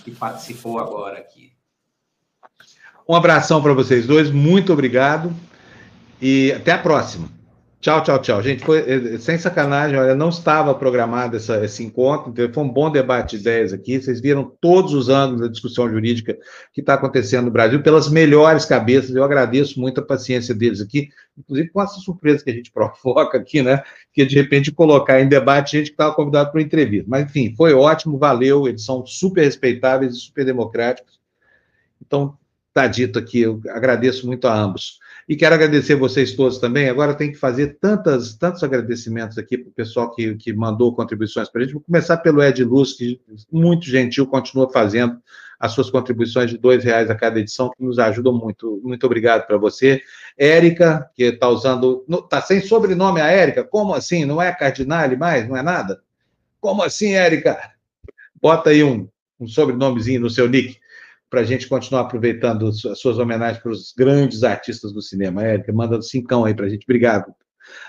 que 0.04 0.10
participou 0.10 0.78
agora 0.78 1.18
aqui. 1.18 1.55
Um 3.08 3.14
abração 3.14 3.62
para 3.62 3.72
vocês 3.72 4.04
dois, 4.04 4.30
muito 4.32 4.72
obrigado 4.72 5.32
e 6.20 6.52
até 6.52 6.72
a 6.72 6.78
próxima. 6.78 7.28
Tchau, 7.80 8.02
tchau, 8.02 8.18
tchau. 8.18 8.42
Gente, 8.42 8.64
foi 8.64 8.78
eh, 8.78 9.18
sem 9.18 9.38
sacanagem, 9.38 9.96
olha, 9.96 10.12
não 10.12 10.30
estava 10.30 10.74
programado 10.74 11.36
essa, 11.36 11.64
esse 11.64 11.84
encontro, 11.84 12.30
então 12.32 12.52
foi 12.52 12.64
um 12.64 12.68
bom 12.68 12.90
debate 12.90 13.36
de 13.36 13.42
ideias 13.42 13.72
aqui. 13.72 14.00
Vocês 14.00 14.20
viram 14.20 14.50
todos 14.60 14.92
os 14.92 15.08
anos 15.08 15.40
da 15.40 15.46
discussão 15.46 15.88
jurídica 15.88 16.36
que 16.72 16.80
está 16.80 16.94
acontecendo 16.94 17.44
no 17.44 17.52
Brasil 17.52 17.80
pelas 17.80 18.10
melhores 18.10 18.64
cabeças. 18.64 19.14
Eu 19.14 19.22
agradeço 19.22 19.78
muito 19.78 20.00
a 20.00 20.04
paciência 20.04 20.52
deles 20.52 20.80
aqui, 20.80 21.10
inclusive 21.38 21.68
com 21.68 21.80
essa 21.80 22.00
surpresa 22.00 22.42
que 22.42 22.50
a 22.50 22.54
gente 22.54 22.72
provoca 22.74 23.38
aqui, 23.38 23.62
né? 23.62 23.84
Que 24.12 24.26
de 24.26 24.34
repente 24.34 24.72
colocar 24.72 25.20
em 25.20 25.28
debate 25.28 25.78
gente 25.78 25.90
que 25.90 25.92
estava 25.92 26.12
convidado 26.12 26.50
para 26.50 26.58
uma 26.58 26.66
entrevista. 26.66 27.06
Mas, 27.08 27.26
enfim, 27.26 27.54
foi 27.56 27.72
ótimo, 27.72 28.18
valeu. 28.18 28.66
Eles 28.66 28.84
são 28.84 29.06
super 29.06 29.44
respeitáveis 29.44 30.16
e 30.16 30.18
super 30.18 30.44
democráticos. 30.44 31.20
Então, 32.04 32.36
está 32.76 32.86
dito 32.86 33.18
aqui, 33.18 33.40
eu 33.40 33.58
agradeço 33.70 34.26
muito 34.26 34.46
a 34.46 34.54
ambos. 34.54 34.98
E 35.26 35.34
quero 35.34 35.54
agradecer 35.54 35.96
vocês 35.96 36.32
todos 36.34 36.58
também. 36.58 36.88
Agora 36.88 37.14
tem 37.14 37.32
que 37.32 37.38
fazer 37.38 37.78
tantas, 37.80 38.34
tantos 38.34 38.62
agradecimentos 38.62 39.38
aqui 39.38 39.56
para 39.56 39.70
o 39.70 39.72
pessoal 39.72 40.14
que, 40.14 40.36
que 40.36 40.52
mandou 40.52 40.94
contribuições 40.94 41.48
para 41.48 41.62
a 41.62 41.64
gente. 41.64 41.72
Vou 41.72 41.82
começar 41.82 42.18
pelo 42.18 42.42
Ed 42.42 42.62
Luz, 42.62 42.92
que 42.92 43.18
muito 43.50 43.86
gentil, 43.86 44.26
continua 44.26 44.70
fazendo 44.70 45.18
as 45.58 45.72
suas 45.72 45.88
contribuições 45.88 46.50
de 46.50 46.58
dois 46.58 46.84
reais 46.84 47.10
a 47.10 47.14
cada 47.14 47.40
edição, 47.40 47.70
que 47.74 47.82
nos 47.82 47.98
ajudam 47.98 48.34
muito. 48.34 48.80
Muito 48.84 49.04
obrigado 49.06 49.46
para 49.46 49.56
você. 49.56 50.02
Érica, 50.38 51.10
que 51.16 51.24
está 51.24 51.48
usando. 51.48 52.04
Está 52.08 52.42
sem 52.42 52.60
sobrenome 52.60 53.22
a 53.22 53.26
Érica? 53.26 53.64
Como 53.64 53.94
assim? 53.94 54.26
Não 54.26 54.40
é 54.40 54.54
Cardinale 54.54 55.16
mais? 55.16 55.48
Não 55.48 55.56
é 55.56 55.62
nada? 55.62 56.00
Como 56.60 56.82
assim, 56.82 57.14
Érica? 57.14 57.58
Bota 58.40 58.70
aí 58.70 58.84
um, 58.84 59.08
um 59.40 59.48
sobrenomezinho 59.48 60.20
no 60.20 60.30
seu 60.30 60.46
nick 60.46 60.78
para 61.28 61.40
a 61.40 61.44
gente 61.44 61.68
continuar 61.68 62.02
aproveitando 62.02 62.68
as 62.68 62.98
suas 62.98 63.18
homenagens 63.18 63.62
para 63.62 63.72
os 63.72 63.92
grandes 63.96 64.42
artistas 64.42 64.92
do 64.92 65.02
cinema. 65.02 65.42
Érica, 65.42 65.72
manda 65.72 66.00
cincão 66.00 66.44
aí 66.44 66.54
para 66.54 66.66
a 66.66 66.68
gente. 66.68 66.84
Obrigado. 66.84 67.34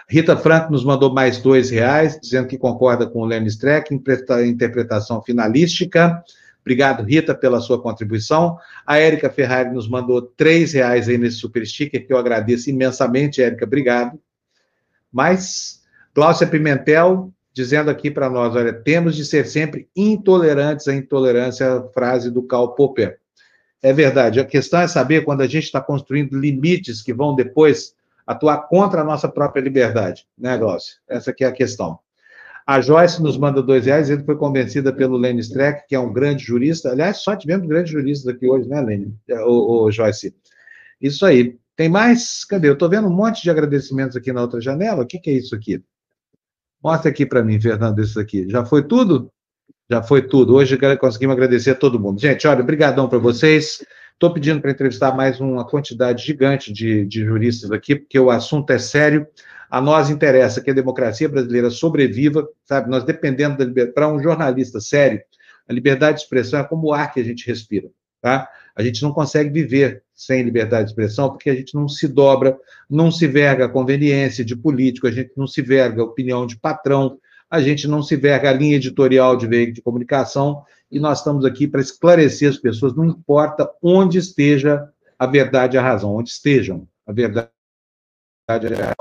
Rita 0.10 0.36
Franco 0.36 0.72
nos 0.72 0.84
mandou 0.84 1.14
mais 1.14 1.38
dois 1.40 1.70
reais, 1.70 2.20
dizendo 2.20 2.48
que 2.48 2.58
concorda 2.58 3.06
com 3.06 3.20
o 3.20 3.26
Lenny 3.26 3.48
Streck, 3.48 3.94
interpretação 3.94 5.22
finalística. 5.22 6.24
Obrigado, 6.62 7.04
Rita, 7.04 7.34
pela 7.34 7.62
sua 7.62 7.82
contribuição. 7.82 8.58
A 8.86 8.98
Érica 8.98 9.30
Ferrari 9.30 9.70
nos 9.70 9.88
mandou 9.88 10.22
três 10.22 10.74
reais 10.74 11.08
aí 11.08 11.18
nesse 11.18 11.38
super 11.38 11.66
sticker, 11.66 12.06
que 12.06 12.12
eu 12.12 12.18
agradeço 12.18 12.70
imensamente, 12.70 13.42
Érica, 13.42 13.66
obrigado. 13.66 14.20
Mas, 15.12 15.82
Cláudia 16.14 16.48
Pimentel, 16.48 17.32
dizendo 17.54 17.90
aqui 17.90 18.12
para 18.12 18.30
nós, 18.30 18.56
olha, 18.56 18.74
temos 18.74 19.16
de 19.16 19.26
ser 19.26 19.46
sempre 19.46 19.88
intolerantes 19.96 20.88
à 20.88 20.94
intolerância, 20.94 21.84
frase 21.94 22.30
do 22.30 22.44
Karl 22.44 22.76
Popper. 22.76 23.18
É 23.82 23.94
verdade. 23.94 24.40
A 24.40 24.46
questão 24.46 24.82
é 24.82 24.88
saber 24.88 25.24
quando 25.24 25.42
a 25.42 25.48
gente 25.48 25.66
está 25.66 25.80
construindo 25.80 26.40
limites 26.40 27.02
que 27.02 27.14
vão 27.14 27.36
depois 27.36 27.96
atuar 28.26 28.68
contra 28.68 29.02
a 29.02 29.04
nossa 29.04 29.30
própria 29.30 29.62
liberdade, 29.62 30.28
né, 30.38 30.58
Glaucio? 30.58 30.98
Essa 31.08 31.32
aqui 31.32 31.44
é 31.44 31.48
a 31.48 31.52
questão. 31.52 32.00
A 32.66 32.82
Joyce 32.82 33.22
nos 33.24 33.38
manda 33.38 33.64
dois 33.64 33.86
reais, 33.86 34.10
ele 34.10 34.26
foi 34.26 34.36
convencida 34.36 34.92
pelo 34.92 35.16
Lenny 35.16 35.40
Streck, 35.40 35.88
que 35.88 35.96
é 35.96 36.00
um 36.00 36.12
grande 36.12 36.44
jurista. 36.44 36.92
Aliás, 36.92 37.20
só 37.20 37.34
tivemos 37.34 37.66
grandes 37.66 37.94
juristas 37.94 38.28
aqui 38.28 38.46
hoje, 38.46 38.68
né, 38.68 38.82
Lenny? 38.82 39.16
O, 39.46 39.86
o 39.86 39.92
Joyce. 39.92 40.36
Isso 41.00 41.26
aí. 41.26 41.58
Tem 41.78 41.88
mais? 41.88 42.44
Cadê? 42.44 42.68
Eu 42.68 42.74
estou 42.74 42.90
vendo 42.90 43.08
um 43.08 43.16
monte 43.16 43.42
de 43.42 43.50
agradecimentos 43.50 44.18
aqui 44.18 44.34
na 44.34 44.42
outra 44.42 44.60
janela. 44.60 45.04
O 45.04 45.08
que, 45.08 45.20
que 45.20 45.30
é 45.30 45.34
isso 45.34 45.56
aqui? 45.56 45.82
Mostra 46.84 47.10
aqui 47.10 47.26
para 47.26 47.44
mim, 47.44 47.62
Fernando, 47.62 48.02
isso 48.02 48.20
aqui. 48.20 48.50
Já 48.50 48.66
foi 48.66 48.84
tudo? 48.86 49.32
Já 49.90 50.04
foi 50.04 50.22
tudo. 50.22 50.56
Hoje 50.56 50.78
conseguimos 50.98 51.34
agradecer 51.34 51.72
a 51.72 51.76
todo 51.76 52.00
mundo. 52.00 52.20
Gente, 52.20 52.46
olha, 52.46 52.62
obrigadão 52.62 53.08
para 53.08 53.20
vocês. 53.20 53.86
Estou 54.12 54.34
pedindo 54.34 54.60
para 54.60 54.72
entrevistar 54.72 55.16
mais 55.16 55.40
uma 55.40 55.66
quantidade 55.66 56.26
gigante 56.26 56.74
de, 56.74 57.06
de 57.06 57.24
juristas 57.24 57.72
aqui, 57.72 57.96
porque 57.96 58.20
o 58.20 58.30
assunto 58.30 58.72
é 58.72 58.80
sério. 58.80 59.26
A 59.70 59.80
nós 59.80 60.10
interessa 60.10 60.60
que 60.60 60.72
a 60.72 60.74
democracia 60.74 61.30
brasileira 61.30 61.70
sobreviva, 61.70 62.46
sabe? 62.66 62.90
Nós 62.90 63.06
dependendo 63.06 63.58
da 63.58 63.64
liberdade. 63.64 63.94
Para 63.94 64.12
um 64.12 64.22
jornalista 64.22 64.82
sério, 64.82 65.22
a 65.70 65.74
liberdade 65.74 66.18
de 66.18 66.24
expressão 66.24 66.60
é 66.60 66.64
como 66.64 66.88
o 66.88 66.94
ar 66.94 67.14
que 67.14 67.22
a 67.22 67.24
gente 67.24 67.48
respira, 67.48 67.90
tá? 68.22 68.50
A 68.76 68.84
gente 68.84 69.02
não 69.02 69.14
consegue 69.14 69.50
viver 69.50 70.04
sem 70.14 70.44
liberdade 70.44 70.86
de 70.86 70.92
expressão 70.92 71.30
porque 71.30 71.50
a 71.50 71.56
gente 71.56 71.76
não 71.76 71.88
se 71.88 72.08
dobra, 72.08 72.58
não 72.90 73.10
se 73.10 73.26
verga 73.26 73.66
a 73.66 73.70
conveniência 73.70 74.44
de 74.44 74.56
político, 74.56 75.08
a 75.08 75.12
gente 75.12 75.32
não 75.38 75.48
se 75.48 75.62
verga 75.62 76.02
a 76.02 76.06
opinião 76.06 76.46
de 76.46 76.58
patrão, 76.58 77.18
a 77.50 77.62
gente 77.62 77.88
não 77.88 78.04
se 78.04 78.16
verga 78.16 78.50
a 78.50 78.54
linha 78.54 78.76
editorial 78.76 79.36
de 79.36 79.48
veículo 79.48 79.76
de 79.76 79.82
comunicação, 79.82 80.64
e 80.92 81.00
nós 81.00 81.20
estamos 81.20 81.46
aqui 81.46 81.68
para 81.68 81.82
esclarecer 81.82 82.50
as 82.50 82.58
pessoas, 82.58 82.96
não 82.96 83.06
importa 83.06 83.70
onde 83.82 84.18
esteja 84.18 84.90
a 85.18 85.26
verdade 85.26 85.76
e 85.76 85.80
a 85.80 85.82
razão, 85.82 86.16
onde 86.16 86.30
estejam 86.30 86.88
a 87.06 87.12
verdade 87.12 87.50
e 88.50 88.74
a 88.74 88.78
razão. 88.78 88.94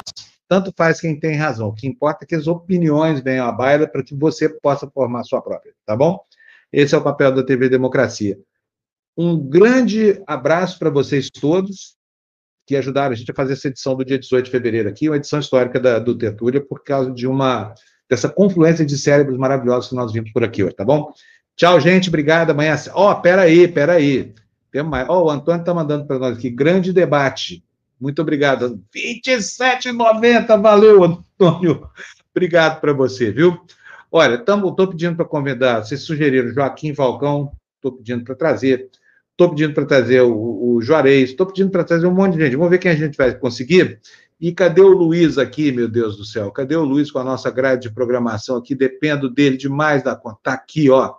Tanto 0.49 0.73
faz 0.77 1.01
quem 1.01 1.19
tem 1.19 1.35
razão, 1.35 1.69
o 1.69 1.75
que 1.75 1.87
importa 1.87 2.25
é 2.25 2.27
que 2.27 2.35
as 2.35 2.47
opiniões 2.47 3.21
venham 3.21 3.47
à 3.47 3.53
baila 3.53 3.87
para 3.87 4.03
que 4.03 4.15
você 4.15 4.49
possa 4.49 4.89
formar 4.89 5.25
sua 5.25 5.43
própria, 5.43 5.75
tá 5.85 5.97
bom? 5.97 6.21
Esse 6.73 6.95
é 6.95 6.99
o 6.99 7.03
papel 7.03 7.33
da 7.33 7.43
TV 7.43 7.69
Democracia. 7.69 8.39
Um 9.17 9.39
grande 9.39 10.23
abraço 10.27 10.79
para 10.79 10.91
vocês 10.91 11.31
todos 11.31 11.97
que 12.67 12.77
ajudaram 12.77 13.13
a 13.13 13.15
gente 13.15 13.31
a 13.31 13.35
fazer 13.35 13.53
essa 13.53 13.69
edição 13.69 13.95
do 13.95 14.05
dia 14.05 14.19
18 14.19 14.47
de 14.47 14.51
fevereiro 14.51 14.89
aqui, 14.89 15.09
uma 15.09 15.17
edição 15.17 15.39
histórica 15.39 15.79
da, 15.79 15.99
do 16.01 16.19
Tertúlia, 16.19 16.61
por 16.61 16.83
causa 16.83 17.13
de 17.13 17.27
uma 17.27 17.73
dessa 18.09 18.29
confluência 18.29 18.85
de 18.85 18.97
cérebros 18.97 19.39
maravilhosos 19.39 19.89
que 19.91 19.97
nós 19.97 20.13
vimos 20.13 20.31
por 20.33 20.45
aqui 20.45 20.63
hoje, 20.63 20.75
tá 20.75 20.85
bom? 20.85 21.13
Tchau, 21.57 21.81
gente, 21.81 22.09
obrigado. 22.09 22.51
Amanhã. 22.51 22.77
Ó, 22.93 23.11
oh, 23.11 23.21
peraí, 23.21 23.67
peraí. 23.67 24.35
Tem 24.71 24.83
mais. 24.83 25.09
Ó, 25.09 25.23
oh, 25.23 25.27
o 25.27 25.31
Antônio 25.31 25.61
está 25.61 25.73
mandando 25.73 26.07
para 26.07 26.19
nós 26.19 26.37
aqui. 26.37 26.51
Grande 26.51 26.93
debate. 26.93 27.65
Muito 28.01 28.21
obrigado. 28.21 28.81
27,90. 28.95 30.61
Valeu, 30.61 31.03
Antônio. 31.03 31.89
Obrigado 32.31 32.81
para 32.81 32.93
você, 32.93 33.33
viu? 33.33 33.59
Olha, 34.13 34.35
estou 34.35 34.89
pedindo 34.89 35.17
para 35.17 35.25
convidar. 35.25 35.83
Vocês 35.83 36.03
sugeriram 36.03 36.53
Joaquim 36.53 36.95
Falcão, 36.95 37.51
estou 37.77 37.93
pedindo 37.93 38.23
para 38.25 38.35
trazer. 38.35 38.91
Estou 39.33 39.51
pedindo 39.51 39.75
para 39.75 39.85
trazer 39.85 40.23
o, 40.23 40.77
o 40.77 40.81
Juarez, 40.81 41.31
estou 41.31 41.47
pedindo 41.47 41.71
para 41.71 41.85
trazer 41.85 42.07
um 42.07 42.15
monte 42.15 42.39
de 42.39 42.45
gente. 42.45 42.57
Vamos 42.57 42.71
ver 42.71 42.79
quem 42.79 42.91
a 42.91 42.95
gente 42.95 43.17
vai 43.17 43.35
conseguir. 43.35 44.01
E 44.39 44.53
cadê 44.53 44.83
o 44.83 44.89
Luiz 44.89 45.39
aqui, 45.39 45.73
meu 45.73 45.89
Deus 45.89 46.17
do 46.17 46.25
céu? 46.25 46.51
Cadê 46.51 46.77
o 46.77 46.85
Luiz 46.85 47.11
com 47.11 47.19
a 47.19 47.25
nossa 47.25 47.51
grade 47.51 47.83
de 47.89 47.95
programação 47.95 48.57
aqui? 48.57 48.75
Dependo 48.75 49.31
dele 49.31 49.57
demais 49.57 50.03
da 50.03 50.15
conta. 50.15 50.37
Está 50.39 50.53
aqui, 50.53 50.91
ó. 50.91 51.15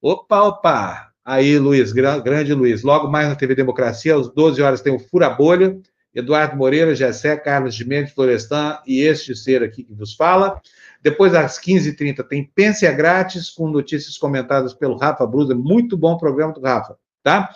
Opa, 0.00 0.42
opa! 0.44 1.10
Aí, 1.22 1.58
Luiz, 1.58 1.92
grande 1.92 2.54
Luiz. 2.54 2.82
Logo 2.82 3.08
mais 3.08 3.28
na 3.28 3.36
TV 3.36 3.54
Democracia, 3.54 4.16
às 4.16 4.28
12 4.32 4.62
horas, 4.62 4.80
tem 4.80 4.94
o 4.94 4.98
Fura 4.98 5.28
Bolha. 5.28 5.78
Eduardo 6.14 6.56
Moreira, 6.56 6.94
Gessé, 6.94 7.36
Carlos 7.36 7.74
de 7.74 7.86
Mendes, 7.86 8.12
Florestan 8.12 8.78
e 8.84 9.00
este 9.00 9.36
ser 9.36 9.62
aqui 9.62 9.84
que 9.84 9.94
vos 9.94 10.14
fala. 10.14 10.60
Depois, 11.02 11.34
às 11.34 11.58
15h30, 11.58 12.26
tem 12.26 12.44
Pência 12.44 12.90
Grátis, 12.92 13.48
com 13.48 13.68
notícias 13.68 14.18
comentadas 14.18 14.74
pelo 14.74 14.96
Rafa 14.96 15.26
Brusa. 15.26 15.54
Muito 15.54 15.96
bom 15.96 16.18
programa 16.18 16.52
do 16.52 16.60
Rafa, 16.60 16.96
tá? 17.22 17.50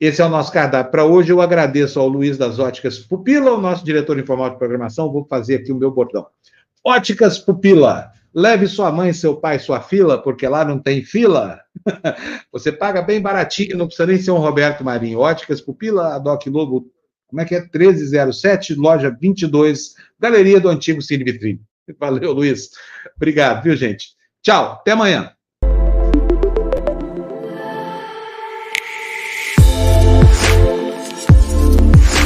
Esse 0.00 0.22
é 0.22 0.24
o 0.24 0.28
nosso 0.28 0.52
cardápio 0.52 0.92
para 0.92 1.04
hoje. 1.04 1.32
Eu 1.32 1.40
agradeço 1.40 1.98
ao 1.98 2.06
Luiz 2.06 2.38
das 2.38 2.58
Óticas 2.58 2.98
Pupila, 2.98 3.52
o 3.52 3.60
nosso 3.60 3.84
diretor 3.84 4.18
informal 4.18 4.50
de 4.50 4.58
programação. 4.58 5.12
Vou 5.12 5.24
fazer 5.24 5.56
aqui 5.56 5.72
o 5.72 5.76
meu 5.76 5.90
bordão. 5.90 6.26
Óticas 6.84 7.38
Pupila. 7.38 8.12
Leve 8.32 8.68
sua 8.68 8.92
mãe, 8.92 9.12
seu 9.12 9.36
pai, 9.36 9.58
sua 9.58 9.80
fila, 9.80 10.22
porque 10.22 10.46
lá 10.46 10.64
não 10.64 10.78
tem 10.78 11.02
fila. 11.02 11.60
Você 12.52 12.70
paga 12.70 13.02
bem 13.02 13.20
baratinho, 13.20 13.76
não 13.76 13.86
precisa 13.86 14.06
nem 14.06 14.18
ser 14.18 14.30
um 14.30 14.38
Roberto 14.38 14.84
Marinho. 14.84 15.18
Óticas 15.18 15.60
Pupila, 15.60 16.14
a 16.14 16.18
Doc 16.18 16.46
Lobo, 16.46 16.88
como 17.26 17.40
é 17.40 17.44
que 17.44 17.56
é? 17.56 17.60
1307, 17.60 18.74
loja 18.74 19.10
22, 19.10 19.94
Galeria 20.18 20.60
do 20.60 20.68
Antigo 20.68 21.02
Cine 21.02 21.24
Vitrine. 21.24 21.60
Valeu, 21.98 22.32
Luiz. 22.32 22.70
Obrigado, 23.16 23.62
viu, 23.64 23.74
gente? 23.74 24.10
Tchau, 24.42 24.72
até 24.72 24.92
amanhã. 24.92 25.32